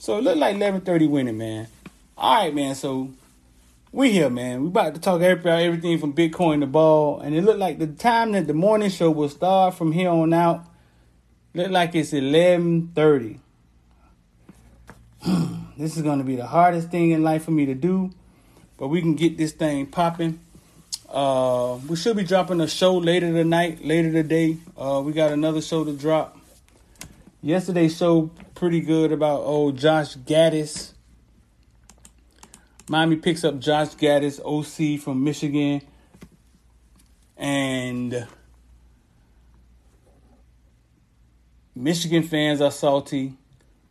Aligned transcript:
So 0.00 0.16
it 0.16 0.24
looked 0.24 0.38
like 0.38 0.56
11:30 0.56 1.06
winning, 1.10 1.36
man. 1.36 1.68
All 2.16 2.36
right, 2.36 2.54
man. 2.54 2.74
So 2.74 3.10
we 3.92 4.10
here, 4.10 4.30
man. 4.30 4.62
We 4.62 4.68
about 4.68 4.94
to 4.94 5.00
talk 5.00 5.20
about 5.20 5.60
everything 5.60 5.98
from 5.98 6.14
Bitcoin 6.14 6.60
to 6.60 6.66
ball, 6.66 7.20
and 7.20 7.34
it 7.34 7.44
looked 7.44 7.58
like 7.58 7.78
the 7.78 7.86
time 7.86 8.32
that 8.32 8.46
the 8.46 8.54
morning 8.54 8.88
show 8.88 9.10
will 9.10 9.28
start 9.28 9.74
from 9.74 9.92
here 9.92 10.08
on 10.08 10.32
out. 10.32 10.64
Look 11.52 11.70
like 11.70 11.94
it's 11.94 12.14
11:30. 12.14 13.40
this 15.76 15.98
is 15.98 16.02
gonna 16.02 16.24
be 16.24 16.36
the 16.36 16.46
hardest 16.46 16.88
thing 16.88 17.10
in 17.10 17.22
life 17.22 17.44
for 17.44 17.50
me 17.50 17.66
to 17.66 17.74
do, 17.74 18.10
but 18.78 18.88
we 18.88 19.02
can 19.02 19.16
get 19.16 19.36
this 19.36 19.52
thing 19.52 19.84
popping. 19.84 20.40
Uh, 21.10 21.78
we 21.86 21.94
should 21.94 22.16
be 22.16 22.24
dropping 22.24 22.62
a 22.62 22.68
show 22.68 22.96
later 22.96 23.30
tonight, 23.30 23.84
later 23.84 24.10
today. 24.10 24.56
Uh, 24.78 25.02
we 25.04 25.12
got 25.12 25.30
another 25.30 25.60
show 25.60 25.84
to 25.84 25.92
drop. 25.92 26.39
Yesterday's 27.42 27.96
show 27.96 28.30
pretty 28.54 28.80
good 28.80 29.12
about 29.12 29.40
old 29.40 29.78
Josh 29.78 30.16
Gattis. 30.16 30.92
Miami 32.88 33.16
picks 33.16 33.44
up 33.44 33.58
Josh 33.58 33.94
Gattis, 33.94 34.40
OC 34.44 35.00
from 35.00 35.24
Michigan, 35.24 35.80
and 37.38 38.26
Michigan 41.74 42.24
fans 42.24 42.60
are 42.60 42.70
salty. 42.70 43.34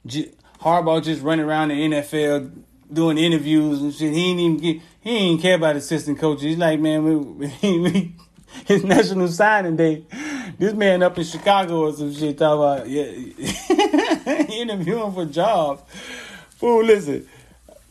J- 0.05 0.31
Harbaugh 0.61 1.03
just 1.03 1.23
running 1.23 1.45
around 1.45 1.69
the 1.69 1.75
NFL 1.75 2.51
doing 2.91 3.17
interviews 3.17 3.81
and 3.81 3.93
shit. 3.93 4.13
He 4.13 4.31
ain't 4.31 4.39
even 4.39 4.57
get, 4.57 4.81
he 5.01 5.09
ain't 5.09 5.41
care 5.41 5.55
about 5.55 5.75
assistant 5.75 6.19
coaches. 6.19 6.43
He's 6.43 6.57
like, 6.57 6.79
man, 6.79 7.03
we, 7.03 7.15
we, 7.79 8.15
his 8.69 8.83
national 8.85 9.27
signing 9.27 9.75
day. 9.75 10.05
This 10.57 10.73
man 10.73 11.03
up 11.03 11.17
in 11.17 11.25
Chicago 11.25 11.87
or 11.87 11.93
some 11.93 12.13
shit 12.13 12.37
talking 12.37 12.61
about 12.61 12.89
yeah, 12.89 13.03
interviewing 14.61 15.11
for 15.11 15.25
jobs. 15.25 15.83
Fool, 16.51 16.85
listen, 16.85 17.27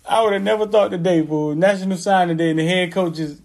I 0.09 0.23
would 0.23 0.33
have 0.33 0.43
never 0.43 0.67
thought 0.67 0.91
today, 0.91 1.27
fool. 1.27 1.55
National 1.55 1.99
signing 1.99 2.39
day 2.39 2.51
and 2.51 2.59
the 2.59 2.67
head 2.67 2.93
coach 2.93 3.19
is, 3.19 3.43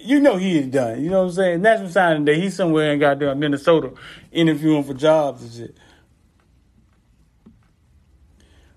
you 0.00 0.20
know 0.20 0.36
he 0.36 0.58
is 0.58 0.66
done. 0.66 1.02
You 1.02 1.10
know 1.10 1.20
what 1.20 1.28
I'm 1.28 1.32
saying? 1.32 1.62
National 1.62 1.90
signing 1.90 2.24
day, 2.24 2.40
he's 2.40 2.54
somewhere 2.54 2.92
in 2.92 2.98
goddamn 2.98 3.38
Minnesota 3.38 3.92
interviewing 4.32 4.84
for 4.84 4.94
jobs 4.94 5.42
and 5.42 5.52
shit 5.52 5.76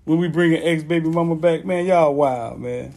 when 0.05 0.20
we 0.20 0.27
bring 0.27 0.53
an 0.53 0.61
ex 0.64 0.83
baby 0.83 1.09
mama 1.09 1.36
back, 1.36 1.64
man, 1.64 1.86
y'all 1.86 2.14
wild, 2.14 2.59
man. 2.59 2.94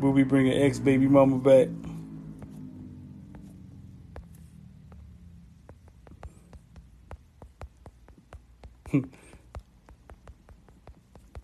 Will 0.00 0.12
we 0.12 0.24
bring 0.24 0.48
an 0.48 0.60
ex 0.60 0.78
baby 0.78 1.06
mama 1.06 1.38
back? 1.38 1.68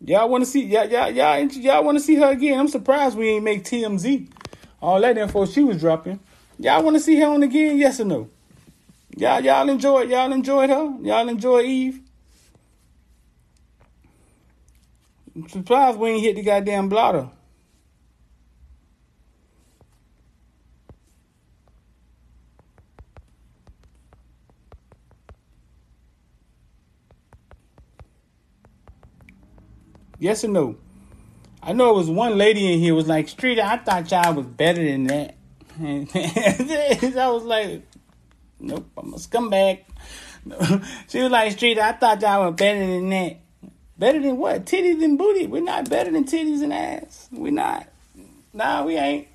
Y'all 0.04 0.28
want 0.28 0.44
to 0.44 0.50
see 0.50 0.64
y'all 0.64 0.86
y'all 0.86 1.10
y'all, 1.10 1.40
y'all 1.40 1.84
want 1.84 1.98
to 1.98 2.04
see 2.04 2.16
her 2.16 2.30
again? 2.30 2.58
I'm 2.58 2.68
surprised 2.68 3.16
we 3.16 3.28
ain't 3.30 3.44
make 3.44 3.64
TMZ 3.64 4.28
all 4.80 5.00
that 5.00 5.18
info 5.18 5.46
she 5.46 5.62
was 5.62 5.78
dropping. 5.78 6.20
Y'all 6.58 6.82
want 6.82 6.96
to 6.96 7.00
see 7.00 7.16
her 7.16 7.26
on 7.26 7.42
again? 7.42 7.78
Yes 7.78 8.00
or 8.00 8.04
no? 8.04 8.28
Y'all 9.16 9.40
y'all 9.40 9.68
enjoyed 9.68 10.08
y'all 10.10 10.32
enjoyed 10.32 10.70
her? 10.70 10.96
Y'all 11.02 11.28
enjoy 11.28 11.62
Eve? 11.62 12.00
I'm 15.34 15.48
surprised 15.48 15.98
we 15.98 16.10
ain't 16.10 16.22
hit 16.22 16.36
the 16.36 16.42
goddamn 16.42 16.88
blotter. 16.88 17.28
Yes 30.20 30.44
or 30.44 30.48
no? 30.48 30.76
I 31.62 31.72
know 31.72 31.90
it 31.90 31.96
was 31.96 32.10
one 32.10 32.36
lady 32.36 32.72
in 32.72 32.78
here 32.78 32.94
was 32.94 33.08
like, 33.08 33.28
Street, 33.28 33.58
I 33.58 33.78
thought 33.78 34.10
y'all 34.10 34.34
was 34.34 34.46
better 34.46 34.84
than 34.84 35.04
that. 35.04 35.34
I 35.82 37.30
was 37.30 37.44
like, 37.44 37.82
nope, 38.60 38.86
I'm 38.98 39.14
a 39.14 39.16
scumbag. 39.16 39.80
she 41.08 41.22
was 41.22 41.30
like, 41.30 41.52
Street, 41.52 41.78
I 41.78 41.92
thought 41.92 42.20
y'all 42.20 42.44
were 42.44 42.52
better 42.52 42.80
than 42.80 43.08
that. 43.08 43.40
Better 43.98 44.20
than 44.20 44.36
what? 44.36 44.66
Titties 44.66 45.02
and 45.02 45.16
booty. 45.16 45.46
We're 45.46 45.62
not 45.62 45.88
better 45.88 46.10
than 46.10 46.24
titties 46.24 46.62
and 46.62 46.72
ass. 46.72 47.28
We're 47.32 47.52
not. 47.52 47.88
Nah, 48.52 48.84
we 48.84 48.96
ain't. 48.96 49.28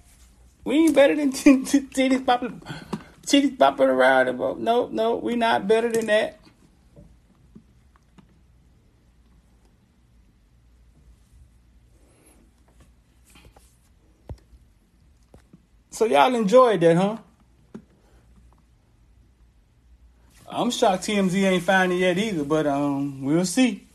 We 0.63 0.75
ain't 0.85 0.95
better 0.95 1.15
than 1.15 1.31
t- 1.31 1.63
t- 1.65 1.81
titties 1.81 2.25
popping, 2.25 2.61
titties 3.25 3.57
popping 3.57 3.87
around. 3.87 4.37
Nope, 4.37 4.91
nope, 4.91 5.23
we 5.23 5.35
not 5.35 5.67
better 5.67 5.91
than 5.91 6.07
that. 6.07 6.39
So 15.95 16.03
y'all 16.03 16.35
enjoyed 16.35 16.81
that, 16.81 16.97
huh? 16.97 17.15
I'm 20.49 20.69
shocked 20.69 21.03
TMZ 21.03 21.41
ain't 21.41 21.63
found 21.63 21.93
it 21.93 21.95
yet 21.95 22.17
either, 22.17 22.43
but 22.43 22.67
um, 22.67 23.23
we'll 23.23 23.45
see. 23.45 23.87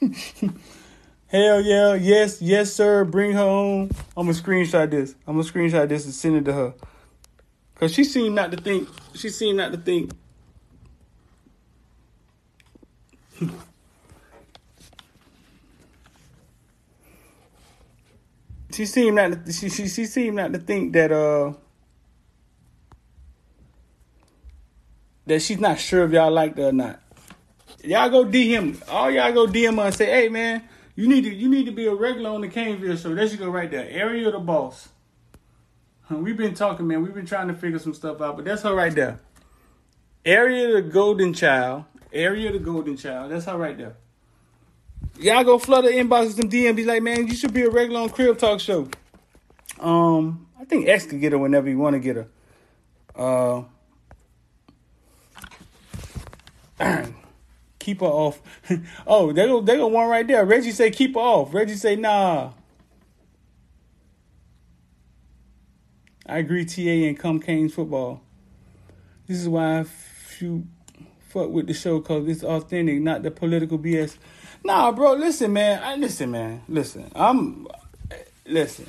Hell 1.26 1.60
yeah, 1.60 1.94
yes, 1.94 2.40
yes, 2.40 2.72
sir. 2.72 3.04
Bring 3.04 3.32
her 3.32 3.40
home. 3.40 3.90
I'm 4.16 4.28
gonna 4.28 4.38
screenshot 4.38 4.88
this. 4.88 5.16
I'm 5.26 5.34
gonna 5.34 5.48
screenshot 5.48 5.88
this 5.88 6.04
and 6.04 6.14
send 6.14 6.36
it 6.36 6.44
to 6.44 6.52
her. 6.52 6.74
Cause 7.74 7.92
she 7.92 8.04
seemed 8.04 8.36
not 8.36 8.52
to 8.52 8.56
think. 8.56 8.88
She 9.14 9.28
seemed 9.28 9.56
not 9.56 9.72
to 9.72 9.78
think. 9.78 10.12
she 18.78 18.86
seemed 18.86 19.16
not. 19.16 19.44
To, 19.44 19.52
she 19.52 19.68
she 19.68 19.88
she 19.88 20.06
seemed 20.06 20.36
not 20.36 20.52
to 20.52 20.58
think 20.58 20.92
that 20.92 21.12
uh. 21.12 21.52
That 25.26 25.42
she's 25.42 25.60
not 25.60 25.78
sure 25.78 26.04
if 26.04 26.12
y'all 26.12 26.30
liked 26.30 26.56
her 26.56 26.68
or 26.68 26.72
not 26.72 27.02
y'all 27.82 28.10
go 28.10 28.24
DM. 28.24 28.82
All 28.88 29.10
y'all 29.10 29.32
go 29.32 29.46
DM 29.46 29.76
her 29.76 29.86
and 29.86 29.94
say, 29.94 30.06
"Hey 30.06 30.28
man, 30.28 30.62
you 30.94 31.08
need 31.08 31.24
to 31.24 31.34
you 31.34 31.48
need 31.48 31.66
to 31.66 31.72
be 31.72 31.86
a 31.86 31.94
regular 31.94 32.30
on 32.30 32.40
the 32.40 32.48
Caneville 32.48 33.00
show." 33.00 33.14
There 33.14 33.24
you 33.24 33.36
go, 33.36 33.48
right 33.48 33.70
there. 33.70 33.88
Area 33.88 34.30
the 34.30 34.38
boss. 34.38 34.88
We've 36.10 36.36
been 36.36 36.54
talking, 36.54 36.86
man. 36.86 37.02
We've 37.02 37.14
been 37.14 37.26
trying 37.26 37.48
to 37.48 37.54
figure 37.54 37.78
some 37.78 37.92
stuff 37.92 38.22
out, 38.22 38.36
but 38.36 38.46
that's 38.46 38.62
her 38.62 38.74
right 38.74 38.94
there. 38.94 39.20
Area 40.24 40.72
the 40.72 40.82
golden 40.82 41.34
child. 41.34 41.84
Area 42.12 42.50
the 42.50 42.58
golden 42.58 42.96
child. 42.96 43.30
That's 43.30 43.44
her 43.44 43.58
right 43.58 43.76
there. 43.76 43.96
Y'all 45.20 45.42
go 45.42 45.58
flood 45.58 45.84
the 45.84 45.88
inbox 45.88 46.26
with 46.26 46.36
some 46.36 46.48
DM. 46.48 46.76
Be 46.76 46.84
like, 46.84 47.02
man, 47.02 47.26
you 47.26 47.34
should 47.34 47.52
be 47.52 47.62
a 47.62 47.70
regular 47.70 48.00
on 48.00 48.08
Crib 48.08 48.38
Talk 48.38 48.60
Show. 48.60 48.88
Um, 49.80 50.46
I 50.60 50.64
think 50.64 50.86
X 50.86 51.06
could 51.06 51.20
get 51.20 51.32
her 51.32 51.38
whenever 51.38 51.68
you 51.68 51.76
want 51.76 51.94
to 51.94 52.00
get 52.00 52.16
her. 52.16 52.28
Uh, 53.16 53.64
keep 57.80 58.00
her 58.00 58.06
off. 58.06 58.40
oh, 59.08 59.32
they 59.32 59.46
go 59.46 59.60
they 59.60 59.76
go 59.76 59.88
one 59.88 60.08
right 60.08 60.26
there. 60.26 60.44
Reggie 60.44 60.70
say 60.70 60.90
keep 60.90 61.14
her 61.14 61.20
off. 61.20 61.52
Reggie 61.52 61.74
say 61.74 61.96
nah. 61.96 62.52
I 66.26 66.38
agree. 66.38 66.64
TA 66.64 67.08
and 67.08 67.18
come 67.18 67.40
Canes 67.40 67.74
football. 67.74 68.20
This 69.26 69.38
is 69.38 69.48
why 69.48 69.80
I 69.80 69.84
fuck 71.28 71.50
with 71.50 71.66
the 71.66 71.74
show 71.74 71.98
because 71.98 72.28
it's 72.28 72.44
authentic, 72.44 73.00
not 73.00 73.22
the 73.24 73.30
political 73.30 73.78
BS. 73.78 74.16
Nah, 74.64 74.92
bro. 74.92 75.14
Listen, 75.14 75.52
man. 75.52 75.82
I 75.82 75.96
listen, 75.96 76.30
man. 76.30 76.62
Listen. 76.68 77.10
I'm 77.14 77.66
listen. 78.46 78.86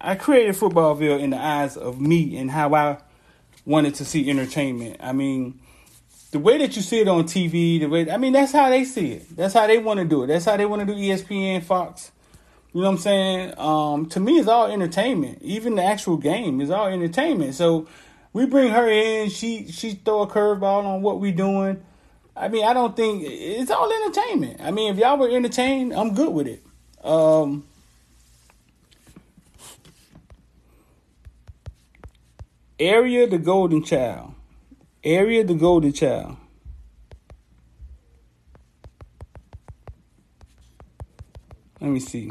I 0.00 0.14
created 0.14 0.54
Footballville 0.54 1.20
in 1.20 1.30
the 1.30 1.38
eyes 1.38 1.76
of 1.76 2.00
me 2.00 2.36
and 2.38 2.50
how 2.50 2.74
I 2.74 2.98
wanted 3.66 3.94
to 3.96 4.04
see 4.04 4.30
entertainment. 4.30 4.96
I 5.00 5.12
mean 5.12 5.60
the 6.30 6.38
way 6.38 6.58
that 6.58 6.76
you 6.76 6.82
see 6.82 7.00
it 7.00 7.08
on 7.08 7.24
TV, 7.24 7.80
the 7.80 7.86
way 7.86 8.10
I 8.10 8.16
mean, 8.16 8.32
that's 8.32 8.52
how 8.52 8.70
they 8.70 8.84
see 8.84 9.12
it. 9.12 9.36
That's 9.36 9.54
how 9.54 9.66
they 9.66 9.78
want 9.78 9.98
to 9.98 10.06
do 10.06 10.22
it. 10.22 10.28
That's 10.28 10.44
how 10.44 10.56
they 10.56 10.66
want 10.66 10.80
to 10.80 10.86
do 10.86 10.98
ESPN, 10.98 11.62
Fox. 11.62 12.12
You 12.72 12.82
know 12.82 12.86
what 12.86 12.92
I'm 12.92 12.98
saying? 12.98 13.54
Um, 13.58 14.06
to 14.10 14.20
me, 14.20 14.38
it's 14.38 14.46
all 14.46 14.66
entertainment. 14.66 15.42
Even 15.42 15.74
the 15.74 15.82
actual 15.82 16.16
game 16.16 16.60
is 16.60 16.70
all 16.70 16.86
entertainment. 16.86 17.54
So 17.54 17.88
we 18.32 18.46
bring 18.46 18.70
her 18.70 18.88
in. 18.88 19.28
She 19.28 19.72
she 19.72 19.92
throw 19.92 20.22
a 20.22 20.28
curveball 20.28 20.84
on 20.84 21.02
what 21.02 21.18
we 21.18 21.32
doing. 21.32 21.84
I 22.40 22.48
mean, 22.48 22.64
I 22.64 22.72
don't 22.72 22.96
think 22.96 23.22
it's 23.22 23.70
all 23.70 23.92
entertainment. 23.92 24.62
I 24.62 24.70
mean, 24.70 24.94
if 24.94 24.98
y'all 24.98 25.18
were 25.18 25.28
entertained, 25.28 25.92
I'm 25.92 26.14
good 26.14 26.32
with 26.32 26.46
it. 26.46 26.64
Um, 27.04 27.66
area 32.78 33.26
the 33.26 33.36
golden 33.36 33.84
child. 33.84 34.32
Area 35.04 35.44
the 35.44 35.52
golden 35.52 35.92
child. 35.92 36.38
Let 41.78 41.90
me 41.90 42.00
see. 42.00 42.30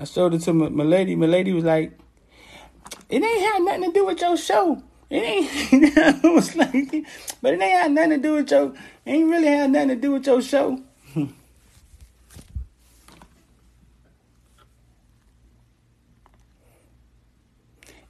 I 0.00 0.04
showed 0.04 0.34
it 0.34 0.42
to 0.42 0.52
my, 0.52 0.68
my 0.68 0.84
lady. 0.84 1.16
My 1.16 1.26
lady 1.26 1.52
was 1.52 1.64
like, 1.64 1.98
it 3.08 3.22
ain't 3.22 3.40
had 3.40 3.62
nothing 3.62 3.84
to 3.84 3.92
do 3.92 4.06
with 4.06 4.20
your 4.20 4.36
show. 4.36 4.80
It 5.10 5.22
ain't. 5.22 5.48
it 5.72 6.34
was 6.34 6.54
like, 6.54 6.72
but 7.42 7.54
it 7.54 7.60
ain't 7.60 7.82
had 7.82 7.92
nothing 7.92 8.10
to 8.10 8.18
do 8.18 8.34
with 8.34 8.50
your. 8.50 8.66
It 9.04 9.10
ain't 9.10 9.30
really 9.30 9.48
had 9.48 9.70
nothing 9.70 9.88
to 9.88 9.96
do 9.96 10.12
with 10.12 10.26
your 10.26 10.40
show. 10.42 10.80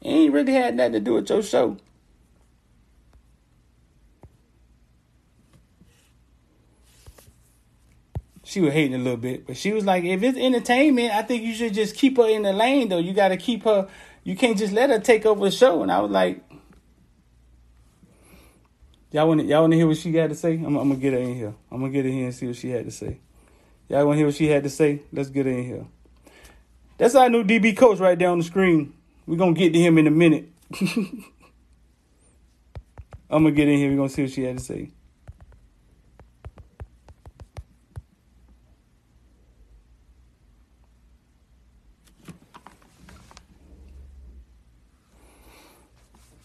It 0.01 0.11
ain't 0.11 0.33
really 0.33 0.53
had 0.53 0.77
nothing 0.77 0.93
to 0.93 1.01
do 1.01 1.15
with 1.15 1.29
your 1.29 1.43
show. 1.43 1.77
She 8.49 8.63
was 8.63 8.73
hating 8.73 8.95
a 8.95 8.99
little 8.99 9.19
bit, 9.19 9.47
but 9.47 9.59
she 9.59 9.75
was 9.75 9.85
like, 9.85 10.05
if 10.05 10.23
it's 10.23 10.39
entertainment, 10.39 11.13
I 11.13 11.21
think 11.21 11.43
you 11.43 11.53
should 11.53 11.75
just 11.75 11.95
keep 11.95 12.17
her 12.17 12.27
in 12.27 12.45
the 12.45 12.53
lane, 12.55 12.89
though. 12.89 12.97
You 12.97 13.13
got 13.13 13.29
to 13.29 13.37
keep 13.37 13.65
her, 13.65 13.87
you 14.25 14.37
can't 14.37 14.57
just 14.57 14.73
let 14.73 14.89
her 14.89 14.99
take 14.99 15.27
over 15.27 15.45
the 15.45 15.51
show. 15.51 15.83
And 15.83 15.93
I 15.93 16.01
was 16.01 16.11
like, 16.11 16.43
y'all 19.13 19.29
want 19.29 19.43
to 19.43 19.47
y'all 19.47 19.61
want 19.61 19.75
to 19.75 19.77
hear 19.77 19.87
what 19.87 19.99
she 19.99 20.13
got 20.13 20.29
to 20.29 20.35
say? 20.35 20.55
I'm, 20.55 20.77
I'm, 20.77 20.89
gonna 20.89 20.97
get 20.97 21.13
her 21.13 21.19
in 21.19 21.35
here. 21.35 21.53
I'm 21.71 21.81
gonna 21.81 21.93
get 21.93 22.07
her 22.07 22.11
here 22.11 22.25
and 22.25 22.35
see 22.35 22.47
what 22.47 22.57
she 22.57 22.71
had 22.71 22.87
to 22.87 22.91
say. 22.91 23.19
Y'all 23.91 24.07
want 24.07 24.15
to 24.15 24.21
hear 24.21 24.27
what 24.29 24.35
she 24.35 24.47
had 24.47 24.63
to 24.63 24.71
say? 24.71 25.03
Let's 25.13 25.29
get 25.29 25.45
her 25.45 25.53
in 25.53 25.65
here. 25.65 25.85
That's 26.97 27.17
our 27.17 27.29
new 27.29 27.45
DB 27.45 27.77
coach 27.77 27.99
right 27.99 28.19
there 28.19 28.31
on 28.31 28.39
the 28.39 28.45
screen. 28.45 28.95
We're 29.27 29.37
gonna 29.37 29.53
get 29.53 29.75
to 29.75 29.79
him 29.79 29.99
in 29.99 30.07
a 30.07 30.11
minute. 30.11 30.49
I'm 33.29 33.43
gonna 33.43 33.51
get 33.51 33.69
in 33.69 33.77
here. 33.77 33.91
We're 33.91 33.99
gonna 33.99 34.09
see 34.09 34.23
what 34.23 34.31
she 34.31 34.45
had 34.45 34.57
to 34.57 34.65
say. 34.65 34.89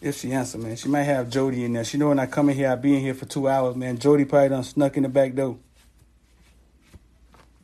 If 0.04 0.18
she 0.18 0.32
answer, 0.32 0.58
man, 0.58 0.76
she 0.76 0.90
might 0.90 1.04
have 1.04 1.30
Jody 1.30 1.64
in 1.64 1.72
there. 1.72 1.82
She 1.82 1.96
know 1.96 2.08
when 2.08 2.18
I 2.18 2.26
come 2.26 2.50
in 2.50 2.56
here, 2.56 2.70
I 2.70 2.74
be 2.74 2.94
in 2.94 3.00
here 3.00 3.14
for 3.14 3.24
two 3.24 3.48
hours, 3.48 3.74
man. 3.74 3.96
Jody 3.96 4.26
probably 4.26 4.50
done 4.50 4.62
snuck 4.62 4.98
in 4.98 5.02
the 5.02 5.08
back 5.08 5.34
door. 5.34 5.56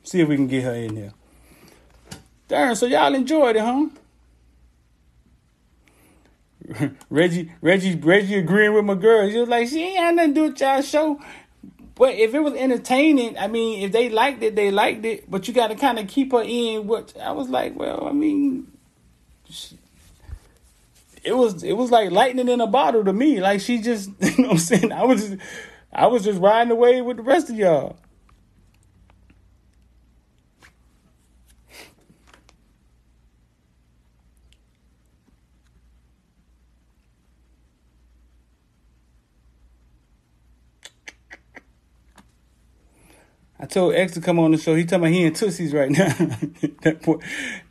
See 0.05 0.21
if 0.21 0.29
we 0.29 0.37
can 0.37 0.47
get 0.47 0.65
her 0.65 0.73
in 0.73 0.97
here. 0.97 1.13
Darn, 2.49 2.75
so 2.77 2.87
y'all 2.87 3.15
enjoyed 3.15 3.57
it, 3.57 3.63
huh? 3.63 3.89
Reggie, 7.11 7.53
Reggie, 7.61 7.97
Reggie 7.97 8.39
agreeing 8.39 8.73
with 8.73 8.87
my 8.87 8.95
girl. 8.95 9.29
She 9.29 9.39
was 9.39 9.51
like, 9.51 9.69
she 9.69 9.83
ain't 9.83 9.99
had 9.99 10.17
nothing 10.17 10.35
to 10.35 10.41
do 10.41 10.49
with 10.49 10.61
y'all 10.63 10.81
show. 10.81 11.21
But 11.95 12.15
if 12.15 12.33
it 12.33 12.41
was 12.41 12.55
entertaining, 12.55 13.37
I 13.37 13.49
mean, 13.49 13.83
if 13.85 13.93
they 13.93 14.09
liked 14.09 14.43
it, 14.43 14.57
they 14.57 14.71
liked 14.71 15.05
it. 15.05 15.31
But 15.31 15.47
you 15.47 15.53
got 15.53 15.67
to 15.67 15.75
kind 15.75 15.99
of 15.99 16.09
keep 16.09 16.33
her 16.33 16.43
in. 16.43 16.87
What 16.87 17.15
I 17.21 17.33
was 17.33 17.51
like, 17.51 17.77
well, 17.77 18.09
I 18.09 18.13
mean, 18.13 18.73
it 21.25 21.33
was 21.37 21.63
it 21.63 21.73
was 21.75 21.91
like 21.91 22.11
lightning 22.11 22.49
in 22.49 22.61
a 22.61 22.67
bottle 22.67 23.05
to 23.05 23.13
me. 23.13 23.41
Like 23.41 23.61
she 23.61 23.81
just, 23.81 24.11
you 24.21 24.31
know, 24.39 24.49
what 24.49 24.53
I'm 24.53 24.59
saying, 24.59 24.93
I 24.93 25.05
was, 25.05 25.29
just, 25.29 25.43
I 25.93 26.07
was 26.07 26.25
just 26.25 26.41
riding 26.41 26.71
away 26.71 27.01
with 27.03 27.19
the 27.19 27.23
rest 27.23 27.51
of 27.51 27.57
y'all. 27.57 27.99
I 43.59 43.67
told 43.67 43.95
X 43.95 44.15
to 44.15 44.23
come 44.23 44.39
on 44.39 44.53
the 44.53 44.59
show. 44.59 44.75
He 44.75 44.85
talking 44.85 45.05
about 45.05 45.13
he 45.13 45.23
in 45.25 45.35
Tootsie's 45.35 45.75
right 45.75 45.91
now. 45.91 46.09
that 46.83 47.03
boy, 47.03 47.19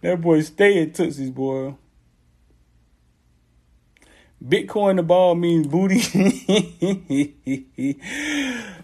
that 0.02 0.22
boy 0.22 0.42
stay 0.42 0.78
in 0.84 0.92
Tootsie's, 0.92 1.32
boy. 1.32 1.76
Bitcoin 4.44 4.96
the 4.96 5.04
ball 5.04 5.36
means 5.36 5.68
booty. 5.68 6.00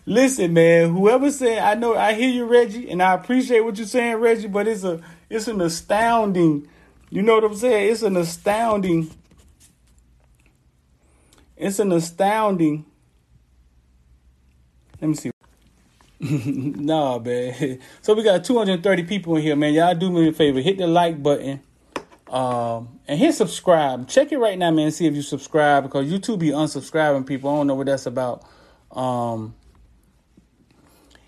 Listen, 0.06 0.54
man, 0.54 0.90
whoever 0.94 1.32
said 1.32 1.60
I 1.60 1.76
know 1.76 1.96
I 1.96 2.14
hear 2.14 2.30
you, 2.30 2.46
Reggie, 2.46 2.90
and 2.90 3.02
I 3.02 3.14
appreciate 3.14 3.62
what 3.62 3.78
you're 3.78 3.88
saying, 3.88 4.18
Reggie, 4.18 4.48
but 4.48 4.68
it's 4.68 4.84
a 4.84 5.02
it's 5.30 5.48
an 5.48 5.62
astounding, 5.62 6.68
you 7.10 7.22
know 7.22 7.36
what 7.36 7.46
I'm 7.46 7.56
saying? 7.56 7.92
It's 7.92 8.04
an 8.04 8.18
astounding, 8.18 9.10
it's 11.56 11.80
an 11.80 11.92
astounding. 11.94 12.86
Let 15.00 15.08
me 15.08 15.16
see. 15.16 15.32
nah, 16.20 17.20
man. 17.20 17.80
So 18.02 18.14
we 18.14 18.24
got 18.24 18.44
230 18.44 19.04
people 19.04 19.36
in 19.36 19.42
here, 19.42 19.56
man. 19.56 19.74
Y'all 19.74 19.96
do 19.96 20.12
me 20.12 20.30
a 20.30 20.34
favor. 20.34 20.60
Hit 20.60 20.78
the 20.78 20.88
like 20.88 21.22
button. 21.22 21.62
Um, 22.28 23.00
and 23.08 23.20
hit 23.20 23.34
subscribe. 23.36 24.08
Check 24.08 24.32
it 24.32 24.38
right 24.38 24.58
now, 24.58 24.72
man. 24.72 24.92
See 24.92 25.06
if 25.06 25.14
you 25.14 25.22
subscribe 25.22 25.84
because 25.84 26.08
YouTube 26.12 26.40
be 26.40 26.50
unsubscribing 26.50 27.26
people. 27.26 27.50
I 27.50 27.58
don't 27.58 27.68
know 27.68 27.76
what 27.76 27.86
that's 27.86 28.08
about. 28.08 28.44
Um, 28.92 29.56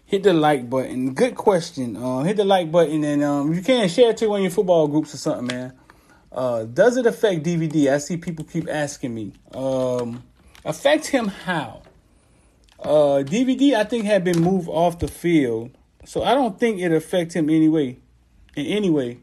hit 0.06 0.24
the 0.24 0.34
like 0.34 0.70
button. 0.70 1.14
Good 1.14 1.36
question. 1.36 1.96
Uh, 1.96 2.24
hit 2.24 2.38
the 2.38 2.46
like 2.46 2.72
button 2.72 3.04
and 3.04 3.24
um, 3.24 3.54
you 3.54 3.62
can 3.62 3.88
share 3.90 4.12
it 4.12 4.18
to 4.18 4.28
one 4.28 4.40
of 4.40 4.44
your 4.44 4.52
football 4.52 4.88
groups 4.88 5.14
or 5.14 5.18
something, 5.18 5.48
man. 5.48 5.74
Uh, 6.32 6.64
does 6.64 6.98
it 6.98 7.06
affect 7.06 7.44
DVD? 7.44 7.94
I 7.94 8.00
see 8.00 8.18
people 8.18 8.46
keep 8.46 8.68
asking 8.68 9.14
me. 9.14 9.34
Um, 9.54 10.24
affect 10.66 11.08
him 11.08 11.28
how? 11.28 11.84
Uh, 12.80 13.24
DVD, 13.24 13.74
I 13.74 13.84
think, 13.84 14.06
had 14.06 14.24
been 14.24 14.42
moved 14.42 14.70
off 14.70 15.00
the 15.00 15.08
field, 15.08 15.72
so 16.06 16.24
I 16.24 16.36
don't 16.36 16.60
think 16.60 16.80
it 16.80 16.92
affect 16.92 17.34
him 17.34 17.50
anyway. 17.50 17.98
In 18.56 18.66
any 18.66 18.90
way, 18.90 19.20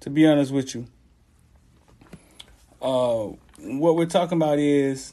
to 0.00 0.10
be 0.10 0.26
honest 0.26 0.52
with 0.52 0.74
you. 0.74 0.86
Uh, 2.86 3.32
what 3.58 3.96
we're 3.96 4.06
talking 4.06 4.38
about 4.38 4.60
is 4.60 5.12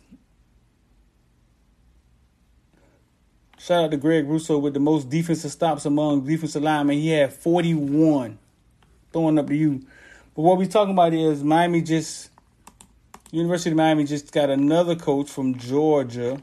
shout 3.58 3.86
out 3.86 3.90
to 3.90 3.98
Greg 3.98 4.28
Rousseau 4.28 4.60
with 4.60 4.76
the 4.76 4.80
most 4.80 5.10
defensive 5.10 5.52
stops 5.52 5.84
among 5.88 6.24
defensive 6.24 6.62
linemen. 6.62 7.00
He 7.00 7.10
had 7.10 7.34
41. 7.34 8.38
Throwing 9.12 9.40
up 9.40 9.48
to 9.48 9.56
you. 9.56 9.82
But 10.36 10.44
what 10.44 10.60
we're 10.60 10.68
talking 10.68 10.94
about 10.94 11.16
is 11.16 11.44
Miami 11.44 11.82
just 11.82 12.30
University 13.32 13.72
of 13.72 13.78
Miami 13.78 14.04
just 14.04 14.32
got 14.32 14.52
another 14.52 14.96
coach 14.96 15.32
from 15.32 15.58
Georgia 15.58 16.40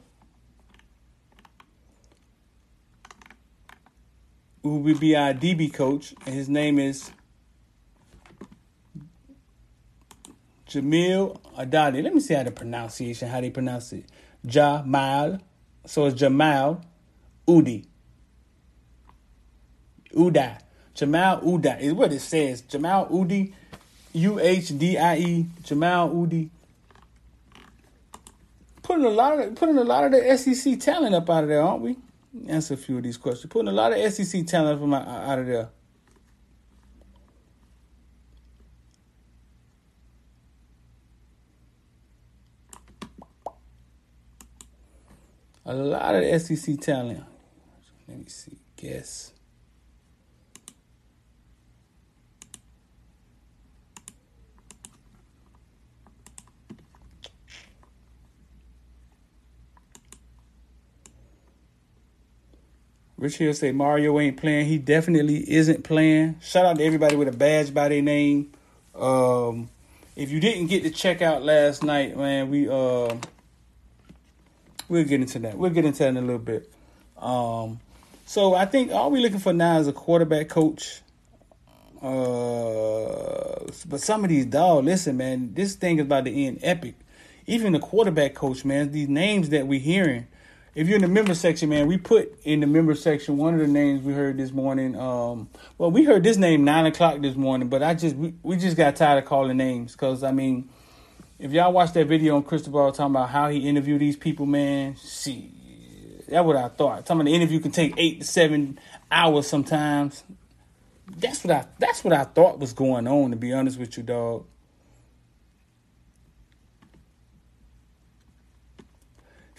who 4.65 4.79
will 4.79 4.99
be 4.99 5.15
our 5.15 5.33
DB 5.33 5.73
coach, 5.73 6.12
and 6.26 6.35
his 6.35 6.49
name 6.49 6.81
is 6.81 7.12
Jamil 10.70 11.38
Adadi. 11.58 12.02
Let 12.02 12.14
me 12.14 12.20
see 12.20 12.34
how 12.34 12.44
the 12.44 12.52
pronunciation, 12.52 13.28
how 13.28 13.40
they 13.40 13.50
pronounce 13.50 13.93
it. 13.93 14.05
Jamal. 14.46 15.38
So 15.85 16.06
it's 16.06 16.18
Jamal 16.18 16.80
Udi. 17.47 17.85
Uda. 20.14 20.61
Jamal 20.95 21.40
Uda 21.40 21.80
is 21.80 21.92
what 21.92 22.12
it 22.12 22.21
says. 22.21 22.61
Jamal 22.62 23.09
Udi. 23.09 23.52
U 24.12 24.38
H 24.38 24.78
D 24.78 24.97
I 24.97 25.16
E. 25.18 25.47
Jamal 25.62 26.11
Udi. 26.11 26.50
Putting 28.83 29.04
a 29.04 29.11
lot 29.11 29.38
of 29.38 29.54
putting 29.56 29.78
a 29.78 29.85
lot 29.85 30.04
of 30.04 30.12
the 30.12 30.37
SEC 30.37 30.78
talent 30.80 31.14
up 31.14 31.28
out 31.28 31.45
of 31.45 31.49
there, 31.49 31.62
aren't 31.62 31.83
we? 31.83 31.97
Answer 32.49 32.75
a 32.75 32.76
few 32.76 32.97
of 32.97 33.02
these 33.02 33.16
questions. 33.16 33.52
Putting 33.52 33.68
a 33.68 33.73
lot 33.73 33.92
of 33.92 34.12
SEC 34.12 34.47
talent 34.47 34.80
from 34.80 34.95
out 34.95 35.38
of 35.38 35.47
there. 35.47 35.68
A 45.71 45.75
lot 45.75 46.17
of 46.17 46.23
the 46.23 46.57
SEC 46.57 46.81
talent. 46.81 47.23
Let 48.09 48.19
me 48.19 48.25
see. 48.27 48.59
Guess. 48.75 49.33
Rich 63.17 63.37
Hill 63.37 63.55
say 63.55 63.71
Mario 63.71 64.19
ain't 64.19 64.39
playing. 64.39 64.67
He 64.67 64.77
definitely 64.77 65.49
isn't 65.49 65.85
playing. 65.85 66.41
Shout 66.41 66.67
out 66.67 66.79
to 66.79 66.85
everybody 66.85 67.15
with 67.15 67.29
a 67.29 67.33
badge 67.33 67.73
by 67.73 67.91
their 67.91 68.03
name. 68.03 68.50
Um, 68.97 69.71
if 70.17 70.33
you 70.33 70.41
didn't 70.41 70.67
get 70.67 70.83
to 70.83 70.91
check 70.91 71.23
out 71.23 71.45
last 71.45 71.85
night, 71.85 72.17
man, 72.17 72.50
we 72.50 72.69
uh, 72.69 73.15
we'll 74.90 75.04
get 75.04 75.20
into 75.20 75.38
that. 75.40 75.56
We'll 75.56 75.70
get 75.70 75.85
into 75.85 76.00
that 76.00 76.09
in 76.09 76.16
a 76.18 76.20
little 76.20 76.38
bit. 76.38 76.70
Um, 77.16 77.80
so 78.26 78.54
I 78.54 78.66
think 78.66 78.92
all 78.92 79.11
we're 79.11 79.23
looking 79.23 79.38
for 79.38 79.52
now 79.52 79.78
is 79.78 79.88
a 79.88 79.92
quarterback 79.92 80.49
coach. 80.49 81.00
Uh, 82.02 83.66
but 83.87 84.00
some 84.00 84.25
of 84.25 84.30
these 84.30 84.47
dogs, 84.47 84.85
listen, 84.85 85.16
man, 85.16 85.54
this 85.54 85.75
thing 85.75 85.99
is 85.99 86.02
about 86.04 86.26
to 86.26 86.32
end 86.32 86.59
epic. 86.62 86.94
Even 87.47 87.73
the 87.73 87.78
quarterback 87.78 88.35
coach, 88.35 88.64
man, 88.64 88.92
these 88.92 89.09
names 89.09 89.49
that 89.49 89.66
we're 89.66 89.80
hearing 89.80 90.26
if 90.75 90.87
you're 90.87 90.97
in 90.97 91.02
the 91.02 91.09
member 91.09 91.35
section, 91.35 91.68
man, 91.68 91.88
we 91.88 91.99
put 91.99 92.32
in 92.44 92.61
the 92.61 92.66
member 92.66 92.94
section 92.94 93.37
one 93.37 93.54
of 93.54 93.61
the 93.61 93.66
names 93.66 94.04
we 94.04 94.12
heard 94.12 94.38
this 94.38 94.52
morning. 94.52 94.97
Um, 94.97 95.49
well, 95.78 95.90
we 95.90 96.04
heard 96.04 96.23
this 96.23 96.37
name 96.37 96.64
nine 96.64 96.87
o'clock 96.87 97.20
this 97.20 97.35
morning, 97.35 97.68
but 97.68 97.82
I 97.82 97.94
just 97.94 98.14
we, 98.14 98.35
we 98.42 98.56
just 98.56 98.76
got 98.76 98.94
tired 98.94 99.18
of 99.18 99.25
calling 99.25 99.56
names 99.56 99.92
because 99.92 100.23
I 100.23 100.30
mean, 100.30 100.68
If 101.40 101.52
y'all 101.52 101.73
watch 101.73 101.94
that 101.94 102.06
video 102.06 102.37
on 102.37 102.42
Cristobal 102.42 102.92
talking 102.92 103.14
about 103.14 103.30
how 103.30 103.49
he 103.49 103.66
interviewed 103.66 104.02
these 104.02 104.16
people, 104.16 104.44
man, 104.44 104.94
see, 104.97 105.50
that's 106.28 106.44
what 106.44 106.54
I 106.54 106.68
thought. 106.68 107.06
Talking 107.06 107.25
the 107.25 107.35
interview 107.35 107.61
can 107.61 107.70
take 107.70 107.94
eight 107.97 108.20
to 108.20 108.26
seven 108.26 108.78
hours 109.11 109.47
sometimes. 109.47 110.23
That's 111.16 111.42
what 111.42 111.50
I 111.50 111.64
that's 111.78 112.04
what 112.04 112.12
I 112.12 112.25
thought 112.25 112.59
was 112.59 112.75
going 112.75 113.09
on, 113.09 113.30
to 113.30 113.37
be 113.37 113.54
honest 113.54 113.78
with 113.78 113.97
you, 113.97 114.02
dog. 114.02 114.44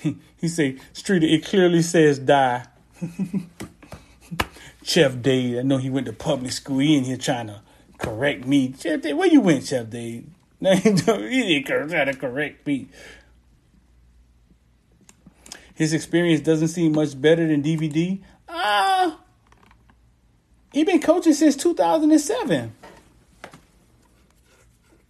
He, 0.38 0.47
say, 0.47 0.77
Street, 0.93 1.23
it 1.23 1.45
clearly 1.45 1.83
says 1.83 2.17
die. 2.17 2.65
Chef 4.83 5.21
Dave, 5.21 5.59
I 5.59 5.61
know 5.61 5.77
he 5.77 5.91
went 5.91 6.07
to 6.07 6.13
public 6.13 6.51
school. 6.51 6.79
He 6.79 6.97
in 6.97 7.03
here 7.03 7.17
trying 7.17 7.47
to 7.47 7.61
correct 8.00 8.45
me. 8.45 8.73
Chef 8.79 9.01
Dave, 9.01 9.15
where 9.15 9.27
you 9.27 9.41
went, 9.41 9.65
Chef 9.65 9.89
Dave? 9.91 10.25
He 10.62 11.62
didn't 11.63 11.89
to 11.89 12.13
correct 12.13 12.65
me. 12.68 12.88
His 15.74 15.94
experience 15.94 16.41
doesn't 16.41 16.68
seem 16.68 16.91
much 16.94 17.20
better 17.20 17.48
than 17.48 17.63
DVD. 17.63 18.22
Ah, 18.48 19.13
uh, 19.13 19.18
he 20.72 20.84
been 20.84 21.01
coaching 21.01 21.34
since 21.34 21.56
2007. 21.56 22.74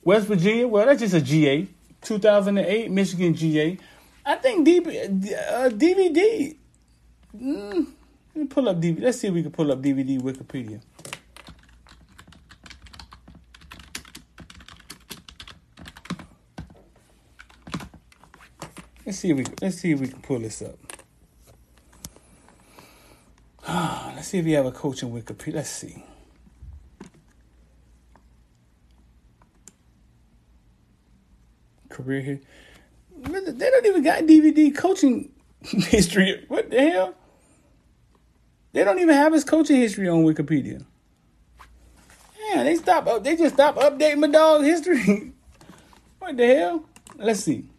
West 0.03 0.27
Virginia, 0.27 0.67
well, 0.67 0.85
that's 0.85 1.01
just 1.01 1.13
a 1.13 1.21
GA. 1.21 1.67
2008, 2.01 2.89
Michigan 2.89 3.35
GA. 3.35 3.77
I 4.25 4.35
think 4.35 4.67
DB, 4.67 5.33
uh, 5.33 5.69
DVD. 5.69 6.55
Mm, 7.37 7.87
let 8.33 8.35
me 8.35 8.45
pull 8.47 8.69
up 8.69 8.79
DVD. 8.79 9.01
Let's 9.01 9.19
see 9.19 9.27
if 9.27 9.33
we 9.33 9.43
can 9.43 9.51
pull 9.51 9.71
up 9.71 9.81
DVD 9.81 10.19
Wikipedia. 10.19 10.81
Let's 19.05 19.17
see 19.17 19.31
if 19.31 19.37
we 19.37 19.45
let's 19.61 19.77
see 19.77 19.91
if 19.91 19.99
we 19.99 20.07
can 20.07 20.21
pull 20.21 20.39
this 20.39 20.61
up. 20.61 20.77
let's 24.15 24.27
see 24.27 24.37
if 24.37 24.45
we 24.45 24.51
have 24.51 24.65
a 24.65 24.71
coach 24.71 25.01
in 25.01 25.11
Wikipedia. 25.11 25.55
Let's 25.55 25.69
see. 25.69 26.03
Career 31.89 32.21
here. 32.21 32.39
They 33.23 33.69
don't 33.69 33.85
even 33.85 34.03
got 34.03 34.23
DVD 34.23 34.75
coaching 34.75 35.31
history. 35.61 36.45
What 36.47 36.69
the 36.69 36.81
hell? 36.89 37.15
They 38.73 38.83
don't 38.83 38.99
even 38.99 39.15
have 39.15 39.33
his 39.33 39.43
coaching 39.43 39.77
history 39.77 40.07
on 40.07 40.23
Wikipedia. 40.23 40.85
Yeah, 42.49 42.63
they 42.63 42.75
stop. 42.75 43.23
They 43.23 43.35
just 43.35 43.55
stop 43.55 43.75
updating 43.75 44.19
my 44.19 44.27
dog's 44.27 44.65
history. 44.65 45.33
what 46.19 46.37
the 46.37 46.47
hell? 46.55 46.85
Let's 47.17 47.41
see. 47.41 47.70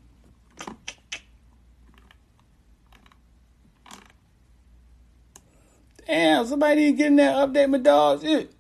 Damn, 6.12 6.47
somebody 6.47 6.85
ain't 6.85 6.99
getting 6.99 7.16
that 7.16 7.37
update 7.37 7.71
my 7.71 7.78
dog's 7.78 8.23
it. 8.23 8.52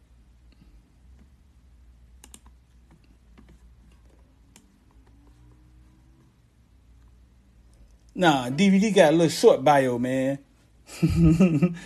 Nah, 8.14 8.48
DVD 8.48 8.94
got 8.94 9.12
a 9.12 9.16
little 9.16 9.28
short 9.28 9.62
bio, 9.62 9.98
man. 9.98 10.38
man, 11.02 11.76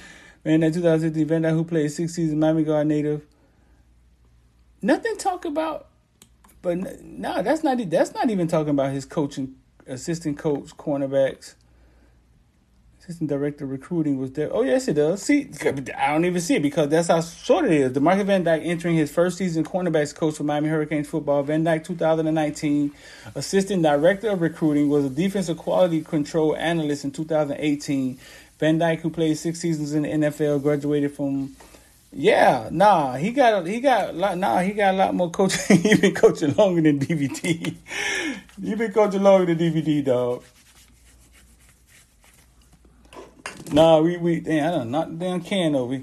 that 0.44 0.72
2015 0.72 1.26
Van 1.26 1.42
Dyke 1.42 1.54
who 1.54 1.64
played 1.64 1.90
six 1.90 2.14
seasons 2.14 2.38
Miami 2.38 2.62
Guard 2.62 2.86
native. 2.86 3.26
Nothing 4.80 5.16
talk 5.16 5.44
about, 5.44 5.88
but 6.62 6.78
no, 6.78 6.92
nah, 7.02 7.42
that's 7.42 7.64
not 7.64 7.78
that's 7.90 8.14
not 8.14 8.30
even 8.30 8.46
talking 8.46 8.70
about 8.70 8.92
his 8.92 9.04
coaching, 9.04 9.56
assistant 9.88 10.38
coach, 10.38 10.76
cornerbacks. 10.76 11.56
Assistant 13.06 13.30
director 13.30 13.64
of 13.64 13.70
recruiting 13.70 14.18
was 14.18 14.32
there. 14.32 14.52
Oh 14.52 14.62
yes, 14.62 14.88
it 14.88 14.94
does. 14.94 15.22
See, 15.22 15.48
I 15.96 16.08
don't 16.08 16.24
even 16.24 16.40
see 16.40 16.56
it 16.56 16.62
because 16.62 16.88
that's 16.88 17.06
how 17.06 17.20
short 17.20 17.66
it 17.66 17.70
is. 17.70 17.92
DeMarcus 17.92 18.26
Van 18.26 18.42
Dyke 18.42 18.62
entering 18.64 18.96
his 18.96 19.12
first 19.12 19.38
season 19.38 19.62
cornerbacks 19.62 20.12
coach 20.12 20.34
for 20.34 20.42
Miami 20.42 20.70
Hurricanes 20.70 21.08
football. 21.08 21.44
Van 21.44 21.62
Dyke 21.62 21.84
2019, 21.84 22.90
assistant 23.36 23.84
director 23.84 24.30
of 24.30 24.40
recruiting, 24.40 24.88
was 24.88 25.04
a 25.04 25.08
defensive 25.08 25.56
quality 25.56 26.02
control 26.02 26.56
analyst 26.56 27.04
in 27.04 27.12
2018. 27.12 28.18
Van 28.58 28.78
Dyke, 28.78 28.98
who 29.02 29.10
played 29.10 29.38
six 29.38 29.60
seasons 29.60 29.94
in 29.94 30.02
the 30.02 30.08
NFL, 30.08 30.60
graduated 30.60 31.12
from. 31.12 31.54
Yeah, 32.12 32.70
nah, 32.72 33.14
he 33.14 33.30
got 33.30 33.68
he 33.68 33.78
got 33.78 34.10
a 34.10 34.12
lot. 34.14 34.36
Nah, 34.36 34.62
he 34.62 34.72
got 34.72 34.94
a 34.94 34.96
lot 34.96 35.14
more 35.14 35.30
coaching. 35.30 35.76
he 35.80 35.94
been 35.94 36.12
coaching 36.12 36.54
longer 36.54 36.80
than 36.80 36.98
DVD. 36.98 37.72
he 38.60 38.74
been 38.74 38.92
coaching 38.92 39.22
longer 39.22 39.54
than 39.54 39.58
DVD, 39.58 40.04
dog. 40.04 40.42
Nah, 43.72 44.00
we 44.00 44.16
we 44.16 44.40
damn, 44.40 44.68
I 44.68 44.76
done 44.78 44.90
knocked 44.90 45.18
damn 45.18 45.40
can 45.40 45.74
over. 45.74 46.00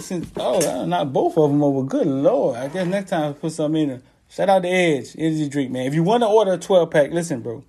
Since 0.00 0.30
oh, 0.36 0.92
I 0.92 1.04
both 1.04 1.36
of 1.38 1.50
them 1.50 1.62
over. 1.62 1.86
Good 1.86 2.06
lord! 2.06 2.56
I 2.56 2.68
guess 2.68 2.86
next 2.86 3.10
time 3.10 3.30
I 3.30 3.32
put 3.32 3.52
something 3.52 3.82
in. 3.82 3.88
There. 3.88 4.02
Shout 4.28 4.48
out 4.48 4.62
to 4.62 4.68
Edge 4.68 5.14
Energy 5.16 5.48
Drink, 5.48 5.70
man. 5.70 5.86
If 5.86 5.94
you 5.94 6.02
want 6.02 6.22
to 6.22 6.26
order 6.26 6.52
a 6.52 6.58
twelve 6.58 6.90
pack, 6.90 7.10
listen, 7.12 7.40
bro, 7.40 7.64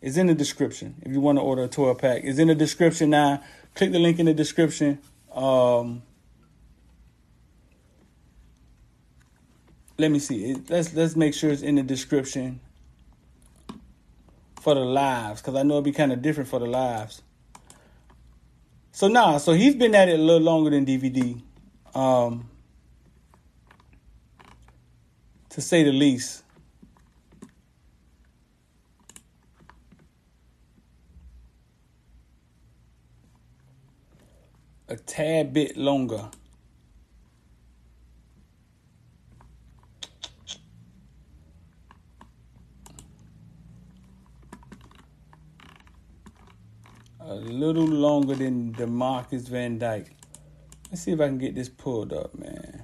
it's 0.00 0.16
in 0.16 0.26
the 0.26 0.34
description. 0.34 0.96
If 1.02 1.12
you 1.12 1.20
want 1.20 1.38
to 1.38 1.42
order 1.42 1.64
a 1.64 1.68
twelve 1.68 1.98
pack, 1.98 2.22
it's 2.24 2.38
in 2.38 2.48
the 2.48 2.54
description 2.54 3.10
now. 3.10 3.42
Click 3.74 3.92
the 3.92 3.98
link 3.98 4.18
in 4.18 4.26
the 4.26 4.34
description. 4.34 4.98
Um, 5.34 6.02
let 9.98 10.10
me 10.10 10.18
see. 10.18 10.56
Let's 10.68 10.92
let's 10.94 11.14
make 11.14 11.34
sure 11.34 11.50
it's 11.50 11.62
in 11.62 11.76
the 11.76 11.82
description 11.82 12.60
for 14.60 14.74
the 14.74 14.80
lives 14.80 15.40
because 15.40 15.54
I 15.54 15.62
know 15.62 15.74
it'd 15.74 15.84
be 15.84 15.92
kind 15.92 16.12
of 16.12 16.20
different 16.20 16.50
for 16.50 16.58
the 16.58 16.66
lives. 16.66 17.22
So 18.92 19.08
nah, 19.08 19.38
so 19.38 19.52
he's 19.52 19.74
been 19.74 19.94
at 19.94 20.08
it 20.08 20.18
a 20.18 20.22
little 20.22 20.42
longer 20.42 20.70
than 20.70 20.84
DVD, 20.84 21.40
um, 21.94 22.48
to 25.50 25.60
say 25.60 25.84
the 25.84 25.92
least. 25.92 26.44
A 34.88 34.96
tad 34.96 35.52
bit 35.52 35.76
longer. 35.76 36.28
A 47.30 47.34
little 47.34 47.86
longer 47.86 48.34
than 48.34 48.74
Demarcus 48.74 49.48
Van 49.48 49.78
Dyke. 49.78 50.16
Let's 50.90 51.02
see 51.02 51.12
if 51.12 51.20
I 51.20 51.28
can 51.28 51.38
get 51.38 51.54
this 51.54 51.68
pulled 51.68 52.12
up, 52.12 52.36
man. 52.36 52.82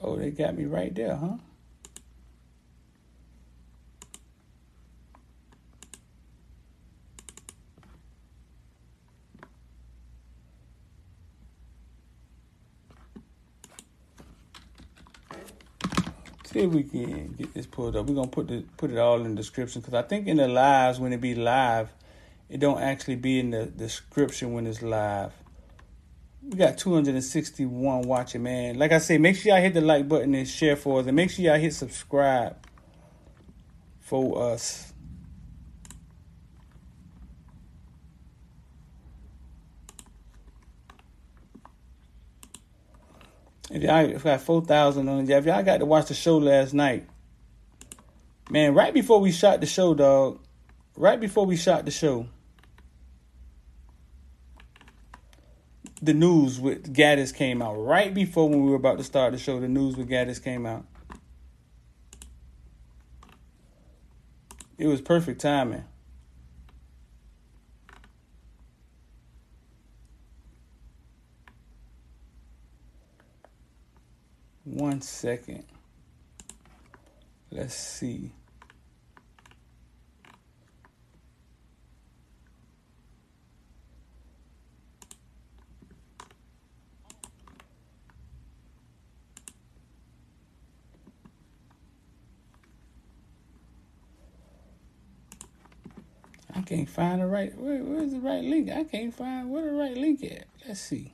Oh, 0.00 0.16
they 0.16 0.32
got 0.32 0.58
me 0.58 0.64
right 0.64 0.92
there, 0.92 1.14
huh? 1.14 1.36
See 16.62 16.68
if 16.68 16.74
we 16.74 16.84
can 16.84 17.32
get 17.32 17.54
this 17.54 17.66
pulled 17.66 17.96
up. 17.96 18.06
We're 18.06 18.14
gonna 18.14 18.28
put 18.28 18.46
the 18.46 18.64
put 18.76 18.92
it 18.92 18.96
all 18.96 19.16
in 19.24 19.30
the 19.30 19.34
description 19.34 19.80
because 19.80 19.94
I 19.94 20.02
think 20.02 20.28
in 20.28 20.36
the 20.36 20.46
lives 20.46 21.00
when 21.00 21.12
it 21.12 21.20
be 21.20 21.34
live, 21.34 21.92
it 22.48 22.60
don't 22.60 22.80
actually 22.80 23.16
be 23.16 23.40
in 23.40 23.50
the 23.50 23.66
description 23.66 24.52
when 24.52 24.68
it's 24.68 24.80
live. 24.80 25.32
We 26.40 26.56
got 26.56 26.78
261 26.78 28.02
watching, 28.02 28.44
man. 28.44 28.78
Like 28.78 28.92
I 28.92 28.98
say, 28.98 29.18
make 29.18 29.34
sure 29.34 29.52
y'all 29.52 29.60
hit 29.60 29.74
the 29.74 29.80
like 29.80 30.08
button 30.08 30.36
and 30.36 30.46
share 30.46 30.76
for 30.76 31.00
us, 31.00 31.06
and 31.08 31.16
make 31.16 31.30
sure 31.30 31.44
y'all 31.44 31.58
hit 31.58 31.74
subscribe 31.74 32.56
for 33.98 34.52
us. 34.52 34.91
If 43.72 43.82
y'all 43.82 44.18
got 44.18 44.42
four 44.42 44.62
thousand 44.62 45.08
on 45.08 45.28
if 45.30 45.46
y'all 45.46 45.62
got 45.62 45.78
to 45.78 45.86
watch 45.86 46.08
the 46.08 46.14
show 46.14 46.36
last 46.36 46.74
night, 46.74 47.08
man, 48.50 48.74
right 48.74 48.92
before 48.92 49.18
we 49.18 49.32
shot 49.32 49.60
the 49.60 49.66
show, 49.66 49.94
dog, 49.94 50.40
right 50.94 51.18
before 51.18 51.46
we 51.46 51.56
shot 51.56 51.86
the 51.86 51.90
show, 51.90 52.26
the 56.02 56.12
news 56.12 56.60
with 56.60 56.94
Gattis 56.94 57.34
came 57.34 57.62
out. 57.62 57.76
Right 57.76 58.12
before 58.12 58.46
when 58.46 58.62
we 58.62 58.68
were 58.68 58.76
about 58.76 58.98
to 58.98 59.04
start 59.04 59.32
the 59.32 59.38
show, 59.38 59.58
the 59.58 59.68
news 59.68 59.96
with 59.96 60.10
Gattis 60.10 60.42
came 60.42 60.66
out. 60.66 60.84
It 64.76 64.86
was 64.86 65.00
perfect 65.00 65.40
timing. 65.40 65.84
One 75.02 75.08
second. 75.08 75.64
Let's 77.50 77.74
see. 77.74 78.30
I 96.54 96.60
can't 96.60 96.88
find 96.88 97.20
the 97.20 97.26
right. 97.26 97.52
Where, 97.58 97.82
where's 97.82 98.12
the 98.12 98.20
right 98.20 98.44
link? 98.44 98.70
I 98.70 98.84
can't 98.84 99.12
find 99.12 99.50
where 99.50 99.64
the 99.64 99.72
right 99.72 99.96
link 99.96 100.22
at. 100.22 100.44
Let's 100.64 100.80
see. 100.80 101.12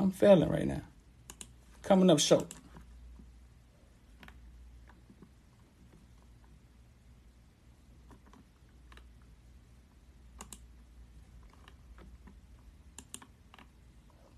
I'm 0.00 0.07
failing 0.18 0.48
right 0.48 0.66
now. 0.66 0.80
Coming 1.82 2.10
up 2.10 2.18
short. 2.18 2.52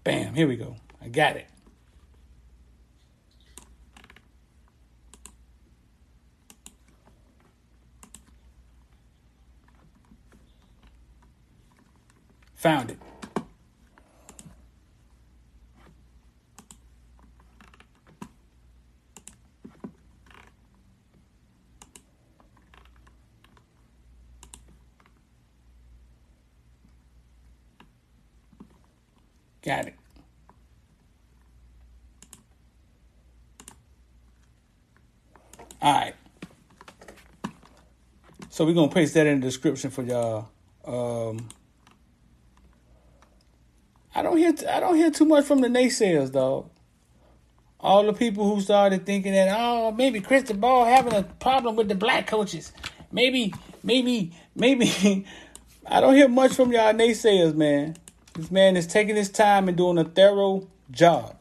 Bam, 0.05 0.35
here 0.35 0.47
we 0.47 0.57
go. 0.57 0.77
I 1.01 1.09
got 1.09 1.37
it. 1.37 1.47
Found 12.57 12.91
it. 12.91 12.99
Got 29.63 29.87
it. 29.89 29.95
All 35.83 35.93
right. 35.93 36.15
So 38.61 38.67
we're 38.67 38.75
gonna 38.75 38.93
paste 38.93 39.15
that 39.15 39.27
in 39.27 39.41
the 39.41 39.47
description 39.47 39.91
for 39.91 40.03
y'all. 40.03 40.51
Um, 40.85 41.49
I 44.15 44.21
don't 44.21 44.37
hear 44.37 44.53
I 44.69 44.81
don't 44.81 44.97
hear 44.97 45.11
too 45.11 45.25
much 45.25 45.47
from 45.47 45.63
the 45.63 45.69
naysayers, 45.69 46.31
dog. 46.31 46.69
All 47.81 48.05
the 48.05 48.13
people 48.13 48.55
who 48.55 48.61
started 48.61 49.07
thinking 49.07 49.33
that 49.33 49.49
oh 49.59 49.93
maybe 49.93 50.21
Cristobal 50.21 50.85
having 50.85 51.15
a 51.15 51.23
problem 51.23 51.75
with 51.75 51.89
the 51.89 51.95
black 51.95 52.27
coaches, 52.27 52.71
maybe 53.11 53.55
maybe 53.83 54.31
maybe 54.55 55.25
I 55.87 56.03
don't 56.03 56.15
hear 56.15 56.29
much 56.29 56.53
from 56.53 56.71
y'all 56.71 56.93
naysayers, 56.93 57.55
man. 57.55 57.97
This 58.35 58.51
man 58.51 58.77
is 58.77 58.87
taking 58.87 59.17
his 59.17 59.31
time 59.31 59.69
and 59.69 59.77
doing 59.79 59.97
a 59.97 60.05
thorough 60.05 60.69
job. 60.91 61.35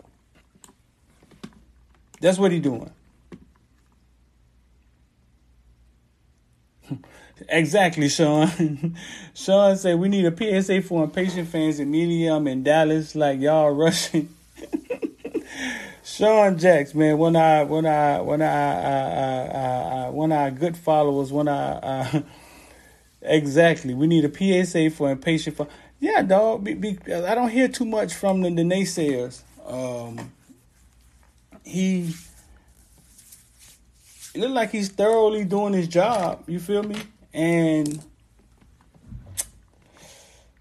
That's 2.21 2.38
what 2.38 2.53
he's 2.53 2.62
doing. 2.62 2.93
Exactly, 7.47 8.10
Sean. 8.10 8.95
Sean 9.34 9.78
said 9.78 9.99
we 9.99 10.10
need 10.10 10.25
a 10.25 10.62
PSA 10.62 10.82
for 10.82 11.04
impatient 11.04 11.47
fans 11.47 11.80
in 11.80 11.89
Medium 11.89 12.47
in 12.47 12.63
Dallas, 12.63 13.15
like 13.15 13.39
y'all 13.39 13.71
rushing. 13.71 14.30
Sean 16.04 16.58
Jacks, 16.58 16.93
man, 16.95 17.17
when 17.17 17.36
I 17.36 17.63
when 17.63 17.86
I 17.86 18.19
when 18.21 18.41
I, 18.41 18.45
I, 18.45 18.95
I, 19.13 20.06
I 20.06 20.10
when 20.10 20.32
I 20.32 20.49
good 20.49 20.75
followers, 20.75 21.32
when 21.32 21.47
uh, 21.47 22.12
I 22.12 22.23
exactly, 23.21 23.93
we 23.93 24.08
need 24.08 24.25
a 24.25 24.65
PSA 24.65 24.89
for 24.89 25.12
impatient. 25.12 25.56
For, 25.56 25.67
yeah, 25.99 26.21
dog. 26.21 26.63
Be, 26.63 26.73
be, 26.73 26.97
I 27.13 27.36
don't 27.36 27.49
hear 27.49 27.67
too 27.67 27.86
much 27.86 28.13
from 28.13 28.41
the, 28.41 28.49
the 28.49 28.63
naysayers. 28.63 29.41
Um, 29.65 30.32
he 31.63 32.13
it 34.34 34.39
looked 34.41 34.54
like 34.54 34.71
he's 34.71 34.89
thoroughly 34.89 35.43
doing 35.43 35.73
his 35.73 35.88
job. 35.88 36.43
You 36.47 36.60
feel 36.60 36.84
me? 36.84 36.97
And 37.33 38.03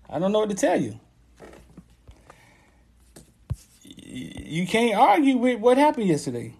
I 0.08 0.18
don't 0.18 0.32
know 0.32 0.40
what 0.40 0.50
to 0.50 0.56
tell 0.56 0.80
you. 0.80 0.98
You 3.84 4.66
can't 4.66 4.98
argue 4.98 5.36
with 5.36 5.60
what 5.60 5.76
happened 5.76 6.08
yesterday. 6.08 6.54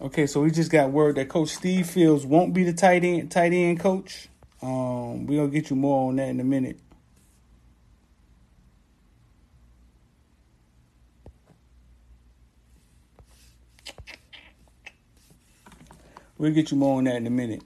Okay, 0.00 0.26
so 0.28 0.42
we 0.42 0.50
just 0.52 0.70
got 0.70 0.92
word 0.92 1.16
that 1.16 1.28
Coach 1.28 1.48
Steve 1.48 1.88
Fields 1.88 2.24
won't 2.24 2.54
be 2.54 2.62
the 2.62 2.72
tight 2.72 3.02
end 3.02 3.32
tight 3.32 3.52
end 3.52 3.80
coach. 3.80 4.28
Um, 4.62 5.26
we're 5.26 5.40
gonna 5.40 5.52
get 5.52 5.70
you 5.70 5.76
more 5.76 6.08
on 6.08 6.16
that 6.16 6.28
in 6.28 6.38
a 6.38 6.44
minute. 6.44 6.78
We'll 16.38 16.52
get 16.52 16.70
you 16.70 16.76
more 16.76 16.98
on 16.98 17.04
that 17.04 17.16
in 17.16 17.26
a 17.26 17.30
minute. 17.30 17.62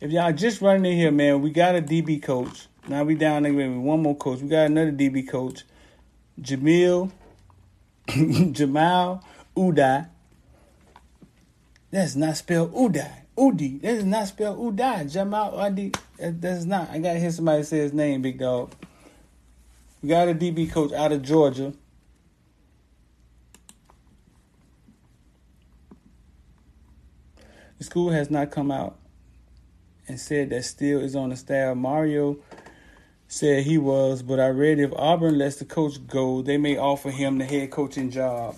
If 0.00 0.10
y'all 0.10 0.32
just 0.32 0.60
running 0.60 0.90
in 0.90 0.98
here, 0.98 1.12
man, 1.12 1.42
we 1.42 1.50
got 1.50 1.76
a 1.76 1.82
DB 1.82 2.22
coach. 2.22 2.66
Now 2.88 3.04
we 3.04 3.14
down 3.14 3.44
there 3.44 3.52
with 3.52 3.70
one 3.70 4.02
more 4.02 4.16
coach. 4.16 4.40
We 4.40 4.48
got 4.48 4.66
another 4.66 4.92
DB 4.92 5.28
coach, 5.28 5.64
Jamil 6.40 7.12
Jamal 8.52 9.24
Udai. 9.56 10.08
That's 11.90 12.16
not 12.16 12.36
spelled 12.36 12.74
Udai. 12.74 13.10
Udi. 13.36 13.80
That 13.80 13.94
is 13.94 14.04
not 14.04 14.28
spelled 14.28 14.58
Udai. 14.58 15.10
Jamal 15.10 15.52
Udi. 15.52 15.96
That's 16.18 16.64
not. 16.64 16.90
I 16.90 16.98
gotta 16.98 17.18
hear 17.18 17.30
somebody 17.30 17.62
say 17.62 17.78
his 17.78 17.92
name, 17.92 18.22
big 18.22 18.38
dog. 18.38 18.72
We 20.02 20.08
got 20.08 20.28
a 20.28 20.34
DB 20.34 20.70
coach 20.70 20.92
out 20.92 21.12
of 21.12 21.22
Georgia. 21.22 21.72
The 27.78 27.84
school 27.84 28.10
has 28.10 28.30
not 28.30 28.50
come 28.50 28.70
out 28.70 28.98
and 30.06 30.18
said 30.20 30.50
that 30.50 30.64
Steele 30.64 31.00
is 31.00 31.16
on 31.16 31.30
the 31.30 31.36
staff. 31.36 31.76
Mario 31.76 32.38
said 33.26 33.64
he 33.64 33.78
was, 33.78 34.22
but 34.22 34.38
I 34.38 34.48
read 34.48 34.78
if 34.78 34.92
Auburn 34.94 35.38
lets 35.38 35.56
the 35.56 35.64
coach 35.64 36.06
go, 36.06 36.42
they 36.42 36.56
may 36.56 36.76
offer 36.76 37.10
him 37.10 37.38
the 37.38 37.44
head 37.44 37.70
coaching 37.70 38.10
job. 38.10 38.56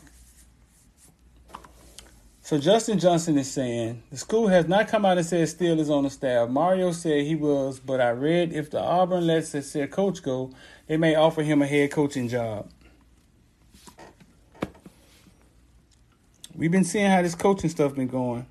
So 2.42 2.59
Justin 2.59 3.00
Johnson 3.00 3.38
is 3.38 3.50
saying 3.50 4.05
the 4.11 4.16
school 4.16 4.46
has 4.46 4.68
not 4.68 4.87
come 4.87 5.05
out 5.05 5.18
and 5.18 5.26
said 5.26 5.48
Steele 5.48 5.81
is 5.81 5.90
on 5.90 6.05
the 6.05 6.11
staff. 6.11 6.48
Mario 6.48 6.92
said 6.92 7.24
he 7.24 7.35
was, 7.35 7.81
but 7.81 8.00
I 8.00 8.11
read 8.11 8.52
if 8.52 8.70
the 8.70 8.81
Auburn 8.81 9.26
lets 9.26 9.50
the 9.50 9.62
said 9.62 9.90
coach 9.90 10.22
go, 10.22 10.52
they 10.87 10.96
may 10.96 11.16
offer 11.16 11.42
him 11.42 11.61
a 11.62 11.66
head 11.66 11.90
coaching 11.90 12.29
job. 12.29 12.70
We've 16.55 16.70
been 16.70 16.85
seeing 16.85 17.11
how 17.11 17.20
this 17.22 17.35
coaching 17.35 17.68
stuff 17.68 17.96
been 17.96 18.07
going. 18.07 18.46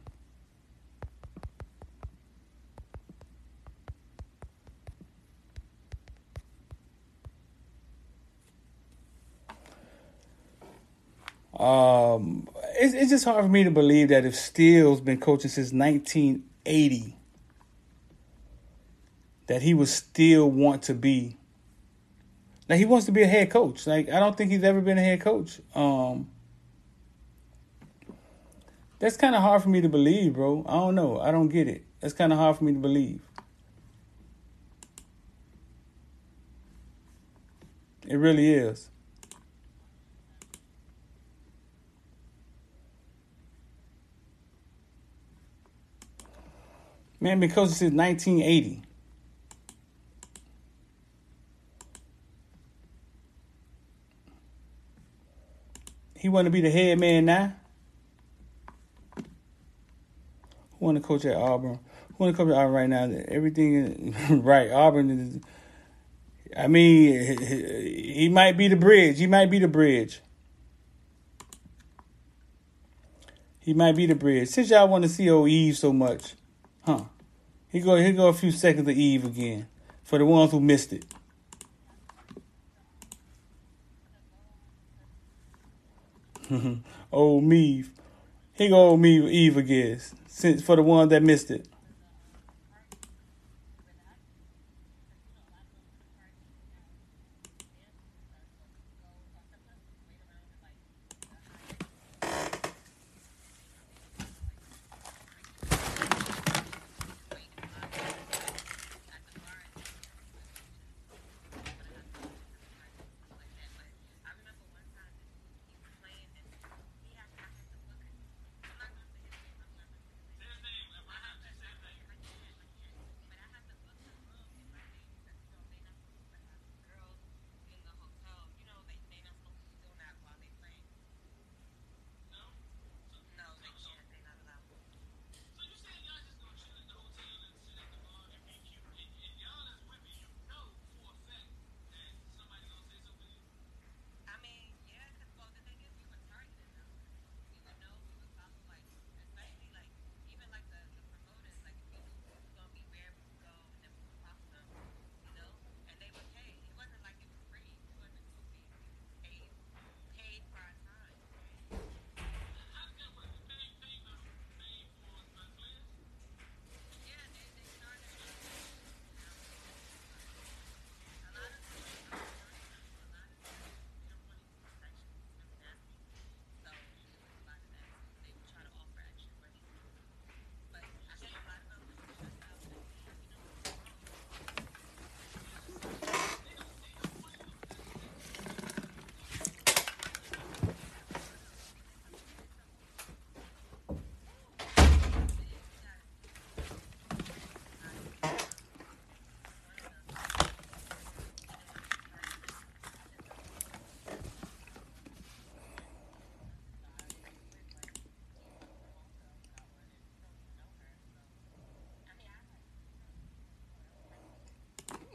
Um, 11.58 12.48
it's, 12.80 12.94
it's 12.94 13.10
just 13.10 13.26
hard 13.26 13.44
for 13.44 13.50
me 13.50 13.64
to 13.64 13.72
believe 13.72 14.10
that 14.10 14.26
if 14.26 14.36
Steele's 14.36 15.02
been 15.02 15.20
coaching 15.20 15.50
since 15.50 15.72
1980, 15.72 17.16
that 19.48 19.62
he 19.62 19.74
would 19.74 19.88
still 19.88 20.50
want 20.50 20.84
to 20.84 20.94
be. 20.94 21.38
Like 22.68 22.80
he 22.80 22.86
wants 22.86 23.06
to 23.06 23.12
be 23.12 23.22
a 23.22 23.28
head 23.28 23.52
coach. 23.52 23.86
Like 23.86 24.10
I 24.10 24.20
don't 24.20 24.36
think 24.36 24.52
he's 24.52 24.64
ever 24.64 24.82
been 24.82 24.98
a 24.98 25.04
head 25.04 25.22
coach. 25.22 25.62
Um, 25.76 26.30
that's 29.00 29.18
kind 29.18 29.36
of 29.36 29.42
hard 29.42 29.62
for 29.62 29.70
me 29.70 29.82
to 29.82 29.90
believe, 29.90 30.34
bro. 30.34 30.66
I 30.68 30.74
don't 30.74 30.96
know. 30.96 31.20
I 31.20 31.32
don't 31.32 31.50
get 31.50 31.68
it. 31.68 31.84
That's 32.00 32.14
kind 32.14 32.34
of 32.34 32.40
hard 32.40 32.58
for 32.58 32.64
me 32.64 32.74
to 32.74 32.80
believe. 32.80 33.22
It 38.08 38.16
really 38.16 38.54
is. 38.54 38.90
Man, 47.26 47.40
been 47.40 47.50
coaching 47.50 47.74
since 47.74 47.92
1980. 47.96 48.84
He 56.14 56.30
want 56.30 56.46
to 56.46 56.52
be 56.52 56.62
the 56.62 56.70
head 56.70 57.00
man 57.00 57.26
now. 57.26 57.54
Who 59.16 59.24
want 60.78 60.98
to 60.98 61.02
coach 61.02 61.26
at 61.26 61.36
Auburn? 61.36 61.80
Who 62.10 62.16
want 62.20 62.38
to 62.38 62.44
coach 62.44 62.52
at 62.52 62.60
Auburn 62.60 62.74
right 62.74 62.90
now? 62.90 63.12
Everything 63.28 64.14
is 64.14 64.30
right. 64.44 64.70
Auburn 64.70 65.10
is. 65.10 65.40
I 66.56 66.68
mean, 66.68 67.40
he 67.40 68.30
might 68.30 68.56
be 68.56 68.68
the 68.68 68.76
bridge. 68.76 69.18
He 69.18 69.26
might 69.26 69.50
be 69.50 69.58
the 69.58 69.68
bridge. 69.68 70.22
He 73.62 73.74
might 73.74 73.96
be 73.96 74.06
the 74.06 74.14
bridge. 74.14 74.50
Since 74.50 74.70
y'all 74.70 74.88
want 74.88 75.06
to 75.06 75.10
see 75.10 75.28
old 75.28 75.50
Eve 75.50 75.76
so 75.76 75.92
much, 75.92 76.36
huh? 76.86 77.06
He 77.76 77.82
go 77.82 77.98
he 77.98 78.14
go 78.14 78.30
a 78.30 78.34
few 78.34 78.52
seconds 78.52 78.88
of 78.88 78.96
Eve 78.96 79.26
again 79.26 79.68
for 80.06 80.18
the 80.18 80.24
ones 80.24 80.52
who 80.52 80.62
missed 80.62 80.94
it. 80.94 81.04
old 87.12 87.44
Meave. 87.44 87.90
He 88.54 88.70
go 88.70 88.78
old 88.78 89.02
Meave 89.02 89.30
Eve 89.30 89.58
again. 89.58 90.00
Since 90.26 90.62
for 90.62 90.78
the 90.78 90.84
ones 90.84 91.10
that 91.10 91.22
missed 91.22 91.52
it. 91.52 91.68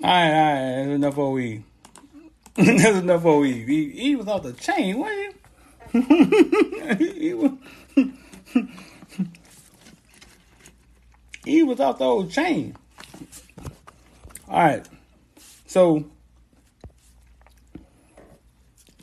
All 0.02 0.08
right, 0.08 0.30
all 0.30 0.54
right, 0.54 0.76
that's 0.76 0.90
enough 0.94 1.14
for 1.14 1.38
Eve. 1.38 1.62
that's 2.56 2.98
enough 2.98 3.22
for 3.22 3.44
Eve. 3.44 3.68
He, 3.68 3.90
he 3.90 4.16
was 4.16 4.26
off 4.28 4.42
the 4.44 4.54
chain, 4.54 4.98
wasn't 4.98 5.34
he? 5.92 6.94
he, 7.18 7.34
was, 7.34 7.52
he 11.44 11.62
was 11.62 11.80
off 11.80 11.98
the 11.98 12.04
old 12.04 12.30
chain. 12.30 12.74
All 14.48 14.58
right, 14.58 14.88
so 15.66 16.06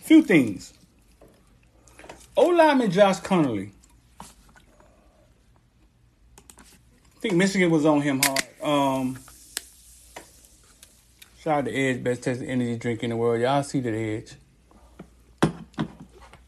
few 0.02 0.24
things. 0.24 0.74
O 2.36 2.48
lineman 2.48 2.90
Josh 2.90 3.20
Conerly. 3.20 3.70
I 4.20 4.26
think 7.20 7.36
Michigan 7.36 7.70
was 7.70 7.86
on 7.86 8.02
him 8.02 8.20
hard. 8.24 8.44
Um, 8.64 9.20
Shout 11.48 11.60
out 11.60 11.66
to 11.68 11.74
Edge, 11.74 12.04
best 12.04 12.24
tasting 12.24 12.50
energy 12.50 12.76
drink 12.76 13.04
in 13.04 13.10
the 13.10 13.16
world. 13.16 13.40
Y'all 13.40 13.64
see 13.64 13.80
that 13.80 13.94
Edge. 13.94 14.34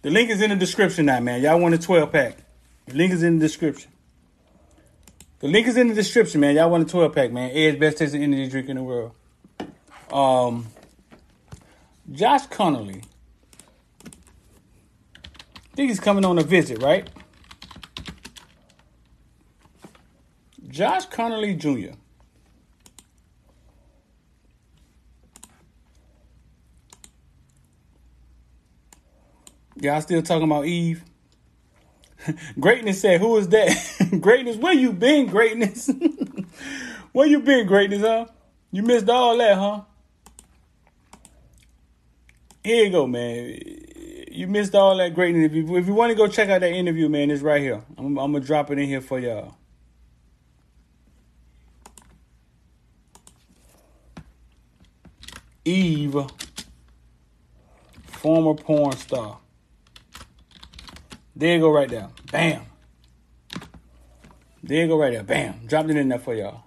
The 0.01 0.09
link 0.09 0.29
is 0.29 0.41
in 0.41 0.49
the 0.49 0.57
description 0.57 1.05
now, 1.05 1.21
man. 1.21 1.41
Y'all 1.41 1.57
want 1.57 1.73
a 1.73 1.77
12 1.77 2.11
pack. 2.11 2.39
The 2.85 2.95
link 2.95 3.13
is 3.13 3.23
in 3.23 3.39
the 3.39 3.45
description. 3.45 3.89
The 5.39 5.47
link 5.47 5.67
is 5.67 5.77
in 5.77 5.87
the 5.87 5.93
description, 5.93 6.41
man. 6.41 6.53
Y'all 6.53 6.69
want 6.69 6.83
a 6.83 6.85
12 6.91 7.15
pack, 7.15 7.31
man. 7.31 7.49
Edge, 7.53 7.79
best 7.79 7.99
tasting 7.99 8.21
energy 8.21 8.49
drink 8.49 8.67
in 8.67 8.75
the 8.75 8.83
world. 8.83 9.13
Um, 10.11 10.67
Josh 12.11 12.47
Conerly. 12.47 13.01
I 14.03 15.75
think 15.75 15.91
he's 15.91 16.01
coming 16.01 16.25
on 16.25 16.37
a 16.37 16.43
visit, 16.43 16.83
right? 16.83 17.09
Josh 20.67 21.07
Conerly 21.07 21.57
Jr. 21.57 21.95
Y'all 29.81 30.01
still 30.01 30.21
talking 30.21 30.43
about 30.43 30.65
Eve? 30.65 31.03
greatness 32.59 33.01
said, 33.01 33.21
"Who 33.21 33.37
is 33.37 33.47
that? 33.49 34.17
greatness, 34.19 34.57
where 34.57 34.73
you 34.73 34.91
been? 34.91 35.27
Greatness, 35.27 35.89
where 37.13 37.27
you 37.27 37.39
been? 37.39 37.65
Greatness, 37.65 38.01
huh? 38.01 38.25
You 38.71 38.83
missed 38.83 39.09
all 39.09 39.37
that, 39.37 39.57
huh? 39.57 39.81
Here 42.63 42.85
you 42.85 42.91
go, 42.91 43.07
man. 43.07 43.57
You 44.31 44.47
missed 44.47 44.75
all 44.75 44.97
that 44.97 45.15
greatness. 45.15 45.45
If 45.45 45.53
you, 45.53 45.77
if 45.77 45.87
you 45.87 45.93
want 45.93 46.11
to 46.11 46.15
go 46.15 46.27
check 46.27 46.49
out 46.49 46.61
that 46.61 46.71
interview, 46.71 47.07
man, 47.07 47.31
it's 47.31 47.41
right 47.41 47.61
here. 47.61 47.81
I'm, 47.97 48.17
I'm 48.19 48.33
gonna 48.33 48.41
drop 48.41 48.69
it 48.71 48.79
in 48.79 48.87
here 48.87 49.01
for 49.01 49.17
y'all. 49.17 49.55
Eve, 55.63 56.17
former 58.03 58.55
porn 58.55 58.91
star. 58.97 59.39
There 61.39 61.55
you 61.55 61.61
go 61.61 61.71
right 61.71 61.87
there. 61.87 62.09
Bam. 62.33 62.63
There 64.61 64.81
you 64.81 64.87
go 64.89 64.99
right 64.99 65.13
there. 65.13 65.23
Bam. 65.23 65.67
Dropped 65.67 65.89
it 65.89 65.95
in 65.95 66.09
there 66.09 66.19
for 66.19 66.35
y'all. 66.35 66.63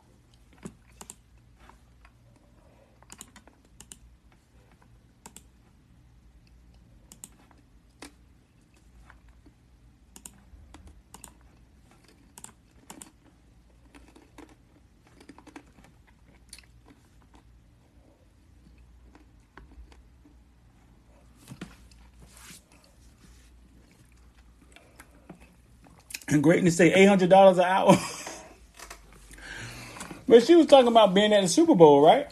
And 26.33 26.42
greatness 26.42 26.77
say 26.77 26.92
eight 26.92 27.07
hundred 27.07 27.31
dollars 27.31 27.59
an 27.59 27.64
hour. 27.64 27.97
But 30.29 30.45
she 30.45 30.55
was 30.55 30.66
talking 30.66 30.88
about 30.88 31.12
being 31.12 31.33
at 31.35 31.42
the 31.42 31.49
Super 31.49 31.75
Bowl, 31.75 32.01
right? 32.01 32.27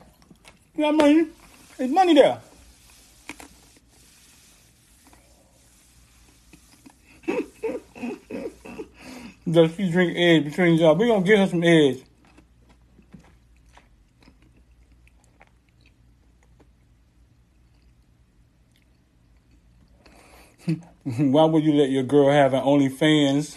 You 0.74 0.82
know 0.82 0.92
what 0.92 1.04
I 1.04 1.08
mean? 1.08 1.32
There's 1.76 1.90
money 1.90 2.14
there. 2.14 2.40
Does 9.50 9.74
she 9.74 9.90
drink 9.90 10.16
edge 10.16 10.44
between 10.44 10.76
y'all? 10.76 10.94
We're 10.96 11.08
gonna 11.08 11.26
give 11.26 11.40
her 11.40 11.46
some 11.48 11.62
edge. 11.62 12.02
Why 21.04 21.44
would 21.44 21.64
you 21.64 21.72
let 21.74 21.90
your 21.90 22.04
girl 22.04 22.30
have 22.30 22.54
an 22.54 22.62
OnlyFans? 22.62 23.56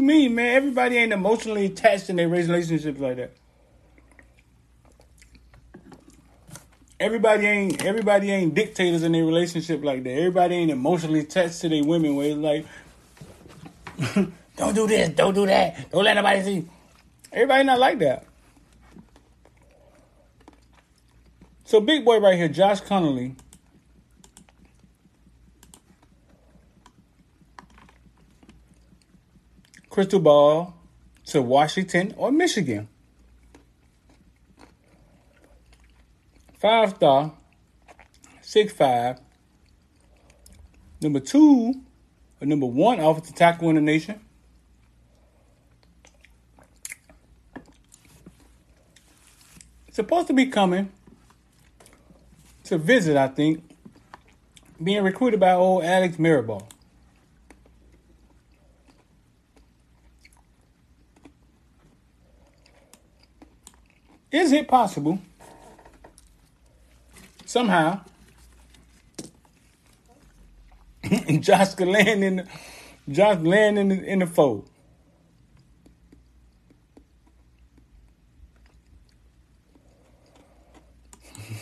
You 0.00 0.06
mean, 0.06 0.34
man? 0.34 0.56
Everybody 0.56 0.96
ain't 0.96 1.12
emotionally 1.12 1.66
attached 1.66 2.08
in 2.08 2.16
their 2.16 2.28
relationships 2.28 2.98
like 2.98 3.16
that. 3.16 3.32
Everybody 6.98 7.46
ain't 7.46 7.84
everybody 7.84 8.30
ain't 8.30 8.54
dictators 8.54 9.02
in 9.02 9.12
their 9.12 9.24
relationship 9.24 9.82
like 9.84 10.02
that. 10.04 10.10
Everybody 10.10 10.54
ain't 10.56 10.70
emotionally 10.70 11.20
attached 11.20 11.60
to 11.62 11.68
their 11.68 11.84
women 11.84 12.14
where 12.16 12.28
it's 12.28 12.36
like 12.38 12.66
don't 14.56 14.74
do 14.74 14.86
this, 14.86 15.10
don't 15.10 15.34
do 15.34 15.46
that, 15.46 15.90
don't 15.90 16.04
let 16.04 16.14
nobody 16.14 16.42
see. 16.42 16.68
Everybody 17.32 17.64
not 17.64 17.78
like 17.78 17.98
that. 18.00 18.24
So 21.64 21.80
big 21.80 22.04
boy 22.04 22.20
right 22.20 22.36
here, 22.36 22.48
Josh 22.48 22.80
Conerly. 22.82 23.34
Crystal 29.90 30.20
ball 30.20 30.74
to 31.26 31.42
Washington 31.42 32.14
or 32.16 32.30
Michigan. 32.30 32.88
Five 36.58 36.90
star, 36.90 37.32
six 38.40 38.72
five. 38.72 39.20
Number 41.02 41.18
two, 41.20 41.74
or 42.40 42.46
number 42.46 42.66
one 42.66 43.00
offensive 43.00 43.34
tackle 43.34 43.68
in 43.70 43.74
the 43.74 43.80
nation. 43.80 44.20
Supposed 49.90 50.28
to 50.28 50.32
be 50.32 50.46
coming 50.46 50.92
to 52.64 52.78
visit, 52.78 53.16
I 53.16 53.28
think, 53.28 53.64
being 54.82 55.02
recruited 55.02 55.40
by 55.40 55.52
old 55.52 55.82
Alex 55.82 56.16
Mirabal. 56.16 56.62
Is 64.32 64.52
it 64.52 64.68
possible 64.68 65.20
somehow 67.46 68.02
Josh 71.40 71.74
could 71.74 71.88
land 71.88 72.24
in 72.24 72.36
the, 72.36 72.46
Josh 73.10 73.40
land 73.40 73.78
in 73.78 73.88
the, 73.90 74.04
in 74.04 74.20
the 74.20 74.26
fold? 74.26 74.68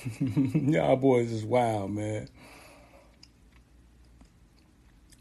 Y'all 0.21 0.97
boys 0.97 1.33
is 1.33 1.45
wild, 1.45 1.93
man. 1.93 2.29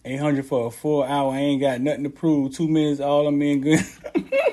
800 0.05 0.45
for 0.45 0.67
a 0.67 0.71
full 0.71 1.03
hour. 1.03 1.33
I 1.33 1.39
ain't 1.39 1.61
got 1.61 1.81
nothing 1.81 2.03
to 2.05 2.09
prove. 2.11 2.55
Two 2.55 2.67
minutes, 2.67 3.01
all 3.01 3.27
I'm 3.27 3.41
in 3.41 3.61
good. 3.61 3.85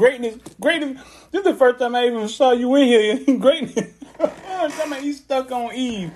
greatness, 0.00 0.38
greatness. 0.58 0.98
This 1.30 1.40
is 1.40 1.44
the 1.44 1.54
first 1.54 1.78
time 1.78 1.94
I 1.94 2.06
even 2.06 2.26
saw 2.26 2.52
you 2.52 2.74
in 2.76 2.86
here. 2.86 3.36
greatness. 3.38 3.92
Somebody 4.78 5.12
stuck 5.12 5.52
on 5.52 5.74
Eve. 5.74 6.10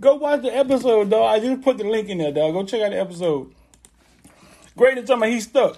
Go 0.00 0.14
watch 0.14 0.40
the 0.40 0.56
episode, 0.56 1.10
dog. 1.10 1.36
I 1.36 1.38
just 1.38 1.60
put 1.60 1.76
the 1.76 1.84
link 1.84 2.08
in 2.08 2.18
there, 2.18 2.32
dog. 2.32 2.54
Go 2.54 2.64
check 2.64 2.80
out 2.80 2.90
the 2.90 2.98
episode. 2.98 3.52
Greatness 4.78 5.06
talking 5.06 5.22
about 5.22 5.32
he's 5.32 5.44
stuck. 5.44 5.76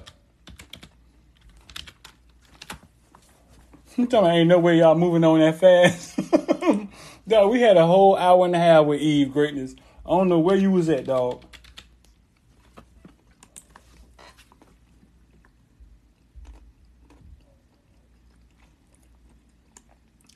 I'm 3.98 4.06
talking 4.06 4.18
about 4.18 4.36
ain't 4.36 4.48
no 4.48 4.60
way 4.60 4.78
y'all 4.78 4.94
moving 4.94 5.24
on 5.24 5.40
that 5.40 5.58
fast. 5.58 6.20
dog, 7.28 7.50
we 7.50 7.60
had 7.60 7.76
a 7.76 7.86
whole 7.86 8.16
hour 8.16 8.46
and 8.46 8.54
a 8.54 8.58
half 8.58 8.86
with 8.86 9.00
Eve 9.00 9.32
Greatness. 9.32 9.74
I 10.06 10.10
don't 10.10 10.28
know 10.28 10.38
where 10.38 10.56
you 10.56 10.70
was 10.70 10.88
at, 10.88 11.04
dog. 11.04 11.42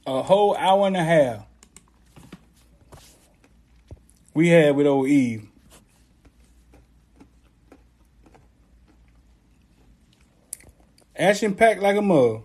A 0.07 0.23
whole 0.23 0.57
hour 0.57 0.87
and 0.87 0.97
a 0.97 1.05
half 1.05 1.47
we 4.35 4.49
had 4.49 4.77
with 4.77 4.87
old 4.87 5.09
Eve. 5.09 5.49
Action 11.17 11.55
packed 11.55 11.81
like 11.81 11.97
a 11.97 12.03
mug. 12.03 12.43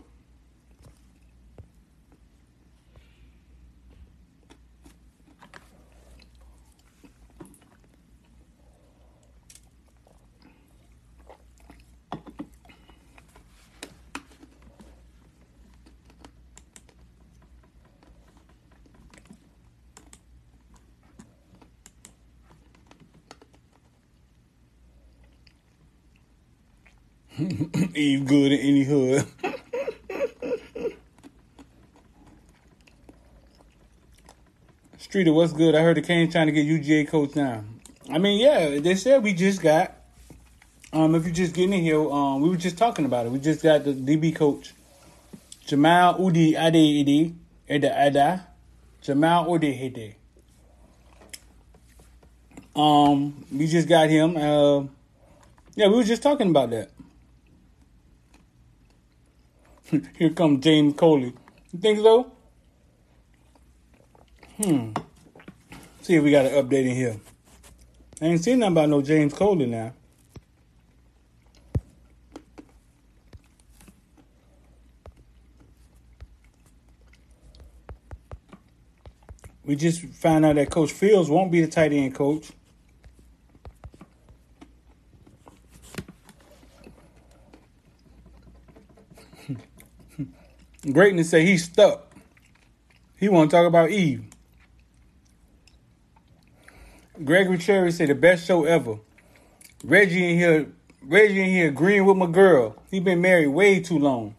Eve 27.96 28.19
good 28.30 28.52
in 28.52 28.60
any 28.60 28.84
hood. 28.84 29.26
Streeter, 35.00 35.34
what's 35.34 35.54
good? 35.54 35.74
I 35.74 35.82
heard 35.82 35.98
the 35.98 36.04
Canes 36.04 36.32
trying 36.32 36.46
to 36.46 36.52
get 36.52 36.68
UGA 36.68 37.08
coach 37.08 37.36
now. 37.36 37.64
I 38.12 38.20
mean, 38.20 38.40
yeah, 38.40 38.78
they 38.80 38.94
said 38.94 39.24
we 39.24 39.34
just 39.34 39.60
got. 39.60 39.96
Um, 40.94 41.16
if 41.16 41.26
you're 41.26 41.34
just 41.34 41.56
getting 41.56 41.74
in 41.74 41.82
here, 41.82 42.00
um, 42.00 42.42
we 42.42 42.50
were 42.50 42.58
just 42.58 42.78
talking 42.78 43.06
about 43.06 43.26
it. 43.26 43.32
We 43.32 43.40
just 43.40 43.64
got 43.64 43.84
the 43.84 43.94
DB 43.94 44.36
coach, 44.36 44.76
Jamal 45.66 46.20
Udi 46.20 46.56
Ade 46.56 47.34
Ida 47.68 48.06
Ada, 48.06 48.48
Jamal 49.02 49.48
Udi 49.48 49.76
Hede. 49.76 50.16
Um, 52.76 53.46
we 53.52 53.66
just 53.66 53.88
got 53.88 54.10
him. 54.10 54.38
Uh, 54.38 54.84
yeah, 55.76 55.88
we 55.88 55.96
were 55.96 56.04
just 56.04 56.22
talking 56.22 56.52
about 56.52 56.70
that. 56.70 56.92
Here 60.18 60.30
comes 60.32 60.64
James 60.64 60.94
Coley. 60.96 61.34
You 61.72 61.80
think 61.80 62.00
so? 62.00 62.32
Hmm. 64.58 64.92
See 66.02 66.16
if 66.16 66.24
we 66.24 66.32
got 66.32 66.46
an 66.46 66.52
update 66.54 66.90
in 66.90 66.96
here. 66.96 67.16
I 68.22 68.26
ain't 68.26 68.44
seen 68.44 68.60
nothing 68.60 68.74
about 68.74 68.90
no 68.90 69.02
James 69.02 69.34
Coley 69.34 69.66
now. 69.66 69.94
We 79.64 79.76
just 79.76 80.02
found 80.02 80.46
out 80.46 80.56
that 80.56 80.70
Coach 80.70 80.92
Fields 80.92 81.30
won't 81.30 81.52
be 81.52 81.62
the 81.62 81.68
tight 81.68 81.94
end 81.94 82.16
coach. 82.16 82.52
Greatness 90.82 91.30
say 91.30 91.46
he's 91.46 91.66
stuck. 91.66 92.14
He 93.18 93.28
want 93.28 93.52
to 93.52 93.58
talk 93.58 93.68
about 93.68 93.90
Eve. 93.90 94.24
Gregory 97.24 97.58
Cherry 97.58 97.92
said 97.92 98.08
the 98.08 98.16
best 98.16 98.46
show 98.46 98.64
ever. 98.64 98.98
Reggie 99.84 100.32
in 100.32 100.38
here, 100.38 100.72
Reggie 101.02 101.42
in 101.42 101.50
here 101.50 101.68
agreeing 101.68 102.06
with 102.06 102.16
my 102.16 102.28
girl. 102.28 102.78
He 102.90 103.02
been 103.02 103.20
married 103.20 103.48
way 103.48 103.82
too 103.82 104.00
long. 104.00 104.36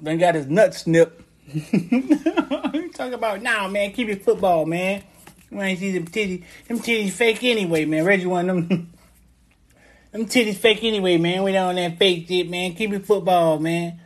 Then 0.00 0.18
got 0.18 0.34
his 0.34 0.46
nuts 0.46 0.78
snipped. 0.82 1.20
he 1.46 2.88
talk 2.94 3.12
about 3.12 3.42
now, 3.42 3.62
nah, 3.62 3.68
man. 3.68 3.92
Keep 3.92 4.08
it 4.08 4.24
football, 4.24 4.64
man. 4.64 5.02
You 5.50 5.60
ain't 5.60 5.78
see 5.78 5.92
them 5.92 6.06
titties. 6.06 6.44
Them 6.66 6.78
titties 6.78 7.10
fake 7.10 7.44
anyway, 7.44 7.84
man. 7.84 8.04
Reggie 8.04 8.26
one 8.26 8.48
of 8.48 8.68
them. 8.68 8.90
Them 10.12 10.26
titties 10.26 10.54
fake 10.54 10.84
anyway, 10.84 11.16
man. 11.18 11.42
We 11.42 11.50
don't 11.50 11.74
that 11.74 11.98
fake 11.98 12.28
shit, 12.28 12.48
man. 12.48 12.74
Keep 12.74 12.92
it 12.92 13.04
football, 13.04 13.58
man. 13.58 13.98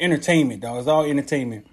Entertainment, 0.00 0.60
dog. 0.60 0.78
It's 0.78 0.88
all 0.88 1.04
entertainment. 1.04 1.66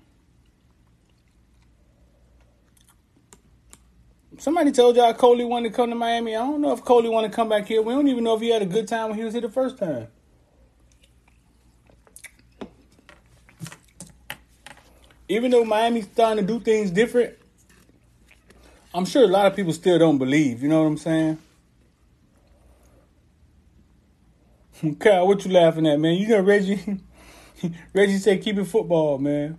Somebody 4.38 4.72
told 4.72 4.96
y'all 4.98 5.14
Coley 5.14 5.46
wanted 5.46 5.70
to 5.70 5.76
come 5.76 5.90
to 5.90 5.96
Miami. 5.96 6.36
I 6.36 6.40
don't 6.40 6.62
know 6.62 6.74
if 6.74 6.84
Coley 6.84 7.10
wanted 7.10 7.30
to 7.30 7.36
come 7.36 7.50
back 7.50 7.68
here. 7.68 7.82
We 7.82 7.94
don't 7.94 8.08
even 8.08 8.24
know 8.24 8.36
if 8.36 8.42
he 8.42 8.50
had 8.50 8.62
a 8.62 8.66
good 8.66 8.88
time 8.88 9.10
when 9.10 9.18
he 9.18 9.24
was 9.24 9.34
here 9.34 9.42
the 9.42 9.50
first 9.50 9.78
time. 9.78 10.08
Even 15.28 15.52
though 15.52 15.66
Miami's 15.66 16.06
starting 16.06 16.46
to 16.46 16.54
do 16.54 16.60
things 16.60 16.92
different, 16.92 17.36
I'm 18.94 19.06
sure 19.06 19.24
a 19.24 19.28
lot 19.28 19.48
of 19.48 19.56
people 19.56 19.74
still 19.74 19.98
don't 19.98 20.18
believe. 20.18 20.62
You 20.62 20.70
know 20.70 20.82
what 20.82 20.88
I'm 20.88 20.98
saying? 20.98 21.38
Kyle, 25.00 25.28
what 25.28 25.44
you 25.46 25.52
laughing 25.52 25.88
at, 25.88 26.00
man? 26.00 26.16
You 26.16 26.28
know 26.28 26.42
Reggie. 26.42 27.00
Reggie 27.94 28.18
said, 28.18 28.42
"Keep 28.44 28.60
it 28.60 28.66
football, 28.66 29.18
man." 29.18 29.58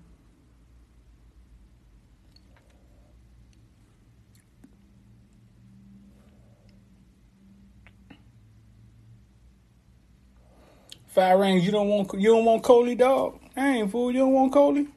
Five 11.08 11.38
rings. 11.40 11.64
You 11.64 11.72
don't 11.72 11.88
want 11.88 12.12
you 12.14 12.30
don't 12.30 12.44
want 12.44 12.62
Coley, 12.62 12.94
dog. 12.94 13.40
I 13.56 13.68
ain't 13.68 13.90
fool. 13.90 14.12
You 14.12 14.20
don't 14.20 14.32
want 14.32 14.52
Coley, 14.52 14.88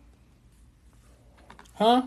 huh? 1.75 2.03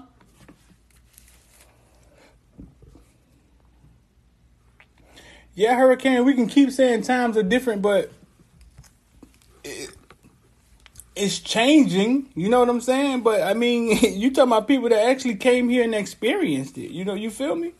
Yeah, 5.54 5.76
Hurricane. 5.76 6.24
We 6.24 6.34
can 6.34 6.46
keep 6.48 6.70
saying 6.72 7.02
times 7.02 7.36
are 7.36 7.42
different, 7.42 7.82
but 7.82 8.10
it's 11.14 11.38
changing. 11.38 12.28
You 12.34 12.48
know 12.48 12.60
what 12.60 12.68
I'm 12.68 12.80
saying? 12.80 13.22
But 13.22 13.42
I 13.42 13.54
mean, 13.54 13.98
you 14.02 14.30
talking 14.30 14.52
about 14.52 14.68
people 14.68 14.88
that 14.88 15.08
actually 15.08 15.36
came 15.36 15.68
here 15.68 15.84
and 15.84 15.94
experienced 15.94 16.78
it. 16.78 16.90
You 16.90 17.04
know, 17.04 17.14
you 17.14 17.30
feel 17.30 17.54
me? 17.54 17.72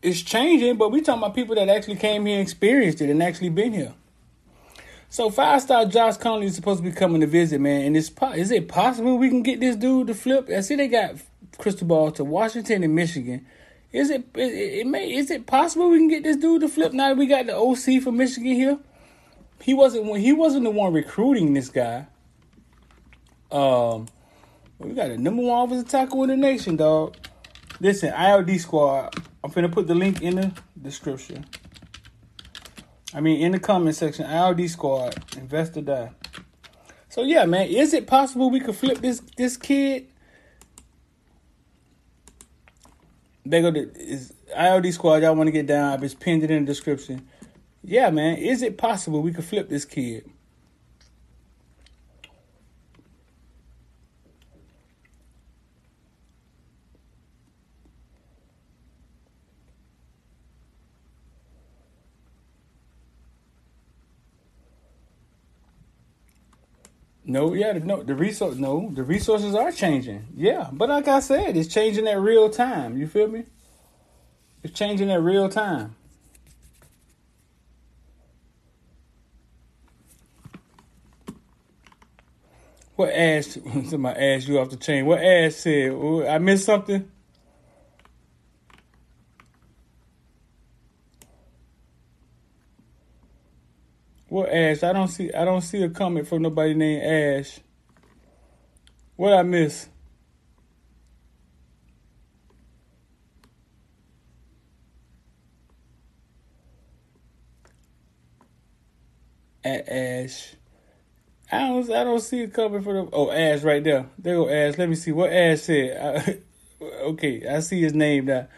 It's 0.00 0.20
changing, 0.20 0.76
but 0.76 0.90
we 0.90 1.00
talking 1.00 1.22
about 1.22 1.34
people 1.34 1.54
that 1.54 1.68
actually 1.68 1.96
came 1.96 2.26
here 2.26 2.38
and 2.38 2.42
experienced 2.42 3.00
it 3.00 3.08
and 3.08 3.22
actually 3.22 3.50
been 3.50 3.72
here. 3.72 3.94
So 5.08 5.30
five 5.30 5.62
star 5.62 5.84
Josh 5.84 6.16
Conerly 6.16 6.44
is 6.44 6.56
supposed 6.56 6.82
to 6.82 6.88
be 6.88 6.94
coming 6.94 7.20
to 7.20 7.26
visit, 7.26 7.60
man. 7.60 7.82
And 7.82 7.96
it's 7.96 8.10
is 8.34 8.50
it 8.50 8.66
possible 8.66 9.18
we 9.18 9.28
can 9.28 9.42
get 9.42 9.60
this 9.60 9.76
dude 9.76 10.08
to 10.08 10.14
flip? 10.14 10.48
I 10.48 10.60
see 10.60 10.74
they 10.74 10.88
got 10.88 11.16
crystal 11.58 11.86
ball 11.86 12.10
to 12.12 12.24
Washington 12.24 12.82
and 12.82 12.94
Michigan. 12.94 13.46
Is 13.92 14.08
it, 14.08 14.24
it 14.34 14.40
it 14.40 14.86
may 14.86 15.12
is 15.12 15.30
it 15.30 15.46
possible 15.46 15.90
we 15.90 15.98
can 15.98 16.08
get 16.08 16.24
this 16.24 16.38
dude 16.38 16.62
to 16.62 16.68
flip 16.68 16.94
now 16.94 17.10
that 17.10 17.18
we 17.18 17.26
got 17.26 17.46
the 17.46 17.54
OC 17.54 18.02
for 18.02 18.10
Michigan 18.10 18.54
here? 18.54 18.78
He 19.62 19.74
wasn't 19.74 20.18
he 20.18 20.32
wasn't 20.32 20.64
the 20.64 20.70
one 20.70 20.92
recruiting 20.92 21.54
this 21.54 21.68
guy. 21.68 22.06
Um, 23.52 24.08
we 24.78 24.92
got 24.92 25.10
a 25.10 25.16
number 25.16 25.42
one 25.42 25.64
offensive 25.64 25.88
tackle 25.88 26.24
in 26.24 26.30
the 26.30 26.36
nation, 26.36 26.76
dog. 26.76 27.16
Listen, 27.78 28.12
ILD 28.12 28.50
squad. 28.60 29.14
I'm 29.44 29.52
finna 29.52 29.70
put 29.70 29.86
the 29.86 29.94
link 29.94 30.20
in 30.20 30.36
the 30.36 30.52
description. 30.80 31.46
I 33.14 33.20
mean, 33.20 33.40
in 33.40 33.52
the 33.52 33.60
comment 33.60 33.94
section, 33.94 34.24
ILD 34.24 34.68
squad, 34.68 35.14
invest 35.36 35.76
or 35.76 35.82
die. 35.82 36.10
So 37.08 37.22
yeah, 37.22 37.44
man, 37.44 37.68
is 37.68 37.94
it 37.94 38.08
possible 38.08 38.50
we 38.50 38.58
could 38.58 38.74
flip 38.74 38.98
this 38.98 39.20
this 39.36 39.56
kid? 39.56 40.08
They 43.46 43.60
go 43.60 43.70
to 43.70 43.92
is 43.94 44.32
ILD 44.56 44.92
squad. 44.92 45.22
Y'all 45.22 45.36
want 45.36 45.46
to 45.46 45.52
get 45.52 45.66
down? 45.66 46.02
It's 46.02 46.14
pinned 46.14 46.42
it 46.42 46.50
in 46.50 46.64
the 46.64 46.66
description. 46.66 47.28
Yeah, 47.84 48.10
man, 48.10 48.36
is 48.38 48.62
it 48.62 48.78
possible 48.78 49.22
we 49.22 49.32
could 49.32 49.44
flip 49.44 49.68
this 49.68 49.84
kid? 49.84 50.30
No, 67.24 67.54
yeah, 67.54 67.72
no, 67.72 68.02
the 68.02 68.14
resource, 68.14 68.56
no, 68.56 68.90
the 68.92 69.02
resources 69.04 69.54
are 69.54 69.72
changing. 69.72 70.26
Yeah, 70.36 70.68
but 70.72 70.88
like 70.88 71.08
I 71.08 71.20
said, 71.20 71.56
it's 71.56 71.72
changing 71.72 72.06
at 72.08 72.20
real 72.20 72.50
time. 72.50 72.98
You 72.98 73.06
feel 73.06 73.28
me? 73.28 73.44
It's 74.62 74.76
changing 74.78 75.10
at 75.10 75.22
real 75.22 75.48
time. 75.48 75.96
What 82.96 83.12
ass? 83.12 83.58
Somebody 83.88 84.20
asked 84.20 84.48
you 84.48 84.58
off 84.58 84.70
the 84.70 84.76
chain. 84.76 85.06
What 85.06 85.20
ass 85.20 85.56
said? 85.56 85.92
I 86.28 86.38
missed 86.38 86.66
something. 86.66 87.10
What 94.32 94.48
Ash? 94.48 94.82
I 94.82 94.94
don't 94.94 95.08
see. 95.08 95.30
I 95.30 95.44
don't 95.44 95.60
see 95.60 95.82
a 95.82 95.90
comment 95.90 96.26
from 96.26 96.40
nobody 96.40 96.72
named 96.72 97.02
Ash. 97.02 97.60
What 99.14 99.34
I 99.34 99.42
miss? 99.42 99.90
At 109.62 109.86
Ash. 109.86 110.54
I 111.52 111.68
don't. 111.68 111.90
I 111.90 112.04
don't 112.04 112.20
see 112.20 112.44
a 112.44 112.48
comment 112.48 112.82
for 112.82 112.94
the. 112.94 113.08
Oh, 113.12 113.30
Ash 113.30 113.62
right 113.62 113.84
there. 113.84 114.06
There 114.18 114.36
go 114.36 114.48
Ash. 114.48 114.78
Let 114.78 114.88
me 114.88 114.94
see 114.94 115.12
what 115.12 115.30
Ash 115.30 115.60
said. 115.60 115.98
I, 116.80 116.84
okay, 116.84 117.46
I 117.46 117.60
see 117.60 117.82
his 117.82 117.92
name 117.92 118.24
now. 118.24 118.48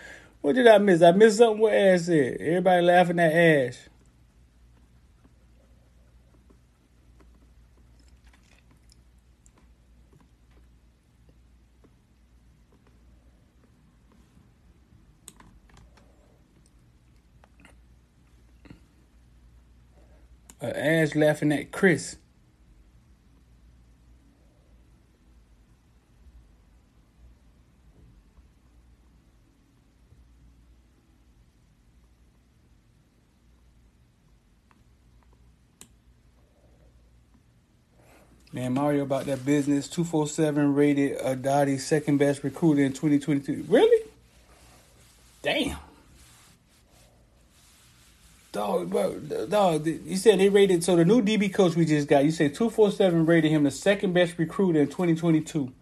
What 0.40 0.54
did 0.54 0.68
I 0.68 0.78
miss? 0.78 1.02
I 1.02 1.10
missed 1.10 1.38
something. 1.38 1.60
What 1.60 1.74
Ash 1.74 2.02
said? 2.02 2.36
Everybody 2.40 2.82
laughing 2.82 3.18
at 3.18 3.32
Ash. 3.32 3.78
Uh, 20.62 20.66
Ash 20.66 21.16
laughing 21.16 21.50
at 21.50 21.72
Chris. 21.72 22.18
Man, 38.54 38.72
Mario 38.72 39.02
about 39.02 39.26
that 39.26 39.44
business. 39.44 39.88
247 39.88 40.74
rated 40.76 41.18
Adati 41.18 41.80
second 41.80 42.18
best 42.18 42.44
recruiter 42.44 42.84
in 42.84 42.92
2022. 42.92 43.64
Really? 43.68 44.06
Damn. 45.42 45.76
Dog, 48.52 48.90
bro, 48.90 49.18
dog. 49.18 49.84
You 49.84 50.16
said 50.16 50.38
they 50.38 50.48
rated 50.48 50.84
so 50.84 50.94
the 50.94 51.04
new 51.04 51.20
DB 51.20 51.52
coach 51.52 51.74
we 51.74 51.84
just 51.84 52.06
got. 52.06 52.24
You 52.24 52.30
said 52.30 52.54
two 52.54 52.70
four 52.70 52.92
seven 52.92 53.26
rated 53.26 53.50
him 53.50 53.64
the 53.64 53.72
second 53.72 54.12
best 54.12 54.38
recruiter 54.38 54.80
in 54.82 54.86
twenty 54.86 55.16
twenty 55.16 55.40
two. 55.40 55.72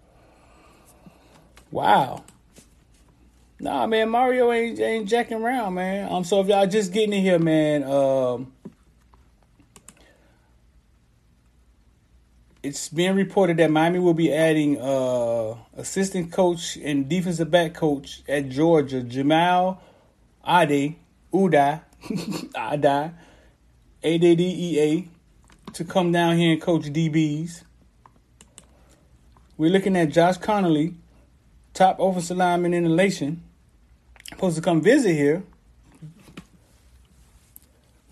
Wow. 1.70 2.25
Nah, 3.61 3.87
man, 3.87 4.09
Mario 4.09 4.51
ain't 4.51 4.81
ain't 4.81 5.07
jacking 5.07 5.43
around, 5.43 5.75
man. 5.75 6.11
Um, 6.11 6.25
so 6.25 6.41
if 6.41 6.47
y'all 6.47 6.66
just 6.66 6.95
getting 6.95 7.12
in 7.12 7.20
here, 7.20 7.39
man, 7.39 7.85
um, 7.85 8.51
it's 12.63 12.89
being 12.89 13.17
reported 13.17 13.57
that 13.57 13.71
Miami 13.71 13.99
will 13.99 14.15
be 14.15 14.33
adding 14.33 14.81
uh 14.81 15.55
assistant 15.77 16.33
coach 16.33 16.77
and 16.77 17.09
defensive 17.09 17.51
back 17.51 17.75
coach 17.75 18.23
at 18.29 18.49
Georgia, 18.49 19.03
Jamal 19.03 19.83
Ade 20.47 20.97
Uda 21.33 21.83
I 22.57 22.77
die. 22.81 23.13
A-D-D-E-A 24.03 25.09
to 25.75 25.85
come 25.85 26.11
down 26.11 26.37
here 26.37 26.53
and 26.53 26.61
coach 26.61 26.83
DBs. 26.87 27.63
We're 29.57 29.71
looking 29.71 29.97
at 29.97 30.09
Josh 30.09 30.39
Conerly, 30.39 30.95
top 31.73 32.01
offensive 32.01 32.37
lineman 32.37 32.75
in 32.75 32.83
the 32.85 32.91
nation, 32.91 33.43
supposed 34.29 34.57
to 34.57 34.63
come 34.63 34.81
visit 34.81 35.15
here. 35.15 35.45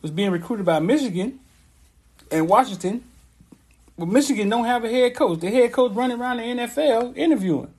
Was 0.00 0.12
being 0.12 0.30
recruited 0.30 0.64
by 0.64 0.78
Michigan 0.78 1.40
and 2.30 2.48
Washington. 2.48 3.04
But 4.00 4.08
Michigan 4.08 4.48
don't 4.48 4.64
have 4.64 4.82
a 4.82 4.88
head 4.88 5.14
coach. 5.14 5.40
The 5.40 5.50
head 5.50 5.74
coach 5.74 5.92
running 5.92 6.18
around 6.18 6.38
the 6.38 6.44
NFL 6.44 7.14
interviewing. 7.18 7.74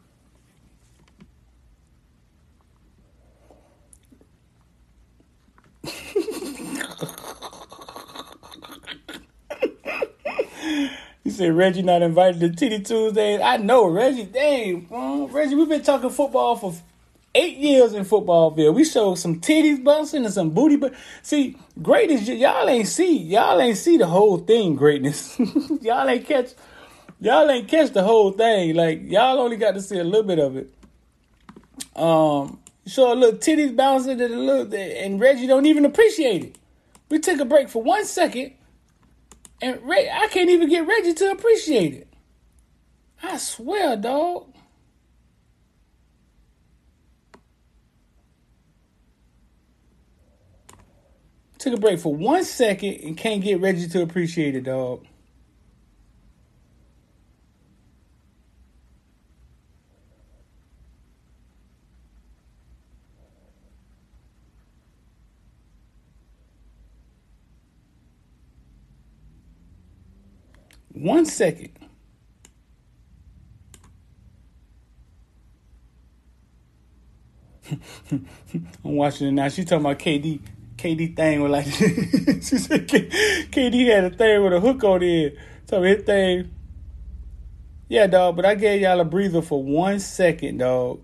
You 11.24 11.30
said 11.32 11.54
Reggie 11.54 11.84
not 11.84 12.02
invited 12.02 12.40
to 12.42 12.50
Titty 12.50 12.82
Tuesday? 12.82 13.42
I 13.42 13.58
know 13.58 13.88
Reggie. 13.88 14.26
Dang, 14.26 14.82
bro. 14.82 15.28
Reggie, 15.28 15.56
we've 15.56 15.70
been 15.70 15.84
talking 15.84 16.10
football 16.10 16.56
for 16.56 16.74
eight 17.36 17.58
years 17.58 17.94
in 17.94 18.04
footballville. 18.04 18.74
We 18.74 18.84
showed 18.84 19.16
some 19.16 19.40
titties 19.40 19.84
bouncing 19.84 20.26
and 20.26 20.34
some 20.34 20.52
booty, 20.52 20.76
but 20.76 20.94
see, 21.22 21.58
greatness. 21.82 22.28
Y'all 22.28 22.68
ain't 22.68 22.88
see. 22.88 23.18
Y'all 23.18 23.60
ain't 23.60 23.78
see 23.78 23.98
the 23.98 24.08
whole 24.08 24.38
thing. 24.38 24.76
Greatness. 24.76 25.40
y'all 25.82 26.08
ain't 26.08 26.26
catch. 26.26 26.54
Y'all 27.20 27.50
ain't 27.50 27.68
catch 27.68 27.92
the 27.92 28.04
whole 28.04 28.32
thing. 28.32 28.76
Like 28.76 29.02
y'all 29.04 29.40
only 29.40 29.58
got 29.58 29.76
to 29.76 29.82
see 29.82 30.00
a 30.00 30.04
little 30.04 30.24
bit 30.24 30.40
of 30.40 30.58
it. 30.58 30.74
Um, 31.96 32.60
show 32.86 33.14
a 33.14 33.16
little 33.16 33.40
titties 33.40 33.76
bouncing 33.76 34.22
and 34.22 34.34
a 34.34 34.38
little, 34.38 34.74
and 34.74 35.20
Reggie 35.20 35.48
don't 35.48 35.66
even 35.66 35.86
appreciate 35.86 36.44
it. 36.44 36.56
We 37.10 37.20
took 37.20 37.40
a 37.40 37.46
break 37.46 37.70
for 37.70 37.84
one 37.84 38.06
second, 38.06 38.54
and 39.62 39.82
Ray, 39.84 40.10
I 40.10 40.28
can't 40.28 40.50
even 40.50 40.70
get 40.70 40.88
Reggie 40.88 41.14
to 41.14 41.32
appreciate 41.32 41.94
it. 41.94 42.08
I 43.22 43.38
swear, 43.38 43.98
dog. 43.98 44.51
Took 51.62 51.76
a 51.76 51.78
break 51.78 52.00
for 52.00 52.12
one 52.12 52.44
second 52.44 53.02
and 53.04 53.16
can't 53.16 53.40
get 53.40 53.62
Reggie 53.62 53.88
to 53.90 54.02
appreciate 54.02 54.56
it, 54.56 54.64
dog. 54.64 55.06
One 70.94 71.28
second. 71.28 71.70
I'm 78.12 78.26
watching 78.84 79.28
it 79.28 79.32
now. 79.34 79.48
She's 79.50 79.66
talking 79.66 79.86
about 79.86 80.00
KD. 80.00 80.40
KD 80.82 81.16
thing 81.16 81.42
with 81.44 81.52
like 81.52 81.66
she 82.42 82.58
said 82.58 82.88
KD 82.88 83.86
had 83.86 84.06
a 84.06 84.10
thing 84.10 84.44
with 84.44 84.54
a 84.54 84.60
hook 84.60 84.84
on 84.84 85.04
it. 85.04 85.38
So 85.66 85.84
his 85.84 86.04
thing. 86.04 86.50
Yeah, 87.88 88.08
dog, 88.08 88.36
but 88.36 88.46
I 88.46 88.56
gave 88.56 88.82
y'all 88.82 89.00
a 89.00 89.06
breather 89.06 89.44
for 89.44 89.62
one 89.62 90.00
second, 90.00 90.58
dog. 90.58 91.04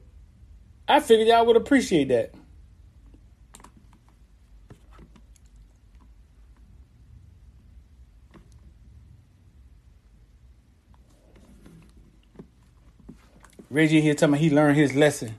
I 0.88 1.00
figured 1.00 1.28
y'all 1.28 1.46
would 1.46 1.58
appreciate 1.58 2.08
that. 2.08 2.34
Reggie 13.70 14.02
here 14.02 14.16
telling 14.16 14.34
me 14.34 14.40
he 14.40 14.50
learned 14.50 14.78
his 14.78 14.96
lesson. 14.96 15.36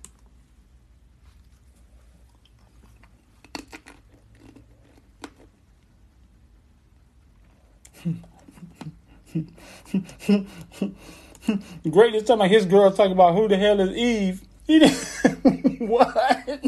Greatness 11.90 12.24
talking 12.24 12.40
about 12.40 12.50
his 12.50 12.66
girl 12.66 12.90
talking 12.90 13.12
about 13.12 13.34
who 13.34 13.48
the 13.48 13.56
hell 13.56 13.80
is 13.80 13.96
Eve. 13.96 14.42
He 14.66 14.86
what? 15.78 16.64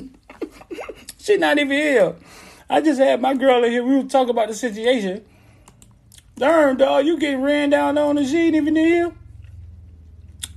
she 1.18 1.36
not 1.36 1.58
even 1.58 1.76
here. 1.76 2.14
I 2.68 2.80
just 2.80 2.98
had 3.00 3.20
my 3.20 3.34
girl 3.34 3.62
in 3.64 3.72
here. 3.72 3.84
We 3.84 3.96
were 3.96 4.04
talking 4.04 4.30
about 4.30 4.48
the 4.48 4.54
situation. 4.54 5.24
Darn, 6.36 6.78
dog, 6.78 7.04
you 7.04 7.18
getting 7.18 7.42
ran 7.42 7.68
down 7.70 7.98
on 7.98 8.16
the 8.16 8.24
she 8.24 8.46
ain't 8.46 8.56
even 8.56 8.76
here. 8.76 9.12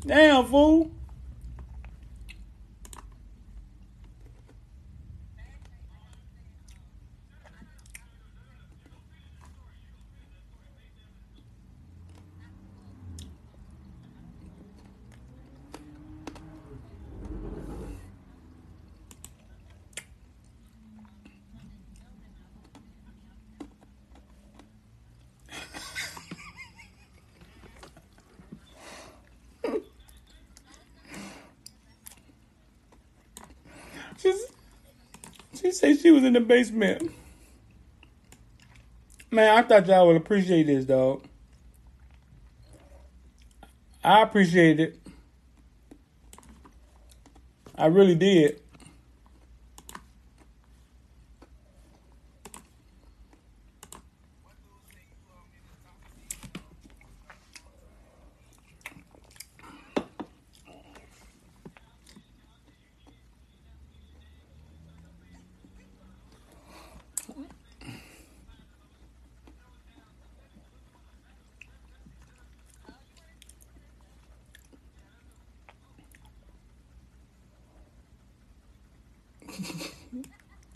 Damn, 0.06 0.46
fool. 0.46 0.92
She 35.64 35.72
said 35.72 35.98
she 36.00 36.12
was 36.24 36.28
in 36.28 36.34
the 36.34 36.40
basement. 36.40 37.12
Man, 39.30 39.58
I 39.58 39.62
thought 39.68 39.88
y'all 39.88 40.08
would 40.08 40.16
appreciate 40.16 40.68
this, 40.68 40.86
dog. 40.86 41.26
I 44.04 44.22
appreciate 44.22 44.80
it. 44.80 45.00
I 47.76 47.88
really 47.88 48.16
did. 48.16 48.62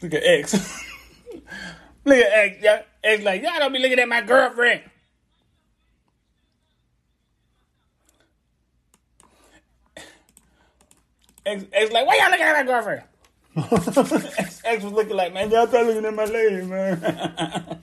Look 0.08 0.24
at 0.24 0.24
X. 0.26 0.54
Look 2.06 2.18
at 2.18 2.32
X. 2.32 2.64
Y'all, 2.64 2.80
X 3.04 3.24
like, 3.26 3.42
y'all 3.42 3.60
don't 3.60 3.74
be 3.74 3.80
looking 3.80 4.00
at 4.00 4.08
my 4.08 4.22
girlfriend. 4.22 4.84
X, 11.46 11.66
X 11.74 11.92
like, 11.92 12.08
why 12.08 12.16
y'all 12.22 12.32
looking 12.32 12.46
at 12.46 12.56
my 12.56 12.64
girlfriend? 12.64 13.04
X, 14.40 14.62
X 14.66 14.84
was 14.86 14.94
looking 14.94 15.18
like, 15.18 15.34
man, 15.34 15.52
y'all 15.52 15.68
start 15.68 15.86
looking 15.88 16.06
at 16.06 16.14
my 16.14 16.24
lady, 16.24 16.66
man. 16.66 17.02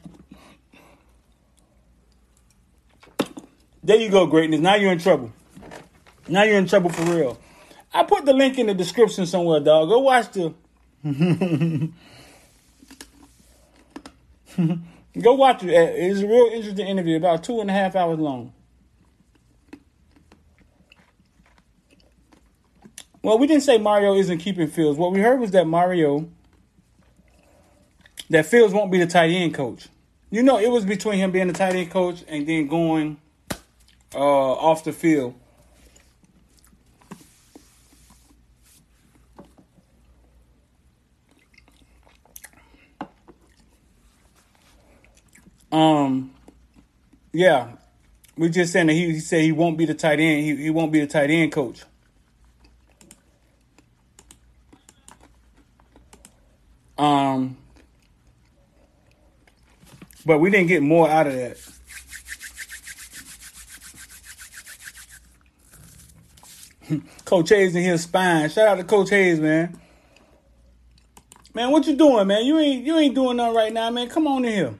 there 3.83 3.99
you 3.99 4.09
go, 4.09 4.25
greatness. 4.25 4.61
Now 4.61 4.77
you're 4.77 4.93
in 4.93 4.99
trouble. 4.99 5.31
Now 6.27 6.45
you're 6.45 6.57
in 6.57 6.67
trouble 6.67 6.89
for 6.89 7.03
real. 7.03 7.39
I 7.93 8.03
put 8.05 8.25
the 8.25 8.33
link 8.33 8.59
in 8.59 8.69
the 8.69 8.75
description 8.75 9.27
somewhere, 9.27 9.61
dog. 9.61 9.91
Go 9.91 9.99
watch 9.99 10.31
the 10.31 10.55
Go 15.21 15.35
watch 15.35 15.63
it. 15.63 15.71
It's 15.71 16.21
a 16.21 16.27
real 16.27 16.51
interesting 16.53 16.87
interview, 16.87 17.17
about 17.17 17.45
two 17.45 17.61
and 17.61 17.71
a 17.71 17.73
half 17.73 17.95
hours 17.95 18.19
long. 18.19 18.53
Well, 23.23 23.39
we 23.39 23.47
didn't 23.47 23.63
say 23.63 23.79
Mario 23.79 24.15
isn't 24.17 24.39
keeping 24.39 24.69
Fields. 24.69 24.99
What 24.99 25.13
we 25.13 25.21
heard 25.21 25.41
was 25.41 25.53
that 25.53 25.67
Mario, 25.67 26.29
that 28.29 28.45
Fields 28.45 28.75
won't 28.75 28.93
be 28.93 28.99
the 28.99 29.07
tight 29.07 29.31
end 29.31 29.55
coach. 29.55 29.89
You 30.31 30.43
know, 30.43 30.59
it 30.59 30.71
was 30.71 30.85
between 30.85 31.19
him 31.19 31.31
being 31.31 31.47
the 31.47 31.55
tight 31.55 31.75
end 31.75 31.91
coach 31.91 32.23
and 32.29 32.47
then 32.47 32.67
going 32.67 33.19
uh, 34.15 34.19
off 34.19 34.85
the 34.85 34.93
field. 34.93 35.35
Um, 45.75 46.33
yeah, 47.33 47.73
we 48.37 48.49
just 48.49 48.73
saying 48.73 48.87
that 48.87 48.93
he, 48.93 49.15
he 49.15 49.19
said 49.19 49.41
he 49.41 49.51
won't 49.51 49.77
be 49.77 49.87
the 49.87 49.95
tight 49.95 50.21
end. 50.21 50.45
He, 50.45 50.55
he 50.55 50.71
won't 50.71 50.93
be 50.93 51.01
the 51.01 51.09
tight 51.09 51.31
end 51.31 51.51
coach. 51.51 51.83
Um, 56.97 57.57
but 60.25 60.39
we 60.39 60.49
didn't 60.49 60.69
get 60.69 60.81
more 60.81 61.09
out 61.09 61.27
of 61.27 61.35
that. 61.35 61.59
Coach 67.25 67.49
Hayes 67.49 67.75
in 67.75 67.83
his 67.83 68.05
spine. 68.05 68.49
Shout 68.49 68.69
out 68.69 68.77
to 68.77 68.85
Coach 68.85 69.11
Hayes, 69.11 69.41
man. 69.41 69.77
Man, 71.53 71.73
what 71.73 71.85
you 71.85 71.97
doing, 71.97 72.29
man? 72.29 72.45
You 72.45 72.61
ain't 72.61 72.87
you 72.87 72.97
ain't 72.97 73.17
doing 73.17 73.39
nothing 73.39 73.57
right 73.57 73.73
now, 73.73 73.91
man. 73.91 74.09
Come 74.09 74.29
on 74.29 74.45
in 74.45 74.53
here. 74.53 74.75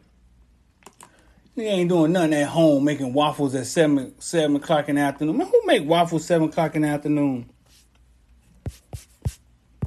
He 1.55 1.63
ain't 1.63 1.89
doing 1.89 2.11
nothing 2.13 2.35
at 2.35 2.49
home 2.49 2.83
making 2.85 3.13
waffles 3.13 3.55
at 3.55 3.67
seven 3.67 4.21
seven 4.21 4.57
o'clock 4.57 4.89
in 4.89 4.97
the 4.97 5.03
afternoon. 5.03 5.39
Man, 5.39 5.47
who 5.47 5.63
make 5.65 5.87
waffles 5.87 6.25
seven 6.25 6.49
o'clock 6.49 6.75
in 6.75 6.83
the 6.83 6.89
afternoon? 6.89 7.49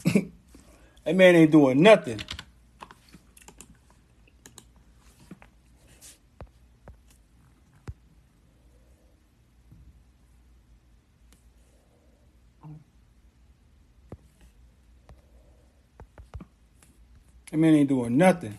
that 1.03 1.15
man 1.15 1.35
ain't 1.35 1.51
doing 1.51 1.81
nothing. 1.81 2.21
That 17.51 17.57
man 17.57 17.73
ain't 17.75 17.89
doing 17.89 18.17
nothing. 18.17 18.57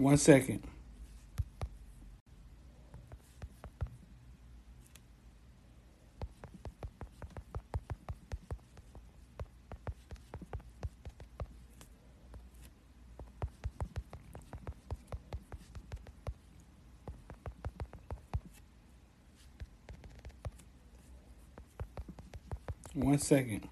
One 0.00 0.16
second. 0.16 0.62
One 22.94 23.18
second. 23.18 23.68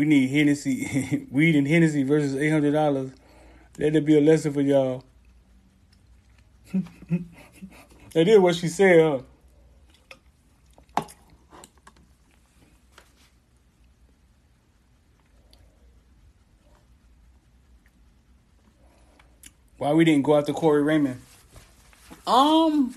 We 0.00 0.06
need 0.06 0.30
Hennessy, 0.30 1.26
weed 1.30 1.54
and 1.54 1.68
Hennessy 1.68 2.04
versus 2.04 2.34
eight 2.34 2.48
hundred 2.48 2.72
dollars. 2.72 3.10
Let 3.78 3.94
it 3.94 4.06
be 4.06 4.16
a 4.16 4.20
lesson 4.22 4.50
for 4.50 4.62
y'all. 4.62 5.04
that 6.72 8.26
is 8.26 8.38
what 8.38 8.54
she 8.54 8.68
said, 8.68 9.22
huh? 10.96 11.04
Why 19.76 19.92
we 19.92 20.06
didn't 20.06 20.22
go 20.22 20.38
after 20.38 20.54
Corey 20.54 20.82
Raymond? 20.82 21.20
Um. 22.26 22.94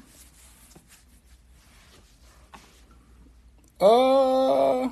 Uh. 3.82 4.88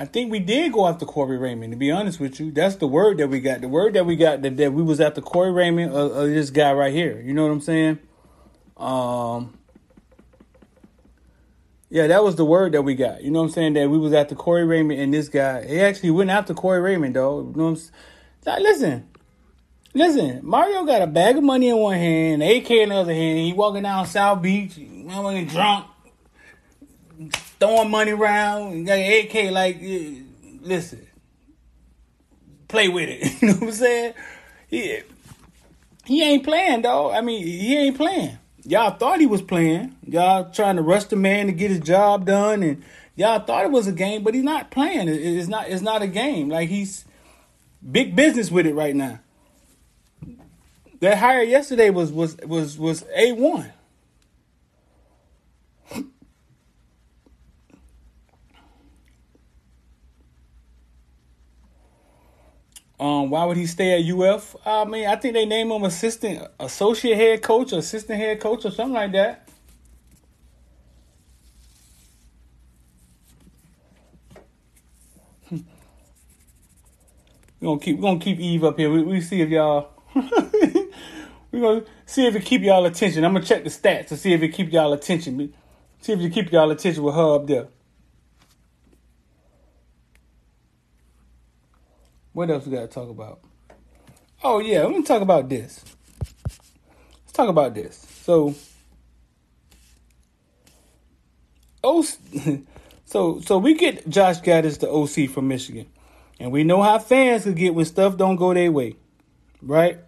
I 0.00 0.06
think 0.06 0.32
we 0.32 0.38
did 0.38 0.72
go 0.72 0.88
after 0.88 1.04
Corey 1.04 1.36
Raymond. 1.36 1.74
To 1.74 1.76
be 1.76 1.90
honest 1.90 2.18
with 2.20 2.40
you, 2.40 2.50
that's 2.50 2.76
the 2.76 2.86
word 2.86 3.18
that 3.18 3.28
we 3.28 3.38
got. 3.38 3.60
The 3.60 3.68
word 3.68 3.92
that 3.92 4.06
we 4.06 4.16
got 4.16 4.40
that, 4.40 4.56
that 4.56 4.72
we 4.72 4.82
was 4.82 4.98
after 4.98 5.20
Corey 5.20 5.52
Raymond, 5.52 5.92
uh, 5.92 6.06
uh, 6.06 6.24
this 6.24 6.48
guy 6.48 6.72
right 6.72 6.90
here. 6.90 7.20
You 7.20 7.34
know 7.34 7.42
what 7.42 7.52
I'm 7.52 7.60
saying? 7.60 7.98
Um, 8.78 9.58
yeah, 11.90 12.06
that 12.06 12.24
was 12.24 12.36
the 12.36 12.46
word 12.46 12.72
that 12.72 12.80
we 12.80 12.94
got. 12.94 13.22
You 13.22 13.30
know 13.30 13.40
what 13.40 13.48
I'm 13.48 13.52
saying? 13.52 13.74
That 13.74 13.90
we 13.90 13.98
was 13.98 14.14
after 14.14 14.34
Corey 14.34 14.64
Raymond 14.64 14.98
and 14.98 15.12
this 15.12 15.28
guy. 15.28 15.66
He 15.66 15.78
actually 15.80 16.12
went 16.12 16.30
after 16.30 16.54
Corey 16.54 16.80
Raymond, 16.80 17.14
though. 17.14 17.40
You 17.40 17.52
know 17.54 17.70
what 17.72 17.80
I'm? 18.46 18.54
Like, 18.54 18.62
listen, 18.62 19.06
listen. 19.92 20.40
Mario 20.42 20.86
got 20.86 21.02
a 21.02 21.08
bag 21.08 21.36
of 21.36 21.44
money 21.44 21.68
in 21.68 21.76
one 21.76 21.98
hand, 21.98 22.42
AK 22.42 22.70
in 22.70 22.88
the 22.88 22.94
other 22.94 23.12
hand. 23.12 23.38
He 23.40 23.52
walking 23.52 23.82
down 23.82 24.06
South 24.06 24.40
Beach, 24.40 24.78
you 24.78 25.44
drunk 25.44 25.89
throwing 27.60 27.90
money 27.90 28.12
around. 28.12 28.72
And 28.72 28.86
got 28.86 28.98
an 28.98 29.26
AK, 29.26 29.52
like, 29.52 29.78
eh, 29.80 30.14
listen, 30.62 31.06
play 32.66 32.88
with 32.88 33.08
it. 33.08 33.42
you 33.42 33.48
know 33.48 33.54
what 33.54 33.62
I'm 33.64 33.72
saying? 33.72 34.14
He, 34.66 35.00
he 36.06 36.22
ain't 36.24 36.42
playing, 36.42 36.82
though. 36.82 37.12
I 37.12 37.20
mean, 37.20 37.46
he 37.46 37.76
ain't 37.76 37.96
playing. 37.96 38.38
Y'all 38.64 38.96
thought 38.96 39.20
he 39.20 39.26
was 39.26 39.42
playing. 39.42 39.96
Y'all 40.06 40.50
trying 40.50 40.76
to 40.76 40.82
rush 40.82 41.04
the 41.04 41.16
man 41.16 41.46
to 41.46 41.52
get 41.52 41.70
his 41.70 41.80
job 41.80 42.26
done, 42.26 42.62
and 42.62 42.82
y'all 43.16 43.40
thought 43.40 43.64
it 43.64 43.70
was 43.70 43.86
a 43.86 43.92
game, 43.92 44.22
but 44.22 44.34
he's 44.34 44.44
not 44.44 44.70
playing. 44.70 45.08
It's 45.08 45.48
not. 45.48 45.68
It's 45.68 45.82
not 45.82 46.02
a 46.02 46.06
game. 46.06 46.50
Like 46.50 46.68
he's 46.68 47.04
big 47.90 48.14
business 48.14 48.50
with 48.50 48.66
it 48.66 48.74
right 48.74 48.94
now. 48.94 49.20
That 51.00 51.16
hire 51.16 51.42
yesterday 51.42 51.88
was 51.88 52.12
was 52.12 52.36
was 52.44 52.78
was 52.78 53.04
a 53.14 53.32
one. 53.32 53.72
Um, 63.00 63.30
why 63.30 63.46
would 63.46 63.56
he 63.56 63.66
stay 63.66 63.98
at 63.98 64.14
UF? 64.14 64.54
I 64.66 64.84
mean, 64.84 65.06
I 65.06 65.16
think 65.16 65.32
they 65.32 65.46
name 65.46 65.70
him 65.70 65.84
assistant, 65.84 66.46
associate 66.60 67.16
head 67.16 67.40
coach, 67.42 67.72
or 67.72 67.78
assistant 67.78 68.20
head 68.20 68.38
coach, 68.40 68.66
or 68.66 68.70
something 68.70 68.92
like 68.92 69.12
that. 69.12 69.48
we're 75.50 75.62
gonna 77.62 77.80
keep 77.80 77.96
we're 77.96 78.02
gonna 78.02 78.20
keep 78.20 78.38
Eve 78.38 78.64
up 78.64 78.78
here. 78.78 78.90
We, 78.90 79.02
we 79.02 79.22
see 79.22 79.40
if 79.40 79.48
y'all 79.48 79.92
we're 80.14 81.60
gonna 81.60 81.84
see 82.04 82.26
if 82.26 82.36
it 82.36 82.44
keep 82.44 82.60
y'all 82.60 82.84
attention. 82.84 83.24
I'm 83.24 83.32
gonna 83.32 83.46
check 83.46 83.64
the 83.64 83.70
stats 83.70 84.08
to 84.08 84.18
see 84.18 84.34
if 84.34 84.42
it 84.42 84.48
keep 84.48 84.70
y'all 84.70 84.92
attention. 84.92 85.54
See 86.02 86.12
if 86.12 86.20
you 86.20 86.28
keep 86.28 86.52
y'all 86.52 86.70
attention 86.70 87.02
with 87.02 87.14
her 87.14 87.36
up 87.36 87.46
there. 87.46 87.68
What 92.32 92.50
else 92.50 92.66
we 92.66 92.72
got 92.72 92.82
to 92.82 92.86
talk 92.88 93.08
about? 93.08 93.40
Oh 94.42 94.58
yeah, 94.60 94.82
let 94.82 94.92
me 94.92 95.02
talk 95.02 95.22
about 95.22 95.48
this. 95.48 95.84
Let's 96.46 97.32
talk 97.32 97.48
about 97.48 97.74
this. 97.74 98.06
So, 98.22 98.54
oh, 101.82 102.06
so 103.04 103.40
so 103.40 103.58
we 103.58 103.74
get 103.74 104.08
Josh 104.08 104.40
Gattis, 104.40 104.78
the 104.78 104.88
OC 104.88 105.30
from 105.30 105.48
Michigan, 105.48 105.86
and 106.38 106.52
we 106.52 106.64
know 106.64 106.82
how 106.82 106.98
fans 106.98 107.44
could 107.44 107.56
get 107.56 107.74
when 107.74 107.84
stuff 107.84 108.16
don't 108.16 108.36
go 108.36 108.54
their 108.54 108.72
way, 108.72 108.96
right? 109.60 109.98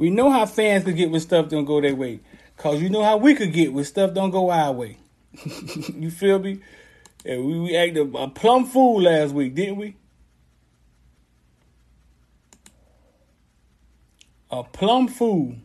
We 0.00 0.08
know 0.08 0.30
how 0.30 0.46
fans 0.46 0.84
could 0.84 0.96
get 0.96 1.10
when 1.10 1.20
stuff 1.20 1.50
don't 1.50 1.66
go 1.66 1.78
their 1.82 1.94
way. 1.94 2.20
Cause 2.56 2.80
you 2.80 2.88
know 2.88 3.02
how 3.04 3.18
we 3.18 3.34
could 3.34 3.52
get 3.52 3.74
when 3.74 3.84
stuff 3.84 4.14
don't 4.14 4.30
go 4.30 4.50
our 4.50 4.72
way. 4.72 4.96
you 5.94 6.10
feel 6.10 6.38
me? 6.38 6.60
And 7.24 7.44
we, 7.44 7.60
we 7.60 7.76
acted 7.76 8.14
a 8.14 8.28
plum 8.28 8.66
fool 8.66 9.02
last 9.02 9.32
week, 9.32 9.54
didn't 9.54 9.76
we? 9.76 9.96
A 14.50 14.64
plum 14.64 15.08
fool. 15.08 15.56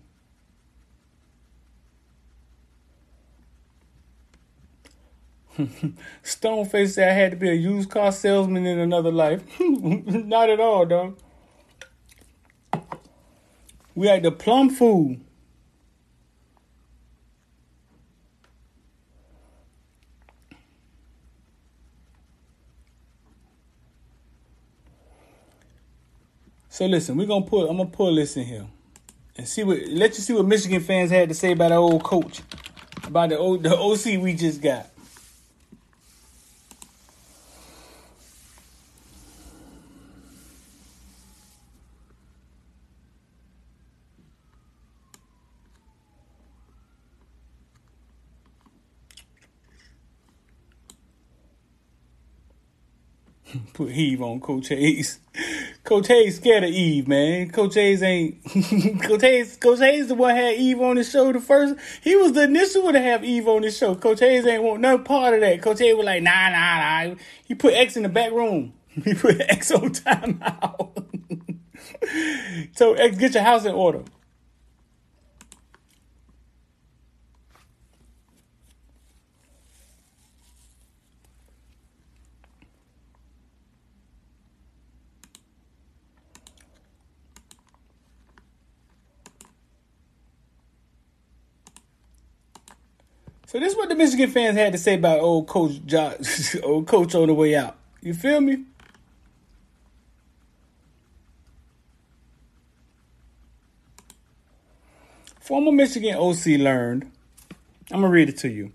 Stoneface 6.23 6.91
said 6.95 7.09
I 7.09 7.13
had 7.13 7.31
to 7.31 7.37
be 7.37 7.49
a 7.49 7.53
used 7.53 7.89
car 7.89 8.11
salesman 8.11 8.65
in 8.65 8.77
another 8.77 9.11
life. 9.11 9.41
Not 9.59 10.49
at 10.49 10.59
all, 10.59 10.85
dog. 10.85 11.17
We 13.95 14.07
had 14.07 14.23
the 14.23 14.31
plum 14.31 14.69
fool. 14.69 15.17
So 26.75 26.85
listen, 26.87 27.15
we're 27.15 27.25
gonna 27.25 27.45
put 27.45 27.69
I'm 27.69 27.77
gonna 27.77 27.87
pull 27.87 28.13
this 28.13 28.35
in 28.35 28.43
here 28.43 28.67
and 29.37 29.47
see 29.47 29.63
what 29.63 29.79
let 29.87 30.09
you 30.09 30.21
see 30.21 30.33
what 30.33 30.45
Michigan 30.45 30.81
fans 30.81 31.09
had 31.09 31.29
to 31.29 31.33
say 31.33 31.53
about 31.53 31.71
our 31.71 31.77
old 31.77 32.03
coach, 32.03 32.41
about 33.05 33.29
the 33.29 33.37
old 33.37 33.63
the 33.63 33.73
OC 33.73 34.21
we 34.21 34.33
just 34.33 34.61
got. 34.61 34.89
put 53.73 53.91
heave 53.93 54.21
on 54.21 54.41
Coach 54.41 54.67
Hayes. 54.67 55.19
Coach 55.85 56.07
Hayes 56.07 56.37
scared 56.37 56.63
of 56.63 56.71
Eve, 56.71 57.07
man. 57.07 57.51
Coach 57.51 57.75
Hayes 57.75 58.01
ain't. 58.01 58.43
Coach 59.03 59.21
Hayes, 59.21 59.55
Coach 59.55 59.77
Hayes 59.77 60.07
the 60.07 60.15
one 60.15 60.35
had 60.35 60.55
Eve 60.55 60.81
on 60.81 60.95
the 60.95 61.03
show 61.03 61.31
the 61.31 61.39
first. 61.39 61.75
He 62.01 62.15
was 62.15 62.33
the 62.33 62.43
initial 62.45 62.83
one 62.83 62.95
to 62.95 62.99
have 62.99 63.23
Eve 63.23 63.47
on 63.47 63.61
the 63.61 63.69
show. 63.69 63.93
Coach 63.93 64.19
Hayes 64.21 64.47
ain't 64.47 64.63
want 64.63 64.81
no 64.81 64.97
part 64.97 65.35
of 65.35 65.41
that. 65.41 65.61
Coach 65.61 65.77
Hayes 65.77 65.95
was 65.95 66.05
like, 66.05 66.23
nah, 66.23 66.49
nah, 66.49 67.03
nah. 67.05 67.15
He 67.45 67.53
put 67.53 67.75
X 67.75 67.95
in 67.97 68.03
the 68.03 68.09
back 68.09 68.31
room. 68.31 68.73
He 69.03 69.13
put 69.13 69.39
X 69.41 69.71
on 69.71 69.93
timeout. 69.93 71.05
so 72.75 72.93
X, 72.93 73.17
get 73.17 73.33
your 73.35 73.43
house 73.43 73.65
in 73.65 73.75
order. 73.75 74.03
So 93.55 93.61
this 93.61 93.71
is 93.71 93.77
what 93.77 93.87
the 93.87 93.95
Michigan 93.95 94.29
fans 94.29 94.57
had 94.57 94.73
to 94.73 94.77
say 94.77 94.95
about 94.95 95.21
old 95.21 95.47
coach 95.47 95.79
Josh, 95.85 96.57
old 96.63 96.87
coach 96.87 97.15
on 97.15 97.27
the 97.27 97.33
way 97.33 97.55
out. 97.55 97.77
You 98.01 98.13
feel 98.13 98.41
me? 98.41 98.65
Former 105.39 105.71
Michigan 105.71 106.15
OC 106.15 106.59
learned. 106.59 107.09
I'm 107.93 108.01
gonna 108.01 108.09
read 108.09 108.27
it 108.27 108.35
to 108.39 108.49
you. 108.49 108.73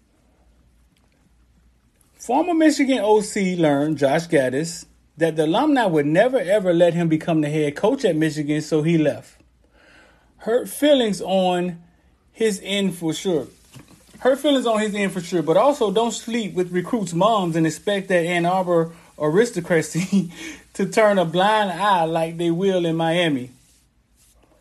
Former 2.14 2.54
Michigan 2.54 3.00
OC 3.00 3.58
learned, 3.58 3.98
Josh 3.98 4.28
Gattis, 4.28 4.86
that 5.18 5.36
the 5.36 5.44
alumni 5.44 5.84
would 5.84 6.06
never 6.06 6.38
ever 6.38 6.72
let 6.72 6.94
him 6.94 7.10
become 7.10 7.42
the 7.42 7.50
head 7.50 7.76
coach 7.76 8.02
at 8.06 8.16
Michigan, 8.16 8.62
so 8.62 8.82
he 8.82 8.96
left. 8.96 9.36
Hurt 10.38 10.70
feelings 10.70 11.20
on 11.20 11.82
his 12.32 12.62
end 12.64 12.94
for 12.94 13.12
sure 13.12 13.48
hurt 14.20 14.38
feelings 14.38 14.66
on 14.66 14.80
his 14.80 14.94
end 14.94 15.12
for 15.12 15.20
sure, 15.20 15.42
but 15.42 15.56
also 15.56 15.90
don't 15.90 16.12
sleep 16.12 16.54
with 16.54 16.72
recruits' 16.72 17.14
moms 17.14 17.56
and 17.56 17.66
expect 17.66 18.08
that 18.08 18.24
Ann 18.24 18.46
Arbor 18.46 18.92
aristocracy 19.18 20.30
to 20.74 20.86
turn 20.86 21.18
a 21.18 21.24
blind 21.24 21.70
eye 21.70 22.04
like 22.04 22.36
they 22.36 22.50
will 22.50 22.86
in 22.86 22.96
Miami. 22.96 23.50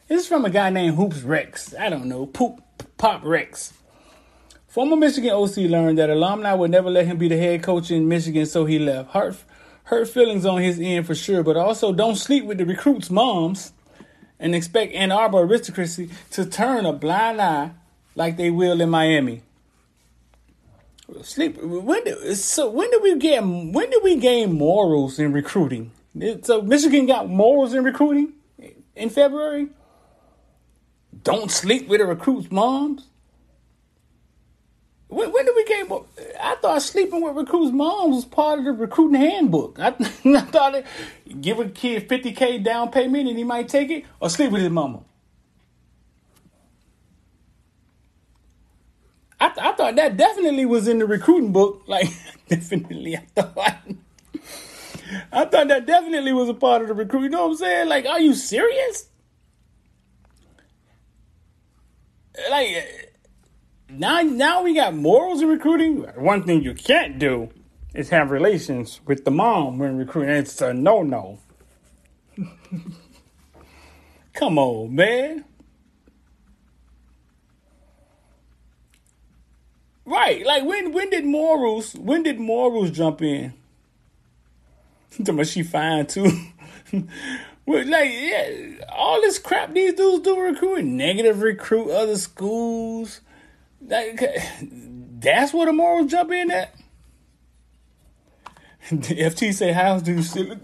This 0.07 0.23
is 0.23 0.27
from 0.27 0.45
a 0.45 0.49
guy 0.49 0.69
named 0.69 0.95
Hoops 0.95 1.21
Rex. 1.21 1.75
I 1.75 1.89
don't 1.89 2.05
know, 2.05 2.25
Poop 2.25 2.61
Pop 2.97 3.21
Rex. 3.23 3.73
Former 4.67 4.95
Michigan 4.95 5.31
OC 5.31 5.57
learned 5.57 5.97
that 5.97 6.09
alumni 6.09 6.53
would 6.53 6.71
never 6.71 6.89
let 6.89 7.05
him 7.05 7.17
be 7.17 7.27
the 7.27 7.37
head 7.37 7.61
coach 7.61 7.91
in 7.91 8.07
Michigan, 8.07 8.45
so 8.45 8.65
he 8.65 8.79
left. 8.79 9.11
Hurt, 9.11 9.35
hurt 9.83 10.07
feelings 10.07 10.45
on 10.45 10.61
his 10.61 10.79
end 10.79 11.05
for 11.05 11.15
sure, 11.15 11.43
but 11.43 11.57
also 11.57 11.91
don't 11.91 12.15
sleep 12.15 12.45
with 12.45 12.59
the 12.59 12.65
recruits' 12.65 13.09
moms 13.09 13.73
and 14.39 14.55
expect 14.55 14.93
Ann 14.93 15.11
Arbor 15.11 15.39
aristocracy 15.39 16.09
to 16.31 16.45
turn 16.45 16.85
a 16.85 16.93
blind 16.93 17.41
eye 17.41 17.71
like 18.15 18.37
they 18.37 18.49
will 18.49 18.79
in 18.79 18.89
Miami. 18.89 19.41
Sleep. 21.23 21.57
When 21.61 22.03
did, 22.03 22.37
so 22.37 22.69
when 22.69 22.91
did 22.91 23.03
we 23.03 23.17
get 23.17 23.43
when 23.43 23.89
did 23.89 24.03
we 24.03 24.17
gain 24.17 24.53
morals 24.53 25.19
in 25.19 25.33
recruiting? 25.33 25.91
So 26.43 26.61
Michigan 26.61 27.05
got 27.05 27.29
morals 27.29 27.73
in 27.73 27.83
recruiting 27.83 28.33
in 28.95 29.09
February. 29.09 29.69
Don't 31.23 31.51
sleep 31.51 31.87
with 31.87 32.01
a 32.01 32.05
recruit's 32.05 32.51
moms. 32.51 33.07
When, 35.07 35.31
when 35.31 35.45
did 35.45 35.55
we 35.55 35.65
gain? 35.65 35.89
I 36.39 36.55
thought 36.61 36.81
sleeping 36.81 37.21
with 37.21 37.35
recruits' 37.35 37.73
moms 37.73 38.15
was 38.15 38.25
part 38.25 38.59
of 38.59 38.65
the 38.65 38.73
recruiting 38.73 39.19
handbook. 39.21 39.79
I, 39.79 39.87
I 40.25 40.41
thought 40.41 40.75
it, 40.75 40.85
give 41.41 41.59
a 41.59 41.69
kid 41.69 42.07
fifty 42.09 42.31
k 42.31 42.59
down 42.59 42.91
payment 42.91 43.27
and 43.27 43.37
he 43.37 43.43
might 43.43 43.69
take 43.69 43.89
it, 43.89 44.05
or 44.19 44.29
sleep 44.29 44.51
with 44.51 44.61
his 44.61 44.71
mama. 44.71 45.01
I, 49.39 49.53
I 49.57 49.71
thought 49.73 49.95
that 49.95 50.17
definitely 50.17 50.65
was 50.65 50.87
in 50.87 50.99
the 50.99 51.05
recruiting 51.07 51.51
book. 51.51 51.83
Like, 51.87 52.09
definitely, 52.47 53.17
I 53.17 53.25
thought. 53.35 53.77
I 55.31 55.45
thought 55.45 55.67
that 55.69 55.85
definitely 55.85 56.33
was 56.33 56.49
a 56.49 56.53
part 56.53 56.83
of 56.83 56.87
the 56.87 56.93
recruit. 56.93 57.23
You 57.23 57.29
know 57.29 57.45
what 57.45 57.51
I'm 57.51 57.57
saying? 57.57 57.89
Like, 57.89 58.05
are 58.05 58.19
you 58.19 58.33
serious? 58.35 59.07
Like, 62.49 63.13
now, 63.89 64.21
now 64.21 64.61
we 64.61 64.75
got 64.75 64.93
morals 64.93 65.41
in 65.41 65.49
recruiting. 65.49 66.03
One 66.15 66.43
thing 66.43 66.61
you 66.61 66.75
can't 66.75 67.17
do 67.17 67.49
is 67.93 68.09
have 68.09 68.29
relations 68.29 69.01
with 69.05 69.25
the 69.25 69.31
mom 69.31 69.79
when 69.79 69.97
recruiting. 69.97 70.35
It's 70.35 70.61
a 70.61 70.73
no 70.73 71.01
no. 71.01 71.39
Come 74.33 74.59
on, 74.59 74.93
man. 74.95 75.45
Right. 80.09 80.43
Like 80.43 80.65
when 80.65 80.91
when 80.91 81.11
did 81.11 81.23
morals 81.23 81.93
when 81.93 82.23
did 82.23 82.39
morals 82.39 82.89
jump 82.89 83.21
in? 83.21 83.53
Talking 85.23 85.43
she 85.43 85.61
fine 85.61 86.07
too. 86.07 86.31
like 87.67 88.11
yeah, 88.11 88.85
all 88.91 89.21
this 89.21 89.37
crap 89.37 89.71
these 89.71 89.93
dudes 89.93 90.23
do 90.23 90.39
recruiting, 90.39 90.97
negative 90.97 91.43
recruit 91.43 91.91
other 91.91 92.17
schools. 92.17 93.21
Like, 93.85 94.19
that's 94.61 95.53
where 95.53 95.67
the 95.67 95.73
morals 95.73 96.09
jump 96.09 96.31
in 96.31 96.49
at. 96.49 96.73
The 98.89 99.15
FT 99.15 99.53
say 99.53 99.73
house 99.73 100.01
do 100.01 100.23
silly. 100.23 100.57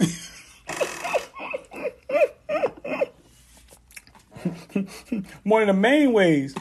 One 5.43 5.61
of 5.61 5.67
the 5.67 5.73
main 5.73 6.13
ways 6.13 6.55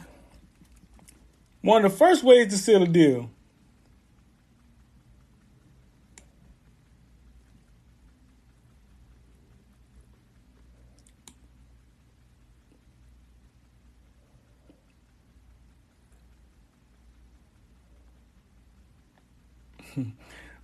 one 1.65 1.83
of 1.83 1.91
the 1.93 1.97
first 1.99 2.23
ways 2.23 2.53
to 2.53 2.59
seal 2.59 2.83
a 2.83 2.87
deal. 2.87 3.31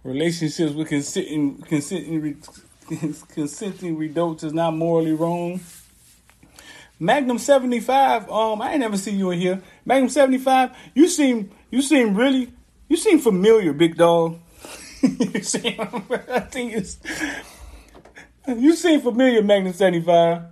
Relationships 0.05 0.73
with 0.73 0.89
consenting 0.89 1.63
consenting 1.63 2.43
consenting 3.29 4.03
adults 4.03 4.45
is 4.45 4.53
not 4.53 4.73
morally 4.75 5.13
wrong. 5.13 5.61
Magnum 7.03 7.39
75, 7.39 8.31
um, 8.31 8.61
I 8.61 8.73
ain't 8.73 8.81
never 8.81 8.99
seen 8.99 9.19
you 9.19 9.31
in 9.31 9.41
here. 9.41 9.63
Magnum 9.87 10.11
75, 10.11 10.77
you 10.95 11.09
seem 11.09 11.51
you 11.71 11.81
seem 11.81 12.15
really 12.15 12.53
you 12.89 12.97
seem 12.99 13.19
familiar, 13.19 13.73
big 13.73 13.97
dog. 13.97 14.39
you 15.03 15.43
seem 15.43 15.81
I 15.81 16.41
think 16.41 16.75
it's 16.75 16.99
you 18.47 18.77
seem 18.77 19.01
familiar, 19.01 19.43
Magnum 19.43 19.73
75. 19.73 20.43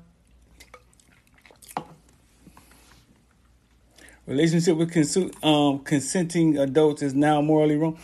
Relationship 4.26 4.76
with 4.76 4.90
consu- 4.90 5.32
um, 5.44 5.80
consenting 5.80 6.58
adults 6.58 7.02
is 7.02 7.14
now 7.14 7.40
morally 7.42 7.76
wrong. 7.76 7.98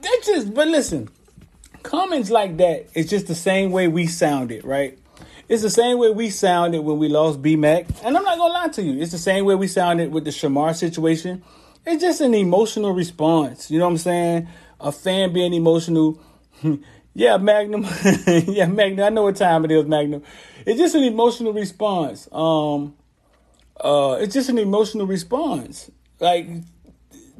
That's 0.00 0.26
just, 0.26 0.54
but 0.54 0.68
listen, 0.68 1.08
comments 1.82 2.30
like 2.30 2.58
that 2.58 2.86
is 2.94 3.08
just 3.08 3.26
the 3.26 3.34
same 3.34 3.72
way 3.72 3.88
we 3.88 4.06
sound 4.06 4.52
it, 4.52 4.64
right? 4.64 4.98
It's 5.48 5.62
the 5.62 5.70
same 5.70 5.98
way 5.98 6.10
we 6.10 6.28
sounded 6.28 6.82
when 6.82 6.98
we 6.98 7.08
lost 7.08 7.40
BMAC. 7.40 8.02
And 8.04 8.16
I'm 8.16 8.24
not 8.24 8.36
going 8.36 8.50
to 8.50 8.52
lie 8.52 8.68
to 8.68 8.82
you. 8.82 9.00
It's 9.00 9.12
the 9.12 9.18
same 9.18 9.46
way 9.46 9.54
we 9.54 9.66
sounded 9.66 10.12
with 10.12 10.24
the 10.24 10.30
Shamar 10.30 10.74
situation. 10.76 11.42
It's 11.86 12.02
just 12.02 12.20
an 12.20 12.34
emotional 12.34 12.92
response. 12.92 13.70
You 13.70 13.78
know 13.78 13.86
what 13.86 13.92
I'm 13.92 13.98
saying? 13.98 14.48
A 14.78 14.92
fan 14.92 15.32
being 15.32 15.54
emotional. 15.54 16.20
yeah, 17.14 17.38
Magnum. 17.38 17.86
yeah, 18.26 18.66
Magnum. 18.66 19.06
I 19.06 19.08
know 19.08 19.22
what 19.22 19.36
time 19.36 19.64
it 19.64 19.70
is, 19.70 19.86
Magnum. 19.86 20.22
It's 20.66 20.78
just 20.78 20.94
an 20.94 21.04
emotional 21.04 21.54
response. 21.54 22.28
Um, 22.30 22.94
uh, 23.80 24.18
it's 24.20 24.34
just 24.34 24.50
an 24.50 24.58
emotional 24.58 25.06
response. 25.06 25.90
Like, 26.20 26.46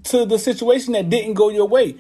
to 0.05 0.25
the 0.25 0.39
situation 0.39 0.95
that 0.95 1.11
didn't 1.11 1.35
go 1.35 1.51
your 1.51 1.69
way. 1.69 1.97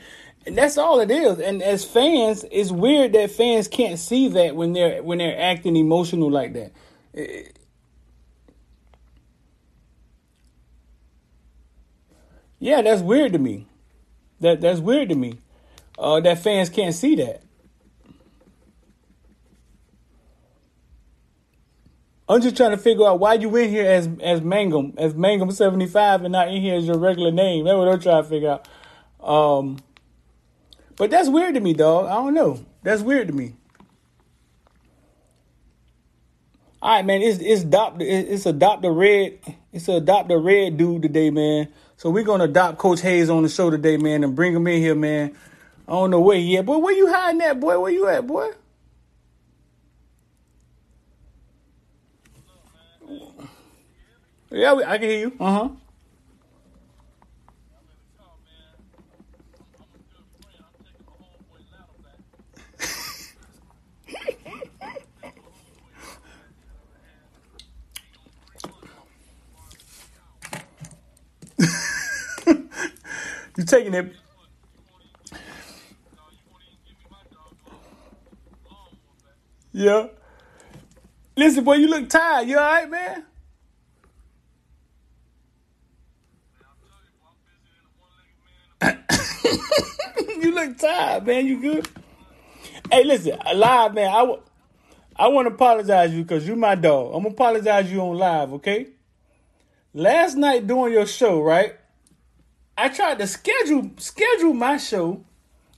That's 0.54 0.78
all 0.78 1.00
it 1.00 1.10
is. 1.10 1.40
And 1.40 1.62
as 1.62 1.84
fans, 1.84 2.44
it's 2.50 2.70
weird 2.70 3.12
that 3.12 3.30
fans 3.30 3.68
can't 3.68 3.98
see 3.98 4.28
that 4.28 4.56
when 4.56 4.72
they're 4.72 5.02
when 5.02 5.18
they're 5.18 5.40
acting 5.40 5.76
emotional 5.76 6.30
like 6.30 6.52
that. 6.54 6.72
yeah, 12.58 12.82
that's 12.82 13.02
weird 13.02 13.32
to 13.32 13.38
me. 13.38 13.66
That 14.40 14.60
that's 14.60 14.80
weird 14.80 15.08
to 15.08 15.14
me. 15.14 15.38
Uh, 15.98 16.20
that 16.20 16.38
fans 16.38 16.68
can't 16.70 16.94
see 16.94 17.16
that. 17.16 17.42
I'm 22.28 22.42
just 22.42 22.56
trying 22.56 22.72
to 22.72 22.76
figure 22.76 23.06
out 23.06 23.20
why 23.20 23.34
you 23.34 23.54
in 23.56 23.70
here 23.70 23.86
as 23.86 24.08
as 24.22 24.42
Mangum, 24.42 24.94
as 24.98 25.14
Mangum 25.14 25.50
seventy 25.50 25.86
five, 25.86 26.22
and 26.22 26.32
not 26.32 26.48
in 26.48 26.60
here 26.60 26.76
as 26.76 26.86
your 26.86 26.98
regular 26.98 27.32
name. 27.32 27.64
That's 27.64 27.76
what 27.76 27.88
I'm 27.88 28.00
trying 28.00 28.22
to 28.22 28.28
figure 28.28 28.50
out. 28.50 28.68
Um, 29.20 29.78
but 30.98 31.10
that's 31.10 31.28
weird 31.28 31.54
to 31.54 31.60
me, 31.60 31.72
dog. 31.72 32.06
I 32.06 32.14
don't 32.14 32.34
know. 32.34 32.64
That's 32.82 33.02
weird 33.02 33.28
to 33.28 33.32
me. 33.32 33.54
All 36.80 36.94
right, 36.94 37.04
man. 37.04 37.22
It's 37.22 37.38
it's 37.40 37.62
adopt 37.62 38.02
it's 38.02 38.46
adopt 38.46 38.84
a 38.84 38.90
red 38.90 39.38
it's 39.72 39.88
adopt 39.88 40.30
a 40.30 40.38
red 40.38 40.76
dude 40.76 41.02
today, 41.02 41.30
man. 41.30 41.68
So 41.96 42.10
we're 42.10 42.24
gonna 42.24 42.44
adopt 42.44 42.78
Coach 42.78 43.00
Hayes 43.00 43.30
on 43.30 43.42
the 43.42 43.48
show 43.48 43.70
today, 43.70 43.96
man, 43.96 44.22
and 44.22 44.36
bring 44.36 44.54
him 44.54 44.66
in 44.66 44.80
here, 44.80 44.94
man. 44.94 45.34
I 45.88 45.92
don't 45.92 46.10
know 46.10 46.20
where 46.20 46.36
he 46.36 46.56
at, 46.58 46.66
boy. 46.66 46.78
Where 46.78 46.94
you 46.94 47.12
hiding 47.12 47.40
at, 47.40 47.58
boy? 47.58 47.80
Where 47.80 47.90
you 47.90 48.08
at, 48.08 48.26
boy? 48.26 48.50
Yeah, 54.50 54.74
I 54.74 54.98
can 54.98 55.08
hear 55.08 55.18
you. 55.18 55.36
Uh 55.40 55.52
huh. 55.52 55.68
You 73.58 73.64
taking 73.64 73.94
it. 73.94 74.14
Yeah. 79.72 80.08
Listen, 81.36 81.64
boy, 81.64 81.74
you 81.74 81.88
look 81.88 82.08
tired. 82.08 82.48
You 82.48 82.58
all 82.58 82.64
right, 82.64 82.90
man? 82.90 83.24
you 90.42 90.54
look 90.54 90.78
tired, 90.78 91.26
man. 91.26 91.46
You 91.46 91.60
good? 91.60 91.88
Hey, 92.90 93.04
listen, 93.04 93.38
live, 93.54 93.94
man. 93.94 94.08
I, 94.08 94.20
w- 94.20 94.42
I 95.16 95.28
want 95.28 95.48
to 95.48 95.54
apologize 95.54 96.14
you 96.14 96.22
because 96.22 96.46
you 96.48 96.56
my 96.56 96.74
dog. 96.76 97.14
I'm 97.14 97.22
gonna 97.22 97.34
apologize 97.34 97.92
you 97.92 98.00
on 98.00 98.16
live, 98.18 98.52
okay? 98.54 98.88
Last 99.94 100.36
night 100.36 100.66
during 100.66 100.92
your 100.94 101.06
show, 101.06 101.42
right? 101.42 101.76
I 102.78 102.88
tried 102.88 103.18
to 103.18 103.26
schedule 103.26 103.90
schedule 103.98 104.54
my 104.54 104.76
show. 104.76 105.24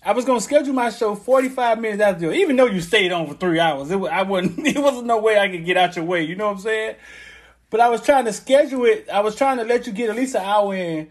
I 0.05 0.13
was 0.13 0.25
gonna 0.25 0.41
schedule 0.41 0.75
my 0.75 0.91
show 0.91 1.15
45 1.15 1.81
minutes 1.81 2.03
after, 2.03 2.31
even 2.33 2.57
though 2.57 2.67
you 2.67 2.81
stayed 2.81 3.11
on 3.11 3.27
for 3.27 3.35
three 3.35 3.59
hours. 3.59 3.91
It 3.91 3.97
was, 3.97 4.11
I 4.11 4.23
wasn't. 4.23 4.59
It 4.67 4.79
wasn't 4.79 5.07
no 5.07 5.19
way 5.19 5.39
I 5.39 5.49
could 5.49 5.65
get 5.65 5.77
out 5.77 5.97
your 5.97 6.05
way. 6.05 6.23
You 6.23 6.37
know 6.37 6.47
what 6.47 6.57
I'm 6.57 6.61
saying? 6.61 6.97
But 7.71 7.81
I 7.81 7.89
was 7.89 8.03
trying 8.03 8.27
to 8.27 8.33
schedule 8.33 8.85
it. 8.85 9.09
I 9.09 9.21
was 9.21 9.35
trying 9.35 9.59
to 9.59 9.65
let 9.65 9.87
you 9.87 9.93
get 9.93 10.11
at 10.11 10.17
least 10.17 10.35
an 10.35 10.43
hour 10.43 10.75
in 10.75 11.09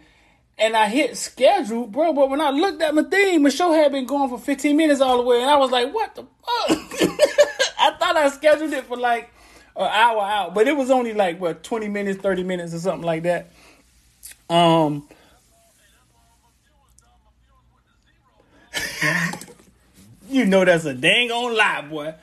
and 0.60 0.76
I 0.76 0.88
hit 0.88 1.18
schedule, 1.18 1.88
bro. 1.88 2.14
But 2.14 2.30
when 2.30 2.42
I 2.42 2.52
looked 2.52 2.82
at 2.82 2.94
my 2.94 3.04
thing, 3.04 3.42
my 3.42 3.50
show 3.50 3.72
had 3.72 3.92
been 3.92 4.06
going 4.06 4.30
for 4.30 4.38
15 4.38 4.76
minutes 4.76 5.02
all 5.02 5.18
the 5.18 5.24
way, 5.24 5.42
and 5.42 5.50
I 5.50 5.58
was 5.58 5.72
like, 5.72 5.94
what 5.94 6.14
the 6.16 6.24
fuck? 6.24 6.78
I 7.80 7.96
thought 7.98 8.18
I 8.18 8.30
scheduled 8.30 8.74
it 8.74 8.86
for 8.86 8.98
like 8.98 9.32
an 9.76 9.88
hour 9.88 10.22
out, 10.22 10.54
but 10.54 10.68
it 10.68 10.76
was 10.76 10.92
only 10.92 11.14
like 11.14 11.40
what 11.40 11.64
20 11.64 11.88
minutes, 11.88 12.22
30 12.22 12.44
minutes, 12.44 12.74
or 12.74 12.80
something 12.80 13.06
like 13.06 13.24
that. 13.24 13.52
Um. 14.50 15.08
you 20.30 20.46
know 20.46 20.66
that's 20.66 20.86
a 20.86 20.94
dang 20.94 21.32
on 21.32 21.56
lie, 21.56 21.82
boy. 21.82 22.14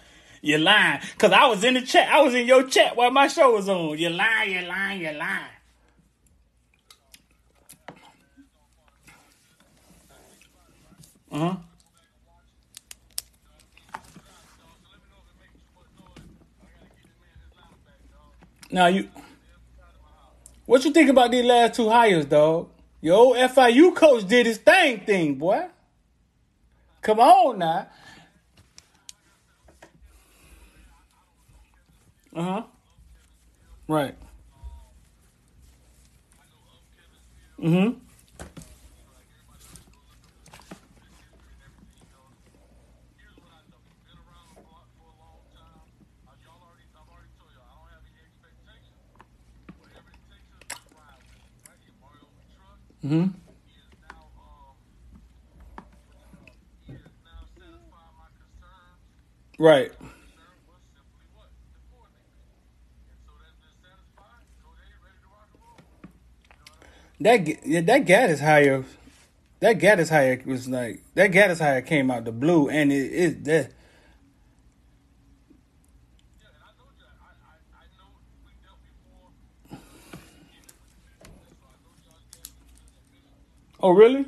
You're 0.42 0.58
lying. 0.58 1.00
Cause 1.18 1.32
I 1.32 1.46
was 1.46 1.64
in 1.64 1.74
the 1.74 1.82
chat. 1.82 2.08
I 2.08 2.22
was 2.22 2.34
in 2.34 2.46
your 2.46 2.62
chat 2.64 2.96
while 2.96 3.10
my 3.10 3.26
show 3.28 3.52
was 3.52 3.68
on. 3.68 3.98
You're 3.98 4.10
lying, 4.10 4.52
you're 4.52 4.62
lying, 4.62 5.00
you're 5.00 5.12
lying. 5.12 5.44
Uh 11.32 11.38
huh. 11.38 11.56
Now 18.70 18.86
you, 18.86 19.08
what 20.66 20.84
you 20.84 20.90
think 20.90 21.08
about 21.10 21.30
these 21.30 21.44
last 21.44 21.74
two 21.74 21.88
hires, 21.88 22.26
dog? 22.26 22.68
Your 23.00 23.16
old 23.16 23.36
FIU 23.36 23.94
coach 23.94 24.26
did 24.26 24.46
his 24.46 24.58
thing, 24.58 25.00
thing, 25.00 25.36
boy. 25.36 25.66
Come 27.06 27.20
on 27.20 27.58
now. 27.60 27.86
Uh 32.34 32.42
huh. 32.42 32.62
Right. 33.86 34.16
Mm 37.62 37.70
hmm. 37.70 37.88
Mm-hmm. 53.06 53.45
Right. 59.58 59.90
That 67.18 67.66
yeah, 67.66 67.80
that 67.80 68.04
Gattis 68.04 68.40
hire, 68.40 68.84
that 69.60 69.78
Gattis 69.78 70.10
hire 70.10 70.42
was 70.44 70.68
like 70.68 71.02
that 71.14 71.30
Gattis 71.32 71.60
hire 71.60 71.80
came 71.80 72.10
out 72.10 72.26
the 72.26 72.32
blue, 72.32 72.68
and 72.68 72.92
it 72.92 73.12
is 73.12 73.42
that. 73.44 73.72
Oh 83.80 83.90
really? 83.90 84.26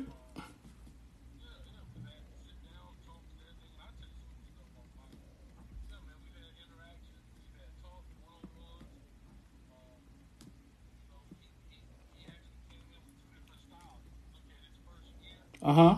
Uh 15.61 15.73
huh. 15.73 15.95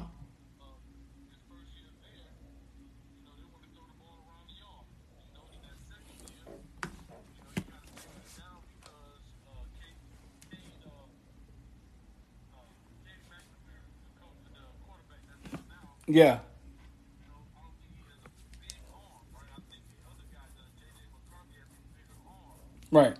Yeah. 16.07 16.39
Right. 22.91 23.15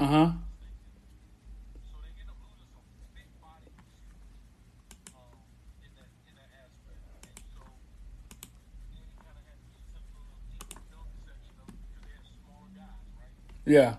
Uh 0.00 0.06
huh. 0.06 0.30
Yeah. 13.66 13.96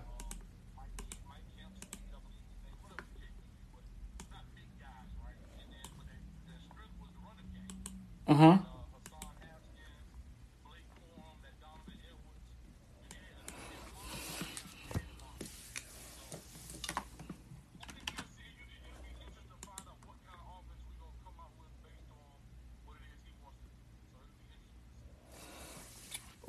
Uh 8.26 8.34
huh. 8.34 8.58